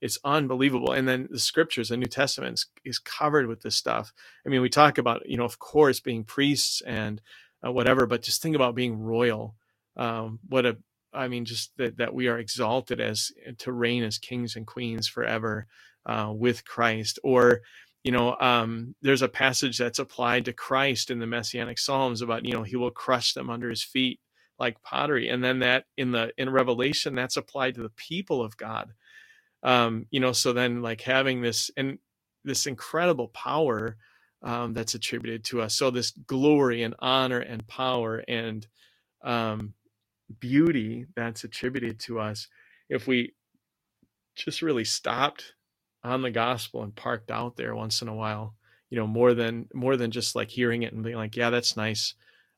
it's 0.02 0.18
unbelievable. 0.24 0.92
And 0.92 1.08
then 1.08 1.28
the 1.32 1.40
scriptures, 1.40 1.90
the 1.90 1.98
New 1.98 2.06
Testament 2.06 2.54
is, 2.54 2.66
is 2.84 3.00
covered 3.00 3.48
with 3.48 3.62
this 3.62 3.76
stuff. 3.76 4.14
I 4.46 4.50
mean, 4.50 4.62
we 4.62 4.70
talk 4.70 4.98
about, 4.98 5.28
you 5.28 5.38
know, 5.38 5.44
of 5.46 5.60
course, 5.60 6.00
being 6.00 6.24
priests 6.24 6.82
and 6.86 7.22
uh, 7.64 7.72
whatever. 7.72 8.06
But 8.06 8.22
just 8.22 8.42
think 8.42 8.56
about 8.56 8.74
being 8.74 8.98
royal. 8.98 9.54
Um, 9.96 10.40
what 10.48 10.66
a, 10.66 10.76
I 11.12 11.28
mean, 11.28 11.44
just 11.44 11.72
that, 11.76 11.98
that 11.98 12.14
we 12.14 12.28
are 12.28 12.38
exalted 12.38 13.00
as 13.00 13.32
to 13.58 13.72
reign 13.72 14.04
as 14.04 14.18
kings 14.18 14.56
and 14.56 14.66
queens 14.66 15.08
forever 15.08 15.66
uh, 16.06 16.32
with 16.34 16.64
Christ. 16.64 17.18
Or, 17.24 17.62
you 18.04 18.12
know, 18.12 18.36
um, 18.40 18.94
there's 19.02 19.22
a 19.22 19.28
passage 19.28 19.78
that's 19.78 19.98
applied 19.98 20.44
to 20.44 20.52
Christ 20.52 21.10
in 21.10 21.18
the 21.18 21.26
Messianic 21.26 21.78
Psalms 21.78 22.22
about, 22.22 22.44
you 22.46 22.52
know, 22.52 22.62
he 22.62 22.76
will 22.76 22.90
crush 22.90 23.34
them 23.34 23.50
under 23.50 23.68
his 23.68 23.82
feet 23.82 24.20
like 24.58 24.82
pottery. 24.82 25.28
And 25.28 25.42
then 25.42 25.60
that 25.60 25.84
in 25.96 26.12
the 26.12 26.32
in 26.36 26.50
Revelation, 26.50 27.14
that's 27.14 27.36
applied 27.36 27.74
to 27.74 27.82
the 27.82 27.90
people 27.90 28.42
of 28.42 28.56
God. 28.56 28.92
Um, 29.62 30.06
you 30.10 30.20
know, 30.20 30.32
so 30.32 30.52
then 30.52 30.82
like 30.82 31.00
having 31.00 31.42
this 31.42 31.70
and 31.76 31.98
this 32.44 32.66
incredible 32.66 33.28
power 33.28 33.96
um, 34.42 34.72
that's 34.72 34.94
attributed 34.94 35.44
to 35.44 35.62
us. 35.62 35.74
So 35.74 35.90
this 35.90 36.10
glory 36.10 36.82
and 36.82 36.94
honor 36.98 37.40
and 37.40 37.66
power 37.66 38.22
and 38.26 38.66
um, 39.22 39.74
beauty 40.38 41.06
that's 41.14 41.44
attributed 41.44 41.98
to 42.00 42.20
us, 42.20 42.48
if 42.88 43.06
we 43.06 43.34
just 44.36 44.62
really 44.62 44.84
stopped 44.84 45.54
on 46.02 46.22
the 46.22 46.30
gospel 46.30 46.82
and 46.82 46.94
parked 46.94 47.30
out 47.30 47.56
there 47.56 47.74
once 47.74 48.00
in 48.02 48.08
a 48.08 48.14
while, 48.14 48.54
you 48.88 48.98
know, 48.98 49.06
more 49.06 49.34
than 49.34 49.68
more 49.74 49.96
than 49.96 50.10
just 50.10 50.34
like 50.34 50.50
hearing 50.50 50.82
it 50.82 50.92
and 50.92 51.04
being 51.04 51.16
like, 51.16 51.36
yeah, 51.36 51.50
that's 51.50 51.76
nice. 51.76 52.14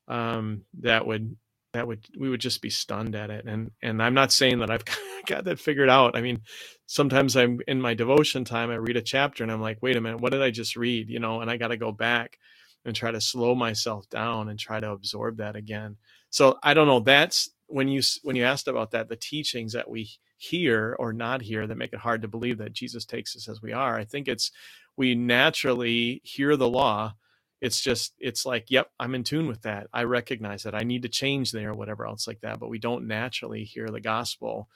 Um, 0.08 0.62
that 0.80 1.06
would 1.06 1.36
that 1.74 1.86
would 1.88 2.06
we 2.18 2.30
would 2.30 2.40
just 2.40 2.62
be 2.62 2.70
stunned 2.70 3.16
at 3.16 3.30
it. 3.30 3.46
And 3.46 3.72
and 3.82 4.02
i'm 4.02 4.14
not 4.14 4.32
saying 4.32 4.60
that 4.60 4.70
i've 4.70 4.84
got 5.26 5.44
that 5.44 5.60
figured 5.60 5.90
out. 5.90 6.16
I 6.16 6.22
mean 6.22 6.42
sometimes 6.86 7.36
i'm 7.36 7.60
in 7.68 7.80
my 7.80 7.94
devotion 7.94 8.44
time 8.44 8.70
i 8.70 8.76
read 8.76 8.98
a 8.98 9.02
chapter 9.02 9.42
and 9.44 9.52
i'm 9.52 9.62
like 9.62 9.78
wait 9.82 9.96
a 9.96 10.02
minute 10.02 10.20
what 10.20 10.32
did 10.32 10.42
i 10.42 10.50
just 10.50 10.76
read? 10.76 11.10
You 11.10 11.20
know 11.20 11.42
and 11.42 11.50
i 11.50 11.58
got 11.58 11.68
to 11.68 11.78
go 11.78 11.92
back 11.92 12.38
and 12.84 12.96
try 12.96 13.12
to 13.12 13.20
slow 13.20 13.54
myself 13.54 14.08
down 14.10 14.48
and 14.50 14.58
try 14.58 14.80
to 14.80 14.90
absorb 14.90 15.38
that 15.38 15.56
again. 15.56 15.96
So 16.30 16.58
i 16.62 16.74
don't 16.74 16.88
know 16.88 17.00
that's 17.00 17.50
when 17.68 17.88
you 17.88 18.02
when 18.24 18.36
you 18.36 18.44
asked 18.44 18.68
about 18.68 18.92
that 18.92 19.08
the 19.10 19.16
teachings 19.16 19.74
that 19.74 19.90
we 19.90 20.10
hear 20.38 20.96
or 20.98 21.12
not 21.12 21.42
hear 21.42 21.66
that 21.66 21.76
make 21.78 21.92
it 21.92 22.00
hard 22.00 22.22
to 22.22 22.28
believe 22.28 22.58
that 22.58 22.72
jesus 22.72 23.04
takes 23.04 23.36
us 23.36 23.48
as 23.48 23.62
we 23.62 23.72
are 23.72 23.98
i 23.98 24.04
think 24.04 24.28
it's 24.28 24.52
we 24.96 25.14
naturally 25.14 26.20
hear 26.24 26.56
the 26.56 26.68
law 26.68 27.14
it's 27.62 27.80
just 27.80 28.14
it's 28.20 28.46
like 28.46 28.66
yep 28.70 28.90
i'm 29.00 29.16
in 29.16 29.24
tune 29.24 29.48
with 29.48 29.62
that. 29.62 29.88
I 29.94 30.04
recognize 30.04 30.64
that. 30.64 30.76
I 30.76 30.84
need 30.84 31.04
to 31.04 31.10
change 31.10 31.52
there 31.52 31.74
whatever 31.74 32.06
else 32.06 32.28
like 32.28 32.42
that 32.42 32.60
but 32.60 32.70
we 32.70 32.80
don't 32.80 33.08
naturally 33.08 33.64
hear 33.64 33.88
the 33.88 34.02
gospel 34.02 34.68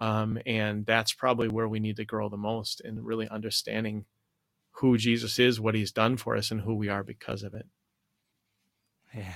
um, 0.00 0.38
and 0.46 0.86
that's 0.86 1.14
probably 1.14 1.48
where 1.48 1.68
we 1.68 1.80
need 1.80 1.96
to 1.98 2.06
grow 2.06 2.28
the 2.30 2.38
most 2.38 2.82
in 2.82 3.04
really 3.04 3.28
understanding 3.28 4.06
who 4.76 4.98
jesus 4.98 5.38
is 5.38 5.60
what 5.60 5.76
he's 5.76 5.92
done 5.92 6.16
for 6.18 6.36
us 6.36 6.50
and 6.52 6.62
who 6.62 6.74
we 6.76 6.88
are 6.90 7.04
because 7.04 7.44
of 7.44 7.54
it. 7.54 7.66
Yeah. 9.14 9.34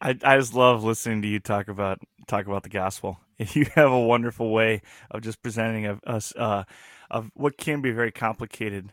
I, 0.00 0.10
I 0.24 0.38
just 0.38 0.54
love 0.54 0.84
listening 0.84 1.22
to 1.22 1.28
you 1.28 1.40
talk 1.40 1.68
about 1.68 2.00
talk 2.28 2.46
about 2.46 2.64
the 2.64 2.70
gospel. 2.70 3.18
You 3.54 3.66
have 3.74 3.92
a 3.92 4.00
wonderful 4.00 4.52
way 4.52 4.82
of 5.10 5.22
just 5.22 5.42
presenting 5.42 5.86
us 6.06 6.32
uh, 6.36 6.64
of 7.10 7.30
what 7.34 7.58
can 7.58 7.82
be 7.82 7.90
very 7.92 8.12
complicated 8.12 8.92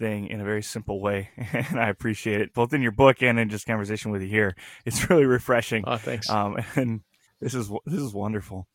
thing 0.00 0.26
in 0.26 0.40
a 0.40 0.44
very 0.44 0.62
simple 0.62 1.00
way, 1.00 1.28
and 1.52 1.78
I 1.78 1.88
appreciate 1.88 2.40
it 2.40 2.52
both 2.52 2.72
in 2.72 2.82
your 2.82 2.90
book 2.90 3.22
and 3.22 3.38
in 3.38 3.48
just 3.50 3.66
conversation 3.66 4.10
with 4.10 4.22
you 4.22 4.28
here. 4.28 4.56
It's 4.84 5.08
really 5.10 5.26
refreshing. 5.26 5.84
Oh, 5.86 5.98
thanks. 5.98 6.28
Um, 6.28 6.56
and 6.74 7.02
this 7.40 7.54
is 7.54 7.70
this 7.86 8.00
is 8.00 8.12
wonderful. 8.12 8.66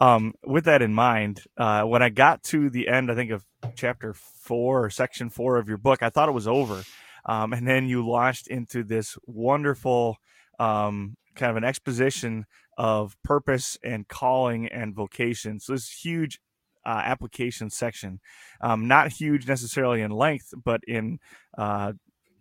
Um, 0.00 0.32
with 0.44 0.64
that 0.64 0.82
in 0.82 0.92
mind, 0.92 1.42
uh, 1.56 1.82
when 1.82 2.02
I 2.02 2.08
got 2.08 2.42
to 2.44 2.70
the 2.70 2.88
end, 2.88 3.12
I 3.12 3.14
think 3.14 3.30
of 3.30 3.44
chapter 3.76 4.14
four 4.14 4.84
or 4.84 4.90
section 4.90 5.30
four 5.30 5.56
of 5.58 5.68
your 5.68 5.78
book, 5.78 6.02
I 6.02 6.10
thought 6.10 6.28
it 6.28 6.32
was 6.32 6.48
over, 6.48 6.82
um, 7.26 7.52
and 7.52 7.68
then 7.68 7.86
you 7.86 8.06
launched 8.06 8.48
into 8.48 8.82
this 8.82 9.16
wonderful 9.26 10.16
um, 10.58 11.16
kind 11.36 11.50
of 11.50 11.56
an 11.56 11.64
exposition 11.64 12.46
of 12.78 13.16
purpose 13.22 13.78
and 13.84 14.08
calling 14.08 14.66
and 14.66 14.94
vocation. 14.94 15.60
So 15.60 15.74
this 15.74 15.90
huge 15.90 16.40
uh, 16.84 17.02
application 17.04 17.70
section. 17.70 18.20
Um, 18.60 18.88
not 18.88 19.12
huge 19.12 19.46
necessarily 19.46 20.02
in 20.02 20.10
length, 20.10 20.54
but 20.64 20.82
in 20.86 21.18
uh, 21.56 21.92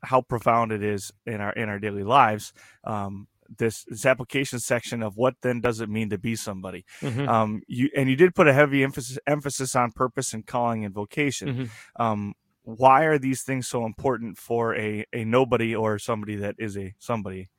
how 0.04 0.22
profound 0.22 0.72
it 0.72 0.84
is 0.84 1.12
in 1.26 1.42
our 1.42 1.54
in 1.54 1.70
our 1.70 1.80
daily 1.80 2.04
lives. 2.04 2.54
Um, 2.84 3.28
this 3.58 3.84
this 3.86 4.06
application 4.06 4.60
section 4.60 5.04
of 5.04 5.18
what 5.18 5.36
then 5.42 5.62
does 5.62 5.82
it 5.82 5.90
mean 5.90 6.10
to 6.10 6.18
be 6.18 6.36
somebody. 6.36 6.86
Mm-hmm. 7.02 7.28
Um, 7.28 7.62
you 7.68 7.90
and 7.96 8.10
you 8.10 8.16
did 8.16 8.36
put 8.36 8.48
a 8.48 8.54
heavy 8.54 8.84
emphasis 8.84 9.18
emphasis 9.28 9.76
on 9.76 9.92
purpose 9.92 10.34
and 10.34 10.46
calling 10.46 10.86
and 10.86 10.94
vocation. 10.94 11.48
Mm-hmm. 11.48 12.02
Um, 12.02 12.34
why 12.64 13.04
are 13.04 13.18
these 13.18 13.44
things 13.44 13.68
so 13.68 13.86
important 13.86 14.38
for 14.38 14.76
a 14.76 15.06
a 15.14 15.26
nobody 15.26 15.76
or 15.76 16.00
somebody 16.00 16.36
that 16.38 16.56
is 16.58 16.78
a 16.78 16.94
somebody? 17.00 17.50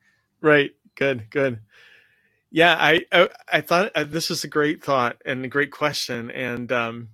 Right. 0.41 0.71
Good. 0.95 1.29
Good. 1.29 1.59
Yeah, 2.53 2.77
I 2.79 3.01
I, 3.13 3.29
I 3.53 3.61
thought 3.61 3.93
uh, 3.95 4.05
this 4.05 4.29
was 4.31 4.45
a 4.45 4.49
great 4.49 4.83
thought 4.83 5.17
and 5.25 5.45
a 5.45 5.49
great 5.49 5.71
question, 5.71 6.31
and 6.31 6.71
um, 6.73 7.09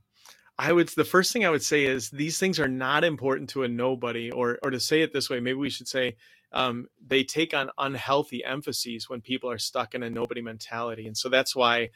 I 0.60 0.74
would 0.74 0.90
the 0.90 1.06
first 1.06 1.34
thing 1.34 1.46
I 1.46 1.52
would 1.52 1.64
say 1.64 1.86
is 1.86 2.12
these 2.12 2.40
things 2.40 2.60
are 2.60 2.70
not 2.70 3.04
important 3.06 3.52
to 3.52 3.64
a 3.64 3.70
nobody, 3.70 4.32
or 4.32 4.60
or 4.64 4.72
to 4.72 4.80
say 4.82 5.02
it 5.04 5.14
this 5.14 5.30
way, 5.30 5.42
maybe 5.42 5.60
we 5.60 5.72
should 5.72 5.90
say 5.90 6.18
um, 6.54 6.88
they 7.06 7.26
take 7.26 7.54
on 7.56 7.72
unhealthy 7.80 8.46
emphases 8.46 9.10
when 9.10 9.22
people 9.22 9.52
are 9.52 9.60
stuck 9.60 9.96
in 9.96 10.04
a 10.04 10.12
nobody 10.12 10.42
mentality, 10.42 11.08
and 11.08 11.18
so 11.18 11.30
that's 11.30 11.56
why, 11.56 11.92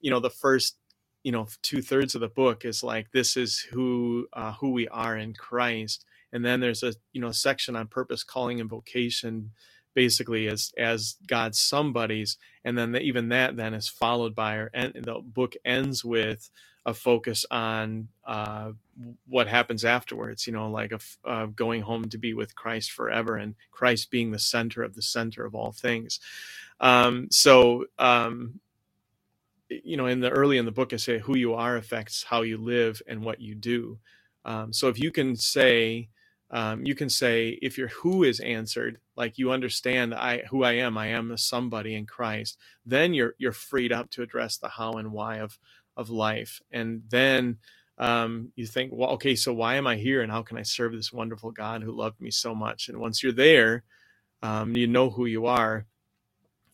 you 0.00 0.10
know, 0.10 0.20
the 0.20 0.30
first 0.30 0.78
you 1.24 1.32
know 1.32 1.48
two 1.62 1.82
thirds 1.82 2.16
of 2.16 2.22
the 2.22 2.28
book 2.28 2.66
is 2.66 2.84
like 2.84 3.12
this 3.12 3.38
is 3.38 3.60
who 3.60 4.28
uh, 4.34 4.54
who 4.54 4.72
we 4.72 4.88
are 4.88 5.16
in 5.18 5.34
Christ, 5.34 6.06
and 6.34 6.44
then 6.44 6.60
there's 6.60 6.82
a 6.84 6.94
you 7.14 7.22
know 7.22 7.32
section 7.32 7.76
on 7.76 7.88
purpose, 7.88 8.24
calling, 8.24 8.60
and 8.60 8.70
vocation 8.70 9.52
basically 9.94 10.48
as 10.48 10.72
as 10.78 11.16
God's 11.26 11.60
somebodies, 11.60 12.38
and 12.64 12.78
then 12.78 12.92
the, 12.92 13.00
even 13.02 13.30
that 13.30 13.56
then 13.56 13.74
is 13.74 13.88
followed 13.88 14.34
by 14.34 14.58
our 14.58 14.70
and 14.74 14.94
the 14.94 15.20
book 15.24 15.56
ends 15.64 16.04
with 16.04 16.50
a 16.86 16.94
focus 16.94 17.46
on 17.50 18.08
uh, 18.26 18.72
what 19.28 19.48
happens 19.48 19.84
afterwards. 19.84 20.46
You 20.46 20.54
know, 20.54 20.70
like 20.70 20.92
a, 20.92 21.00
uh, 21.28 21.46
going 21.46 21.82
home 21.82 22.06
to 22.10 22.18
be 22.18 22.34
with 22.34 22.54
Christ 22.56 22.92
forever, 22.92 23.36
and 23.36 23.54
Christ 23.72 24.10
being 24.10 24.32
the 24.32 24.38
center 24.40 24.82
of 24.82 24.94
the 24.94 25.02
center 25.02 25.44
of 25.46 25.54
all 25.54 25.72
things. 25.72 26.20
Um, 26.80 27.28
so. 27.30 27.86
Um, 27.98 28.54
you 29.70 29.96
know, 29.96 30.06
in 30.06 30.20
the 30.20 30.30
early 30.30 30.58
in 30.58 30.64
the 30.64 30.72
book, 30.72 30.92
I 30.92 30.96
say 30.96 31.18
who 31.18 31.36
you 31.36 31.54
are 31.54 31.76
affects 31.76 32.24
how 32.24 32.42
you 32.42 32.58
live 32.58 33.02
and 33.08 33.24
what 33.24 33.40
you 33.40 33.54
do. 33.54 33.98
Um, 34.44 34.72
so 34.72 34.88
if 34.88 34.98
you 35.00 35.10
can 35.10 35.36
say, 35.36 36.08
um, 36.50 36.84
you 36.84 36.94
can 36.94 37.10
say 37.10 37.58
if 37.62 37.78
your 37.78 37.88
who 37.88 38.22
is 38.24 38.40
answered 38.40 38.98
like 39.16 39.38
you 39.38 39.50
understand 39.50 40.14
i 40.14 40.38
who 40.50 40.64
i 40.64 40.72
am 40.72 40.98
i 40.98 41.08
am 41.08 41.36
somebody 41.36 41.94
in 41.94 42.06
christ 42.06 42.58
then 42.86 43.14
you're 43.14 43.34
you're 43.38 43.52
freed 43.52 43.92
up 43.92 44.10
to 44.10 44.22
address 44.22 44.58
the 44.58 44.68
how 44.68 44.92
and 44.92 45.12
why 45.12 45.38
of 45.38 45.58
of 45.96 46.10
life. 46.10 46.60
And 46.72 47.02
then 47.08 47.58
um, 47.98 48.52
you 48.56 48.66
think 48.66 48.92
well 48.94 49.10
okay 49.10 49.36
so 49.36 49.52
why 49.52 49.76
am 49.76 49.86
i 49.86 49.96
here 49.96 50.20
and 50.22 50.32
how 50.32 50.42
can 50.42 50.58
i 50.58 50.62
serve 50.62 50.92
this 50.94 51.12
wonderful 51.12 51.52
god 51.52 51.82
who 51.84 51.92
loved 51.92 52.20
me 52.20 52.30
so 52.30 52.54
much? 52.54 52.88
And 52.88 52.98
once 52.98 53.22
you're 53.22 53.32
there 53.32 53.84
um, 54.42 54.76
you 54.76 54.86
know 54.88 55.10
who 55.10 55.26
you 55.26 55.46
are 55.46 55.86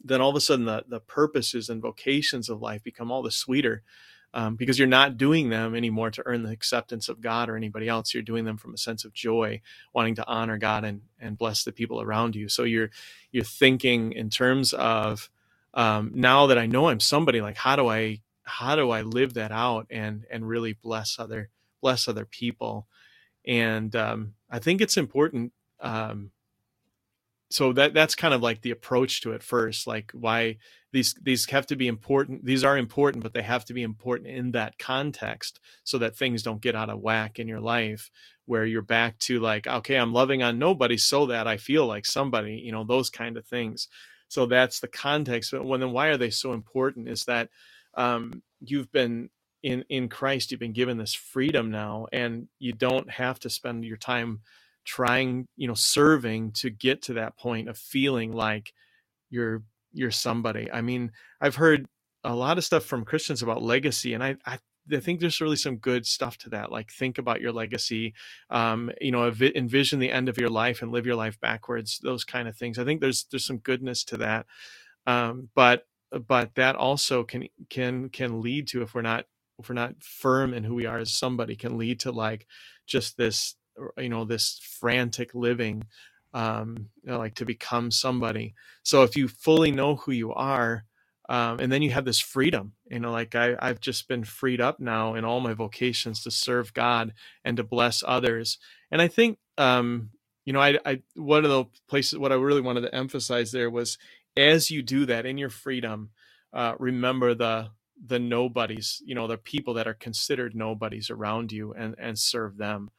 then 0.05 0.21
all 0.21 0.31
of 0.31 0.37
a 0.37 0.41
sudden 0.41 0.67
the, 0.67 0.85
the 0.89 1.01
purposes 1.01 1.69
and 1.69 1.83
vocations 1.83 2.49
of 2.49 2.63
life 2.63 2.83
become 2.83 3.13
all 3.13 3.23
the 3.23 3.31
sweeter 3.31 3.83
um, 4.35 4.57
because 4.57 4.79
you're 4.79 4.89
not 4.89 5.17
doing 5.17 5.49
them 5.51 5.75
anymore 5.75 6.11
to 6.13 6.23
earn 6.27 6.43
the 6.43 6.53
acceptance 6.53 7.09
of 7.09 7.21
God 7.21 7.49
or 7.49 7.57
anybody 7.57 7.89
else. 7.89 8.15
You're 8.15 8.23
doing 8.23 8.45
them 8.45 8.57
from 8.57 8.75
a 8.75 8.79
sense 8.79 9.05
of 9.05 9.13
joy, 9.13 9.61
wanting 9.93 10.15
to 10.17 10.27
honor 10.27 10.59
God 10.59 10.85
and 10.85 11.03
and 11.21 11.39
bless 11.39 11.65
the 11.65 11.73
people 11.73 12.01
around 12.01 12.37
you. 12.37 12.49
So 12.49 12.65
you're 12.65 12.91
you're 13.33 13.45
thinking 13.45 14.13
in 14.13 14.31
terms 14.31 14.73
of 14.73 15.31
um, 15.75 16.13
now 16.15 16.47
that 16.47 16.59
I 16.59 16.67
know 16.67 16.89
I'm 16.89 17.01
somebody, 17.01 17.41
like 17.41 17.57
how 17.57 17.77
do 17.77 17.89
I 17.89 18.21
how 18.45 18.77
do 18.77 18.91
I 18.91 19.03
live 19.03 19.35
that 19.35 19.53
out 19.53 19.87
and 19.91 20.25
and 20.31 20.49
really 20.49 20.75
bless 20.75 21.19
other 21.19 21.51
bless 21.81 22.09
other 22.09 22.25
people? 22.25 22.87
And 23.47 23.95
um, 23.97 24.35
I 24.51 24.59
think 24.59 24.81
it's 24.81 24.97
important. 24.97 25.53
Um, 25.81 26.31
so 27.51 27.73
that 27.73 27.93
that's 27.93 28.15
kind 28.15 28.33
of 28.33 28.41
like 28.43 28.63
the 28.63 28.71
approach 28.71 29.21
to 29.21 29.33
it 29.33 29.43
first 29.43 29.87
like 29.87 30.11
why 30.13 30.57
these 30.93 31.15
these 31.23 31.49
have 31.51 31.67
to 31.67 31.77
be 31.77 31.89
important 31.89 32.45
these 32.45 32.65
are 32.65 32.79
important 32.79 33.23
but 33.23 33.35
they 33.35 33.43
have 33.43 33.65
to 33.65 33.75
be 33.75 33.83
important 33.83 34.29
in 34.29 34.53
that 34.53 34.79
context 34.79 35.61
so 35.85 35.99
that 35.99 36.17
things 36.17 36.43
don't 36.43 36.63
get 36.63 36.77
out 36.77 36.91
of 36.91 37.01
whack 37.01 37.39
in 37.39 37.49
your 37.49 37.61
life 37.61 38.11
where 38.47 38.65
you're 38.65 38.83
back 38.83 39.19
to 39.19 39.41
like 39.41 39.67
okay 39.67 39.97
i'm 39.97 40.13
loving 40.13 40.43
on 40.43 40.59
nobody 40.59 40.97
so 40.97 41.27
that 41.27 41.47
i 41.47 41.57
feel 41.57 41.87
like 41.87 42.07
somebody 42.07 42.55
you 42.55 42.73
know 42.73 42.85
those 42.85 43.11
kind 43.11 43.37
of 43.37 43.47
things. 43.47 43.89
So 44.29 44.47
that's 44.47 44.79
the 44.79 44.89
context 44.89 45.51
but 45.51 45.65
when 45.65 45.81
then 45.81 45.91
why 45.91 46.07
are 46.09 46.17
they 46.17 46.31
so 46.31 46.53
important 46.53 47.09
is 47.09 47.25
that 47.25 47.49
um, 47.95 48.43
you've 48.61 48.93
been 48.93 49.29
in 49.63 49.85
in 49.89 50.09
christ 50.09 50.51
you've 50.51 50.61
been 50.61 50.73
given 50.73 50.97
this 50.97 51.15
freedom 51.15 51.71
now 51.71 52.07
and 52.13 52.49
you 52.61 52.73
don't 52.73 53.11
have 53.11 53.39
to 53.41 53.51
spend 53.51 53.85
your 53.85 53.97
time 53.97 54.41
trying 54.91 55.47
you 55.57 55.69
know 55.69 55.75
serving 55.75 56.53
to 56.53 56.71
get 56.71 57.03
to 57.03 57.15
that 57.15 57.37
point 57.39 57.69
of 57.69 57.79
feeling 57.79 58.33
like 58.33 58.73
you're 59.31 59.63
you're 59.93 60.11
somebody. 60.11 60.71
I 60.73 60.81
mean 60.83 61.13
i've 61.41 61.57
heard 61.57 61.87
a 62.25 62.35
lot 62.35 62.59
of 62.59 62.65
stuff 62.65 62.85
from 62.85 63.05
christians 63.05 63.43
about 63.43 63.63
legacy 63.63 64.15
and 64.15 64.23
i 64.25 64.37
i, 64.47 64.59
I 64.93 65.01
think 65.01 65.21
there's 65.21 65.41
really 65.41 65.57
some 65.57 65.77
good 65.77 66.07
stuff 66.07 66.37
to 66.39 66.51
that 66.51 66.73
like 66.73 66.91
think 66.91 67.19
about 67.19 67.41
your 67.41 67.53
legacy 67.53 68.15
um, 68.51 68.91
you 69.01 69.13
know 69.13 69.33
envision 69.57 70.01
the 70.01 70.13
end 70.13 70.29
of 70.29 70.39
your 70.39 70.51
life 70.51 70.83
and 70.83 70.93
live 70.93 71.07
your 71.07 71.17
life 71.17 71.39
backwards 71.41 72.01
those 72.03 72.25
kind 72.25 72.49
of 72.49 72.57
things. 72.57 72.79
I 72.79 72.85
think 72.85 73.01
there's 73.01 73.27
there's 73.31 73.47
some 73.47 73.59
goodness 73.59 74.05
to 74.07 74.17
that 74.19 74.47
um, 75.07 75.49
but 75.55 75.87
but 76.29 76.55
that 76.57 76.77
also 76.77 77.25
can 77.25 77.49
can 77.69 78.09
can 78.11 78.41
lead 78.41 78.69
to 78.69 78.83
if 78.83 78.95
we're 78.95 79.03
not 79.03 79.27
if 79.59 79.69
we're 79.69 79.75
not 79.75 80.03
firm 80.03 80.55
in 80.55 80.65
who 80.65 80.75
we 80.75 80.87
are 80.87 80.99
as 80.99 81.13
somebody 81.13 81.57
can 81.57 81.79
lead 81.79 82.01
to 82.01 82.13
like 82.13 82.47
just 82.87 83.17
this 83.17 83.57
you 83.99 84.09
know 84.09 84.25
this 84.25 84.61
frantic 84.81 85.35
living 85.35 85.85
um 86.35 86.89
you 87.05 87.11
know, 87.13 87.19
like 87.19 87.35
to 87.37 87.45
become 87.47 87.91
somebody. 87.91 88.55
So 88.85 89.03
if 89.05 89.17
you 89.17 89.29
fully 89.29 89.73
know 89.73 89.97
who 89.97 90.13
you 90.13 90.33
are 90.35 90.85
um, 91.29 91.61
and 91.61 91.73
then 91.73 91.83
you 91.83 91.91
have 91.93 92.05
this 92.05 92.21
freedom 92.21 92.73
you 92.91 93.01
know 93.01 93.13
like 93.13 93.35
I, 93.35 93.57
i've 93.61 93.81
just 93.81 94.09
been 94.09 94.25
freed 94.25 94.61
up 94.61 94.81
now 94.81 95.15
in 95.15 95.25
all 95.25 95.41
my 95.41 95.55
vocations 95.55 96.23
to 96.25 96.31
serve 96.31 96.75
god 96.75 97.15
and 97.45 97.57
to 97.59 97.65
bless 97.65 98.03
others. 98.07 98.59
And 98.93 99.03
i 99.03 99.09
think 99.09 99.39
um 99.59 100.11
you 100.45 100.53
know 100.53 100.61
i 100.61 100.79
i 100.87 101.03
one 101.15 101.45
of 101.45 101.51
the 101.51 101.65
places 101.89 102.19
what 102.19 102.33
i 102.33 102.37
really 102.37 102.61
wanted 102.61 102.83
to 102.83 102.95
emphasize 102.95 103.53
there 103.53 103.71
was 103.71 103.99
as 104.37 104.71
you 104.71 104.83
do 104.83 105.07
that 105.07 105.27
in 105.27 105.39
your 105.39 105.51
freedom 105.51 106.11
uh 106.53 106.75
remember 106.79 107.35
the 107.35 107.69
the 108.07 108.19
nobodies 108.19 109.03
you 109.07 109.15
know 109.15 109.27
the 109.29 109.39
people 109.39 109.75
that 109.75 109.89
are 109.89 109.95
considered 109.95 110.55
nobodies 110.55 111.11
around 111.11 111.53
you 111.53 111.73
and 111.75 111.95
and 111.99 112.19
serve 112.19 112.57
them 112.59 112.91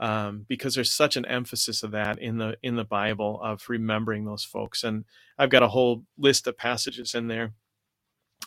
um, 0.00 0.44
because 0.48 0.74
there's 0.74 0.92
such 0.92 1.16
an 1.16 1.26
emphasis 1.26 1.82
of 1.82 1.92
that 1.92 2.18
in 2.20 2.38
the 2.38 2.56
in 2.62 2.76
the 2.76 2.84
Bible 2.84 3.40
of 3.42 3.62
remembering 3.68 4.24
those 4.24 4.44
folks. 4.44 4.84
And 4.84 5.04
I've 5.38 5.50
got 5.50 5.62
a 5.62 5.68
whole 5.68 6.04
list 6.18 6.46
of 6.46 6.58
passages 6.58 7.14
in 7.14 7.28
there 7.28 7.52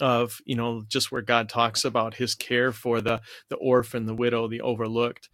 of 0.02 0.40
you 0.46 0.56
know 0.56 0.84
just 0.88 1.12
where 1.12 1.22
God 1.22 1.50
talks 1.50 1.86
about 1.86 2.16
His 2.16 2.36
care 2.36 2.72
for 2.72 3.02
the 3.02 3.22
the 3.50 3.58
orphan, 3.58 4.06
the 4.06 4.16
widow, 4.16 4.48
the 4.48 4.62
overlooked, 4.62 5.30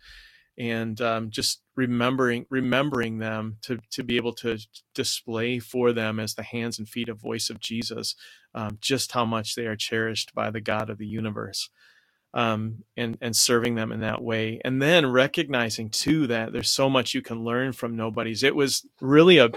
and 0.57 0.99
um, 1.01 1.29
just 1.31 1.61
remembering 1.75 2.45
remembering 2.49 3.19
them 3.19 3.57
to 3.63 3.79
to 3.91 4.03
be 4.03 4.17
able 4.17 4.33
to 4.33 4.57
display 4.95 5.59
for 5.59 5.93
them 5.93 6.19
as 6.19 6.35
the 6.35 6.43
hands 6.43 6.79
and 6.79 6.89
feet 6.89 7.09
of 7.09 7.21
voice 7.21 7.49
of 7.49 7.59
Jesus, 7.59 8.15
um, 8.55 8.77
just 8.81 9.13
how 9.13 9.25
much 9.25 9.55
they 9.55 9.65
are 9.67 9.75
cherished 9.77 10.33
by 10.35 10.49
the 10.51 10.61
God 10.61 10.89
of 10.89 10.97
the 10.97 11.07
universe 11.07 11.69
um, 12.35 12.83
and 12.97 13.17
and 13.21 13.35
serving 13.35 13.75
them 13.75 13.93
in 13.93 14.01
that 14.01 14.23
way, 14.23 14.61
and 14.65 14.81
then 14.81 15.11
recognizing 15.11 15.89
too 15.89 16.27
that 16.27 16.53
there's 16.53 16.71
so 16.71 16.89
much 16.89 17.15
you 17.15 17.23
can 17.23 17.45
learn 17.45 17.73
from 17.73 17.97
nobodies. 17.97 18.43
It 18.43 18.55
was 18.55 18.87
really 19.01 19.39
a 19.39 19.49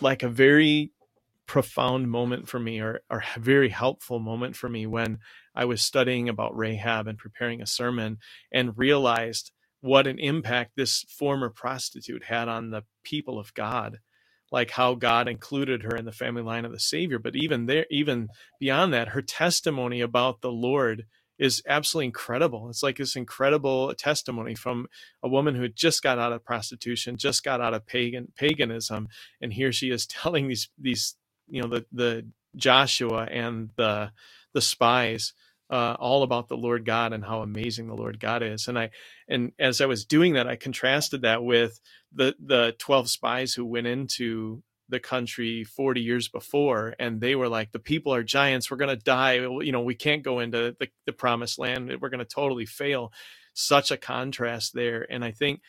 like 0.00 0.22
a 0.24 0.30
very 0.30 0.92
profound 1.46 2.10
moment 2.10 2.48
for 2.48 2.60
me, 2.60 2.80
or 2.80 3.02
or 3.10 3.24
a 3.36 3.40
very 3.40 3.70
helpful 3.70 4.20
moment 4.20 4.56
for 4.56 4.68
me 4.68 4.86
when 4.86 5.20
I 5.54 5.66
was 5.66 5.82
studying 5.82 6.28
about 6.28 6.56
Rahab 6.56 7.08
and 7.08 7.18
preparing 7.18 7.62
a 7.62 7.66
sermon, 7.66 8.18
and 8.52 8.78
realized 8.78 9.52
what 9.82 10.08
an 10.08 10.18
impact 10.18 10.72
this 10.76 11.04
former 11.08 11.50
prostitute 11.50 12.24
had 12.24 12.48
on 12.48 12.70
the 12.70 12.84
people 13.04 13.38
of 13.38 13.54
God 13.54 14.00
like 14.52 14.70
how 14.70 14.94
God 14.94 15.28
included 15.28 15.82
her 15.82 15.96
in 15.96 16.06
the 16.06 16.12
family 16.12 16.42
line 16.42 16.64
of 16.64 16.72
the 16.72 16.80
Savior. 16.80 17.18
But 17.18 17.36
even 17.36 17.66
there, 17.66 17.86
even 17.90 18.28
beyond 18.60 18.94
that, 18.94 19.08
her 19.08 19.22
testimony 19.22 20.00
about 20.00 20.40
the 20.40 20.52
Lord 20.52 21.06
is 21.38 21.62
absolutely 21.68 22.06
incredible. 22.06 22.70
It's 22.70 22.82
like 22.82 22.98
this 22.98 23.16
incredible 23.16 23.94
testimony 23.94 24.54
from 24.54 24.86
a 25.22 25.28
woman 25.28 25.54
who 25.56 25.68
just 25.68 26.02
got 26.02 26.18
out 26.18 26.32
of 26.32 26.44
prostitution, 26.44 27.16
just 27.18 27.44
got 27.44 27.60
out 27.60 27.74
of 27.74 27.86
pagan 27.86 28.32
paganism, 28.36 29.08
and 29.40 29.52
here 29.52 29.72
she 29.72 29.90
is 29.90 30.06
telling 30.08 30.48
these 30.48 30.68
these 30.80 31.16
you 31.48 31.62
know 31.62 31.68
the 31.68 31.86
the 31.92 32.26
Joshua 32.56 33.24
and 33.30 33.70
the 33.76 34.12
the 34.54 34.62
spies 34.62 35.34
uh, 35.70 35.96
all 35.98 36.22
about 36.22 36.48
the 36.48 36.56
Lord 36.56 36.84
God 36.84 37.12
and 37.12 37.24
how 37.24 37.42
amazing 37.42 37.88
the 37.88 37.96
Lord 37.96 38.20
God 38.20 38.42
is. 38.42 38.68
And 38.68 38.78
I 38.78 38.90
and 39.28 39.52
as 39.58 39.80
I 39.80 39.86
was 39.86 40.04
doing 40.04 40.34
that, 40.34 40.48
I 40.48 40.56
contrasted 40.56 41.22
that 41.22 41.44
with 41.44 41.80
the 42.14 42.34
the 42.44 42.74
twelve 42.78 43.10
spies 43.10 43.54
who 43.54 43.64
went 43.66 43.86
into 43.88 44.62
the 44.88 45.00
country 45.00 45.64
40 45.64 46.00
years 46.02 46.28
before 46.28 46.94
and 46.98 47.20
they 47.20 47.34
were 47.34 47.48
like 47.48 47.72
the 47.72 47.78
people 47.78 48.14
are 48.14 48.22
giants. 48.22 48.70
We're 48.70 48.76
going 48.78 48.96
to 48.96 49.04
die 49.04 49.34
you 49.34 49.72
know 49.72 49.82
we 49.82 49.94
can't 49.94 50.22
go 50.22 50.40
into 50.40 50.76
the, 50.78 50.88
the 51.06 51.12
promised 51.12 51.58
land. 51.58 51.92
We're 52.00 52.10
going 52.10 52.18
to 52.20 52.24
totally 52.24 52.66
fail. 52.66 53.12
Such 53.54 53.90
a 53.92 53.96
contrast 53.96 54.74
there 54.74 55.06
and 55.10 55.24
i 55.24 55.30
think 55.30 55.60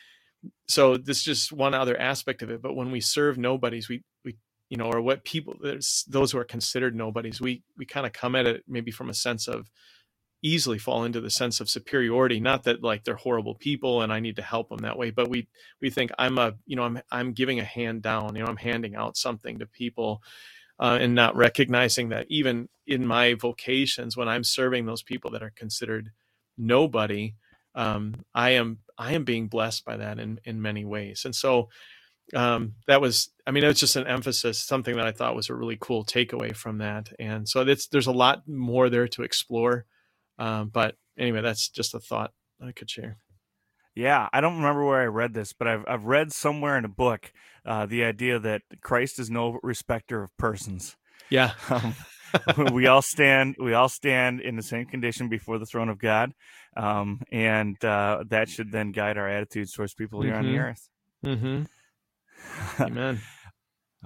so 0.68 0.96
this 0.96 1.18
is 1.18 1.24
just 1.24 1.52
one 1.52 1.74
other 1.74 1.98
aspect 1.98 2.42
of 2.42 2.50
it 2.50 2.62
but 2.62 2.74
when 2.74 2.90
we 2.90 3.00
serve 3.00 3.38
nobodies 3.38 3.88
we 3.88 4.02
we 4.24 4.36
you 4.70 4.76
know 4.76 4.86
or 4.86 5.00
what 5.00 5.24
people 5.24 5.54
there's 5.62 6.04
those 6.08 6.32
who 6.32 6.38
are 6.38 6.44
considered 6.44 6.94
nobodies 6.94 7.40
we 7.40 7.62
we 7.76 7.86
kind 7.86 8.06
of 8.06 8.12
come 8.12 8.34
at 8.34 8.46
it 8.46 8.64
maybe 8.68 8.90
from 8.90 9.10
a 9.10 9.14
sense 9.14 9.48
of 9.48 9.70
easily 10.46 10.78
fall 10.78 11.04
into 11.04 11.20
the 11.20 11.30
sense 11.30 11.60
of 11.60 11.70
superiority. 11.70 12.40
Not 12.40 12.64
that 12.64 12.82
like 12.82 13.04
they're 13.04 13.16
horrible 13.16 13.54
people 13.56 14.02
and 14.02 14.12
i 14.12 14.20
need 14.20 14.36
to 14.36 14.42
help 14.42 14.68
them 14.68 14.78
that 14.78 14.98
way 14.98 15.10
but 15.10 15.28
we 15.28 15.48
we 15.80 15.90
think 15.90 16.10
i'm 16.18 16.38
a 16.38 16.54
you 16.66 16.76
know 16.76 16.84
i'm 16.84 17.00
i'm 17.10 17.32
giving 17.32 17.60
a 17.60 17.64
hand 17.64 18.02
down 18.02 18.36
you 18.36 18.42
know 18.42 18.48
i'm 18.48 18.56
handing 18.56 18.96
out 18.96 19.16
something 19.16 19.58
to 19.58 19.66
people 19.66 20.22
uh, 20.80 20.98
and 21.00 21.14
not 21.14 21.36
recognizing 21.36 22.10
that 22.10 22.26
even 22.30 22.68
in 22.86 23.06
my 23.06 23.34
vocations 23.34 24.16
when 24.16 24.28
i'm 24.28 24.44
serving 24.44 24.86
those 24.86 25.02
people 25.02 25.30
that 25.32 25.42
are 25.42 25.52
considered 25.56 26.10
nobody 26.58 27.34
um, 27.74 28.14
i 28.34 28.50
am 28.50 28.78
i 28.98 29.12
am 29.12 29.24
being 29.24 29.48
blessed 29.48 29.84
by 29.84 29.96
that 29.96 30.18
in 30.18 30.40
in 30.44 30.62
many 30.62 30.84
ways. 30.84 31.24
And 31.24 31.34
so 31.34 31.68
um, 32.34 32.74
that 32.88 33.00
was 33.00 33.30
i 33.46 33.52
mean 33.52 33.64
it 33.64 33.68
was 33.68 33.80
just 33.80 33.96
an 33.96 34.06
emphasis 34.06 34.58
something 34.58 34.96
that 34.96 35.06
i 35.06 35.12
thought 35.12 35.36
was 35.36 35.50
a 35.50 35.54
really 35.54 35.78
cool 35.80 36.04
takeaway 36.04 36.54
from 36.56 36.78
that. 36.78 37.10
And 37.18 37.48
so 37.48 37.62
it's 37.62 37.88
there's 37.88 38.08
a 38.08 38.12
lot 38.12 38.48
more 38.48 38.90
there 38.90 39.08
to 39.08 39.22
explore 39.22 39.86
um, 40.38 40.68
but 40.68 40.96
anyway, 41.18 41.42
that's 41.42 41.68
just 41.68 41.94
a 41.94 42.00
thought 42.00 42.32
I 42.60 42.72
could 42.72 42.90
share. 42.90 43.18
Yeah, 43.94 44.28
I 44.32 44.42
don't 44.42 44.56
remember 44.56 44.84
where 44.84 45.00
I 45.00 45.06
read 45.06 45.32
this, 45.32 45.54
but 45.54 45.66
I've 45.66 45.84
I've 45.88 46.04
read 46.04 46.32
somewhere 46.32 46.76
in 46.76 46.84
a 46.84 46.88
book 46.88 47.32
uh, 47.64 47.86
the 47.86 48.04
idea 48.04 48.38
that 48.38 48.62
Christ 48.82 49.18
is 49.18 49.30
no 49.30 49.58
respecter 49.62 50.22
of 50.22 50.36
persons. 50.36 50.96
Yeah, 51.30 51.52
um, 51.70 51.94
we 52.72 52.86
all 52.86 53.02
stand 53.02 53.56
we 53.58 53.72
all 53.72 53.88
stand 53.88 54.40
in 54.40 54.56
the 54.56 54.62
same 54.62 54.84
condition 54.84 55.28
before 55.28 55.58
the 55.58 55.66
throne 55.66 55.88
of 55.88 55.98
God, 55.98 56.32
um, 56.76 57.22
and 57.32 57.82
uh, 57.84 58.24
that 58.28 58.50
should 58.50 58.70
then 58.70 58.92
guide 58.92 59.16
our 59.16 59.28
attitudes 59.28 59.72
towards 59.72 59.94
people 59.94 60.22
here 60.22 60.32
mm-hmm. 60.32 60.38
on 60.38 60.44
the 60.44 60.58
mm-hmm. 60.58 61.48
earth. 61.48 61.68
Mm-hmm. 62.78 62.82
Amen. 62.82 63.20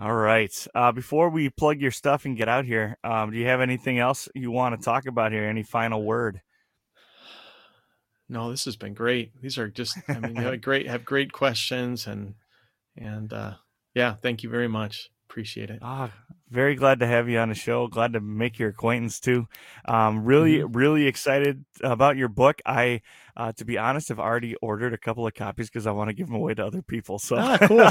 All 0.00 0.14
right. 0.14 0.66
Uh, 0.74 0.92
before 0.92 1.28
we 1.28 1.50
plug 1.50 1.78
your 1.78 1.90
stuff 1.90 2.24
and 2.24 2.34
get 2.34 2.48
out 2.48 2.64
here, 2.64 2.96
um, 3.04 3.32
do 3.32 3.36
you 3.36 3.44
have 3.46 3.60
anything 3.60 3.98
else 3.98 4.30
you 4.34 4.50
want 4.50 4.74
to 4.74 4.82
talk 4.82 5.04
about 5.04 5.30
here? 5.30 5.44
Any 5.44 5.62
final 5.62 6.02
word? 6.02 6.40
No, 8.26 8.50
this 8.50 8.64
has 8.64 8.76
been 8.76 8.94
great. 8.94 9.38
These 9.42 9.58
are 9.58 9.68
just, 9.68 9.98
I 10.08 10.20
mean, 10.20 10.36
you 10.36 10.42
have 10.42 10.60
great, 10.62 10.86
have 10.86 11.04
great 11.04 11.32
questions 11.32 12.06
and, 12.06 12.34
and, 12.96 13.30
uh, 13.30 13.54
yeah, 13.94 14.14
thank 14.14 14.42
you 14.42 14.48
very 14.48 14.68
much. 14.68 15.10
Appreciate 15.28 15.68
it. 15.68 15.80
Ah, 15.82 16.10
very 16.50 16.74
glad 16.74 16.98
to 16.98 17.06
have 17.06 17.28
you 17.28 17.38
on 17.38 17.48
the 17.48 17.54
show. 17.54 17.86
Glad 17.86 18.14
to 18.14 18.20
make 18.20 18.58
your 18.58 18.70
acquaintance 18.70 19.20
too. 19.20 19.46
Um, 19.84 20.24
really, 20.24 20.58
mm-hmm. 20.58 20.76
really 20.76 21.06
excited 21.06 21.64
about 21.82 22.16
your 22.16 22.28
book. 22.28 22.60
I, 22.66 23.02
uh, 23.36 23.52
to 23.52 23.64
be 23.64 23.78
honest, 23.78 24.08
have 24.08 24.18
already 24.18 24.56
ordered 24.56 24.92
a 24.92 24.98
couple 24.98 25.26
of 25.26 25.34
copies 25.34 25.68
because 25.68 25.86
I 25.86 25.92
want 25.92 26.10
to 26.10 26.14
give 26.14 26.26
them 26.26 26.36
away 26.36 26.54
to 26.54 26.66
other 26.66 26.82
people. 26.82 27.18
So, 27.18 27.36
ah, 27.38 27.58
cool. 27.62 27.80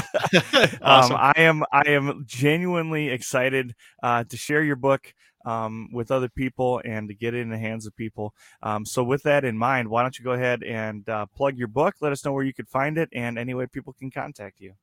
Um, 0.52 0.78
awesome. 0.82 1.16
um, 1.16 1.20
I 1.20 1.32
am, 1.40 1.64
I 1.72 1.82
am 1.86 2.24
genuinely 2.26 3.08
excited 3.08 3.74
uh, 4.02 4.24
to 4.24 4.36
share 4.36 4.62
your 4.62 4.76
book. 4.76 5.14
um, 5.46 5.88
with 5.90 6.10
other 6.10 6.28
people 6.28 6.82
and 6.84 7.08
to 7.08 7.14
get 7.14 7.32
it 7.32 7.40
in 7.40 7.48
the 7.48 7.56
hands 7.56 7.86
of 7.86 7.96
people. 7.96 8.34
Um, 8.62 8.84
so, 8.84 9.02
with 9.02 9.22
that 9.22 9.42
in 9.42 9.56
mind, 9.56 9.88
why 9.88 10.02
don't 10.02 10.18
you 10.18 10.24
go 10.24 10.32
ahead 10.32 10.62
and 10.62 11.08
uh, 11.08 11.24
plug 11.34 11.56
your 11.56 11.66
book? 11.68 11.94
Let 12.02 12.12
us 12.12 12.26
know 12.26 12.32
where 12.32 12.44
you 12.44 12.52
could 12.52 12.68
find 12.68 12.98
it 12.98 13.08
and 13.14 13.38
any 13.38 13.54
way 13.54 13.66
people 13.66 13.94
can 13.94 14.10
contact 14.10 14.60
you. 14.60 14.74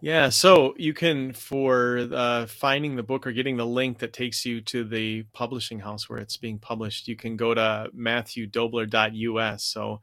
Yeah, 0.00 0.28
so 0.28 0.74
you 0.76 0.92
can 0.92 1.32
for 1.32 2.08
uh, 2.12 2.46
finding 2.46 2.96
the 2.96 3.02
book 3.02 3.26
or 3.26 3.32
getting 3.32 3.56
the 3.56 3.66
link 3.66 3.98
that 4.00 4.12
takes 4.12 4.44
you 4.44 4.60
to 4.62 4.84
the 4.84 5.22
publishing 5.32 5.78
house 5.78 6.08
where 6.08 6.18
it's 6.18 6.36
being 6.36 6.58
published. 6.58 7.08
You 7.08 7.16
can 7.16 7.36
go 7.36 7.54
to 7.54 7.88
matthewdoebler.us. 7.96 9.64
So 9.64 10.00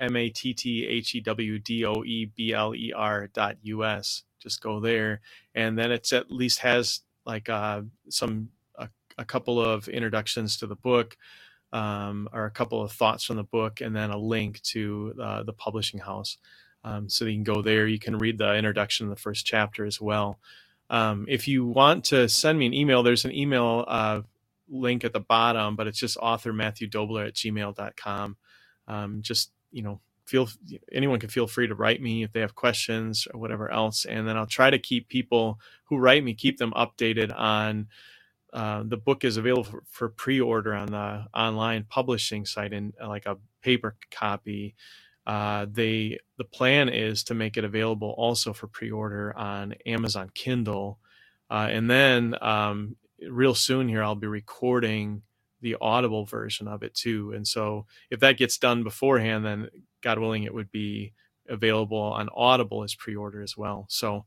M 0.00 0.16
A 0.16 0.28
T 0.28 0.54
T 0.54 0.86
H 0.86 1.14
E 1.14 1.20
W 1.20 1.58
D 1.58 1.84
O 1.84 2.02
E 2.04 2.26
B 2.34 2.52
L 2.52 2.74
E 2.74 2.92
R 2.94 3.28
US. 3.62 4.22
Just 4.40 4.62
go 4.62 4.80
there, 4.80 5.20
and 5.54 5.78
then 5.78 5.90
it's 5.90 6.12
at 6.12 6.30
least 6.30 6.58
has 6.60 7.00
like 7.24 7.48
uh, 7.48 7.82
some 8.10 8.50
a, 8.76 8.88
a, 9.16 9.24
couple 9.24 9.58
of 9.58 9.88
introductions 9.88 10.58
to 10.58 10.66
the 10.66 10.76
book, 10.76 11.16
um, 11.72 12.28
or 12.32 12.44
a 12.44 12.50
couple 12.50 12.82
of 12.82 12.92
thoughts 12.92 13.24
from 13.24 13.36
the 13.36 13.44
book, 13.44 13.80
and 13.80 13.96
then 13.96 14.10
a 14.10 14.18
link 14.18 14.60
to 14.62 15.14
uh, 15.22 15.42
the 15.44 15.54
publishing 15.54 16.00
house. 16.00 16.36
Um, 16.84 17.08
so 17.08 17.24
you 17.24 17.32
can 17.34 17.44
go 17.44 17.62
there. 17.62 17.86
You 17.86 17.98
can 17.98 18.18
read 18.18 18.38
the 18.38 18.54
introduction 18.54 19.06
in 19.06 19.10
the 19.10 19.16
first 19.16 19.46
chapter 19.46 19.86
as 19.86 20.00
well. 20.00 20.38
Um, 20.90 21.24
if 21.28 21.48
you 21.48 21.64
want 21.64 22.04
to 22.06 22.28
send 22.28 22.58
me 22.58 22.66
an 22.66 22.74
email, 22.74 23.02
there's 23.02 23.24
an 23.24 23.34
email 23.34 23.84
uh, 23.88 24.20
link 24.68 25.04
at 25.04 25.12
the 25.12 25.20
bottom, 25.20 25.76
but 25.76 25.86
it's 25.86 25.98
just 25.98 26.18
author 26.18 26.52
Matthew 26.52 26.88
Doebler 26.88 27.26
at 27.26 27.34
gmail.com. 27.34 28.36
Um, 28.86 29.22
just, 29.22 29.50
you 29.72 29.82
know, 29.82 30.00
feel 30.26 30.48
anyone 30.92 31.20
can 31.20 31.30
feel 31.30 31.46
free 31.46 31.66
to 31.66 31.74
write 31.74 32.02
me 32.02 32.22
if 32.22 32.32
they 32.32 32.40
have 32.40 32.54
questions 32.54 33.26
or 33.32 33.40
whatever 33.40 33.70
else. 33.70 34.04
And 34.04 34.28
then 34.28 34.36
I'll 34.36 34.46
try 34.46 34.70
to 34.70 34.78
keep 34.78 35.08
people 35.08 35.58
who 35.84 35.96
write 35.98 36.22
me, 36.22 36.34
keep 36.34 36.58
them 36.58 36.72
updated 36.76 37.34
on 37.36 37.88
uh, 38.52 38.84
the 38.86 38.96
book 38.96 39.24
is 39.24 39.36
available 39.36 39.64
for, 39.64 39.82
for, 39.90 40.08
pre-order 40.08 40.74
on 40.74 40.86
the 40.86 41.26
online 41.34 41.84
publishing 41.88 42.46
site 42.46 42.72
in 42.72 42.92
like 43.04 43.26
a 43.26 43.36
paper 43.62 43.96
copy 44.12 44.76
uh, 45.26 45.66
they 45.70 46.18
the 46.36 46.44
plan 46.44 46.88
is 46.88 47.24
to 47.24 47.34
make 47.34 47.56
it 47.56 47.64
available 47.64 48.14
also 48.18 48.52
for 48.52 48.66
pre-order 48.66 49.36
on 49.36 49.74
Amazon 49.86 50.30
Kindle, 50.34 50.98
uh, 51.50 51.68
and 51.70 51.90
then 51.90 52.34
um, 52.42 52.96
real 53.28 53.54
soon 53.54 53.88
here 53.88 54.02
I'll 54.02 54.14
be 54.14 54.26
recording 54.26 55.22
the 55.60 55.76
Audible 55.80 56.26
version 56.26 56.68
of 56.68 56.82
it 56.82 56.94
too. 56.94 57.32
And 57.32 57.48
so 57.48 57.86
if 58.10 58.20
that 58.20 58.36
gets 58.36 58.58
done 58.58 58.82
beforehand, 58.84 59.46
then 59.46 59.68
God 60.02 60.18
willing, 60.18 60.42
it 60.42 60.52
would 60.52 60.70
be 60.70 61.14
available 61.48 61.96
on 61.96 62.28
Audible 62.34 62.82
as 62.82 62.94
pre-order 62.94 63.40
as 63.40 63.56
well. 63.56 63.86
So 63.88 64.26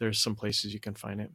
there's 0.00 0.18
some 0.18 0.34
places 0.34 0.74
you 0.74 0.80
can 0.80 0.94
find 0.94 1.20
it. 1.20 1.30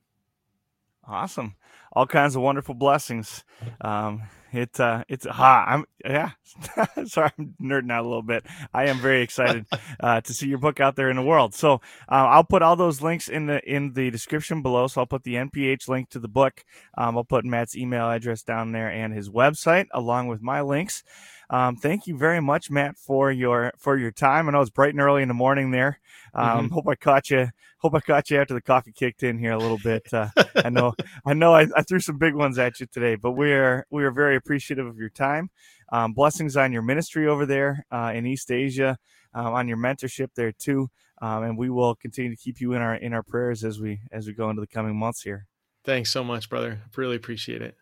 Awesome. 1.07 1.55
All 1.93 2.07
kinds 2.07 2.35
of 2.35 2.41
wonderful 2.41 2.73
blessings. 2.75 3.43
Um, 3.81 4.23
it 4.53 4.79
uh, 4.79 5.03
it's 5.07 5.25
hot. 5.25 5.65
I'm 5.67 5.85
yeah. 6.05 6.31
Sorry, 7.05 7.31
I'm 7.37 7.55
nerding 7.61 7.91
out 7.91 8.05
a 8.05 8.07
little 8.07 8.21
bit. 8.21 8.45
I 8.73 8.85
am 8.85 8.99
very 8.99 9.21
excited 9.21 9.65
uh, 9.99 10.21
to 10.21 10.33
see 10.33 10.47
your 10.47 10.59
book 10.59 10.79
out 10.79 10.95
there 10.95 11.09
in 11.09 11.15
the 11.15 11.23
world. 11.23 11.55
So 11.55 11.75
uh, 12.09 12.27
I'll 12.29 12.43
put 12.43 12.61
all 12.61 12.75
those 12.75 13.01
links 13.01 13.27
in 13.27 13.47
the 13.47 13.61
in 13.63 13.93
the 13.93 14.11
description 14.11 14.61
below. 14.61 14.87
So 14.87 15.01
I'll 15.01 15.07
put 15.07 15.23
the 15.23 15.35
NPH 15.35 15.87
link 15.87 16.09
to 16.09 16.19
the 16.19 16.27
book. 16.27 16.63
Um, 16.95 17.17
I'll 17.17 17.23
put 17.23 17.45
Matt's 17.45 17.75
email 17.75 18.09
address 18.09 18.43
down 18.43 18.71
there 18.71 18.91
and 18.91 19.13
his 19.13 19.29
website 19.29 19.87
along 19.91 20.27
with 20.27 20.41
my 20.41 20.61
links. 20.61 21.03
Um, 21.49 21.75
thank 21.75 22.07
you 22.07 22.17
very 22.17 22.41
much, 22.41 22.71
Matt, 22.71 22.97
for 22.97 23.31
your 23.31 23.73
for 23.77 23.97
your 23.97 24.11
time. 24.11 24.47
I 24.47 24.51
know 24.51 24.61
it's 24.61 24.69
bright 24.69 24.93
and 24.93 25.01
early 25.01 25.21
in 25.21 25.27
the 25.27 25.33
morning 25.33 25.71
there. 25.71 25.99
Um, 26.33 26.65
mm-hmm. 26.65 26.73
Hope 26.73 26.87
I 26.87 26.95
caught 26.95 27.29
you. 27.29 27.49
Hope 27.77 27.95
I 27.95 27.99
caught 27.99 28.29
you 28.29 28.39
after 28.39 28.53
the 28.53 28.61
coffee 28.61 28.93
kicked 28.93 29.23
in 29.23 29.37
here 29.37 29.51
a 29.51 29.57
little 29.57 29.77
bit. 29.77 30.07
Uh, 30.13 30.29
I 30.55 30.69
know, 30.69 30.93
I 31.25 31.33
know, 31.33 31.53
I, 31.53 31.67
I, 31.75 31.82
threw 31.84 31.99
some 31.99 32.17
big 32.17 32.34
ones 32.34 32.57
at 32.57 32.79
you 32.79 32.86
today, 32.86 33.15
but 33.15 33.31
we 33.31 33.51
are 33.51 33.86
we 33.89 34.03
are 34.03 34.11
very 34.11 34.36
appreciative 34.36 34.86
of 34.86 34.97
your 34.97 35.09
time. 35.09 35.49
Um, 35.91 36.13
blessings 36.13 36.57
on 36.57 36.71
your 36.71 36.81
ministry 36.81 37.27
over 37.27 37.45
there 37.45 37.86
uh, 37.91 38.11
in 38.15 38.25
East 38.25 38.51
Asia, 38.51 38.97
um, 39.34 39.53
on 39.53 39.67
your 39.67 39.77
mentorship 39.77 40.29
there 40.36 40.51
too, 40.51 40.89
um, 41.21 41.43
and 41.43 41.57
we 41.57 41.69
will 41.69 41.95
continue 41.95 42.31
to 42.31 42.41
keep 42.41 42.59
you 42.59 42.73
in 42.73 42.81
our 42.81 42.95
in 42.95 43.13
our 43.13 43.23
prayers 43.23 43.63
as 43.63 43.79
we 43.79 44.01
as 44.11 44.27
we 44.27 44.34
go 44.34 44.49
into 44.49 44.61
the 44.61 44.67
coming 44.67 44.95
months 44.95 45.21
here. 45.21 45.47
Thanks 45.84 46.11
so 46.11 46.23
much, 46.23 46.49
brother. 46.49 46.81
Really 46.95 47.17
appreciate 47.17 47.61
it. 47.61 47.75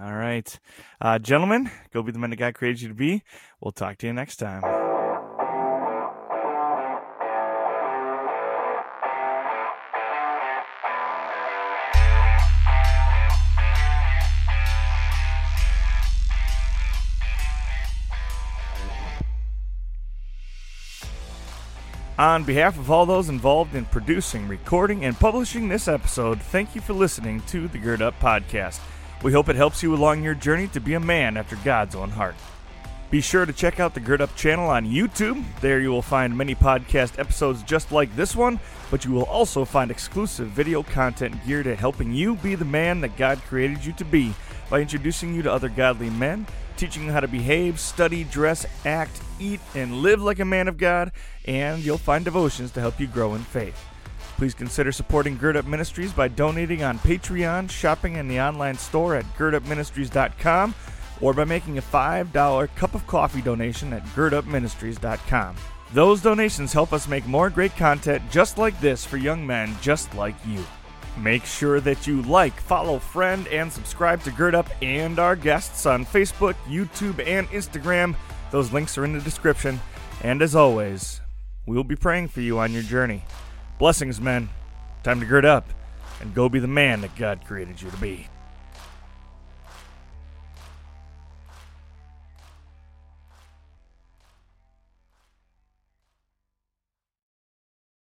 All 0.00 0.14
right. 0.14 0.58
Uh, 1.00 1.18
gentlemen, 1.18 1.70
go 1.92 2.02
be 2.02 2.12
the 2.12 2.18
men 2.18 2.30
that 2.30 2.36
God 2.36 2.54
created 2.54 2.80
you 2.80 2.88
to 2.88 2.94
be. 2.94 3.22
We'll 3.60 3.72
talk 3.72 3.98
to 3.98 4.06
you 4.06 4.12
next 4.12 4.36
time. 4.36 4.79
On 22.20 22.44
behalf 22.44 22.78
of 22.78 22.90
all 22.90 23.06
those 23.06 23.30
involved 23.30 23.74
in 23.74 23.86
producing, 23.86 24.46
recording, 24.46 25.06
and 25.06 25.18
publishing 25.18 25.70
this 25.70 25.88
episode, 25.88 26.38
thank 26.38 26.74
you 26.74 26.82
for 26.82 26.92
listening 26.92 27.40
to 27.46 27.66
the 27.66 27.78
Gird 27.78 28.02
Up 28.02 28.20
Podcast. 28.20 28.78
We 29.22 29.32
hope 29.32 29.48
it 29.48 29.56
helps 29.56 29.82
you 29.82 29.94
along 29.94 30.22
your 30.22 30.34
journey 30.34 30.68
to 30.68 30.80
be 30.80 30.92
a 30.92 31.00
man 31.00 31.38
after 31.38 31.56
God's 31.64 31.94
own 31.94 32.10
heart. 32.10 32.34
Be 33.10 33.22
sure 33.22 33.46
to 33.46 33.54
check 33.54 33.80
out 33.80 33.94
the 33.94 34.00
Gird 34.00 34.20
Up 34.20 34.36
channel 34.36 34.68
on 34.68 34.84
YouTube. 34.84 35.42
There 35.62 35.80
you 35.80 35.88
will 35.88 36.02
find 36.02 36.36
many 36.36 36.54
podcast 36.54 37.18
episodes 37.18 37.62
just 37.62 37.90
like 37.90 38.14
this 38.14 38.36
one, 38.36 38.60
but 38.90 39.06
you 39.06 39.12
will 39.12 39.22
also 39.22 39.64
find 39.64 39.90
exclusive 39.90 40.48
video 40.48 40.82
content 40.82 41.34
geared 41.46 41.68
at 41.68 41.78
helping 41.78 42.12
you 42.12 42.34
be 42.34 42.54
the 42.54 42.66
man 42.66 43.00
that 43.00 43.16
God 43.16 43.40
created 43.48 43.82
you 43.82 43.94
to 43.94 44.04
be 44.04 44.34
by 44.68 44.82
introducing 44.82 45.34
you 45.34 45.40
to 45.40 45.50
other 45.50 45.70
godly 45.70 46.10
men, 46.10 46.46
teaching 46.80 47.04
you 47.04 47.12
how 47.12 47.20
to 47.20 47.28
behave, 47.28 47.78
study, 47.78 48.24
dress, 48.24 48.64
act, 48.86 49.20
eat, 49.38 49.60
and 49.74 49.96
live 49.96 50.22
like 50.22 50.40
a 50.40 50.44
man 50.44 50.66
of 50.66 50.78
God, 50.78 51.12
and 51.44 51.84
you'll 51.84 51.98
find 51.98 52.24
devotions 52.24 52.70
to 52.70 52.80
help 52.80 52.98
you 52.98 53.06
grow 53.06 53.34
in 53.34 53.42
faith. 53.42 53.78
Please 54.38 54.54
consider 54.54 54.90
supporting 54.90 55.36
Gird 55.36 55.58
Up 55.58 55.66
Ministries 55.66 56.14
by 56.14 56.28
donating 56.28 56.82
on 56.82 56.98
Patreon, 57.00 57.70
shopping 57.70 58.16
in 58.16 58.26
the 58.26 58.40
online 58.40 58.78
store 58.78 59.14
at 59.14 59.26
girdupministries.com, 59.36 60.74
or 61.20 61.34
by 61.34 61.44
making 61.44 61.76
a 61.76 61.82
$5 61.82 62.74
cup 62.74 62.94
of 62.94 63.06
coffee 63.06 63.42
donation 63.42 63.92
at 63.92 64.02
girdupministries.com. 64.06 65.56
Those 65.92 66.22
donations 66.22 66.72
help 66.72 66.94
us 66.94 67.06
make 67.06 67.26
more 67.26 67.50
great 67.50 67.76
content 67.76 68.22
just 68.30 68.56
like 68.56 68.80
this 68.80 69.04
for 69.04 69.18
young 69.18 69.46
men 69.46 69.76
just 69.82 70.14
like 70.14 70.36
you. 70.46 70.64
Make 71.18 71.44
sure 71.44 71.80
that 71.80 72.06
you 72.06 72.22
like, 72.22 72.58
follow, 72.60 72.98
friend, 72.98 73.46
and 73.48 73.72
subscribe 73.72 74.22
to 74.22 74.30
Gird 74.30 74.54
Up 74.54 74.68
and 74.80 75.18
our 75.18 75.36
guests 75.36 75.84
on 75.86 76.06
Facebook, 76.06 76.54
YouTube, 76.66 77.24
and 77.26 77.48
Instagram. 77.48 78.16
Those 78.50 78.72
links 78.72 78.96
are 78.96 79.04
in 79.04 79.12
the 79.12 79.20
description. 79.20 79.80
And 80.22 80.40
as 80.42 80.54
always, 80.54 81.20
we 81.66 81.76
will 81.76 81.84
be 81.84 81.96
praying 81.96 82.28
for 82.28 82.40
you 82.40 82.58
on 82.58 82.72
your 82.72 82.82
journey. 82.82 83.24
Blessings, 83.78 84.20
men. 84.20 84.48
Time 85.02 85.20
to 85.20 85.26
gird 85.26 85.44
up 85.44 85.68
and 86.20 86.34
go 86.34 86.48
be 86.48 86.58
the 86.58 86.66
man 86.66 87.00
that 87.00 87.16
God 87.16 87.44
created 87.46 87.80
you 87.80 87.90
to 87.90 87.96
be. 87.96 88.28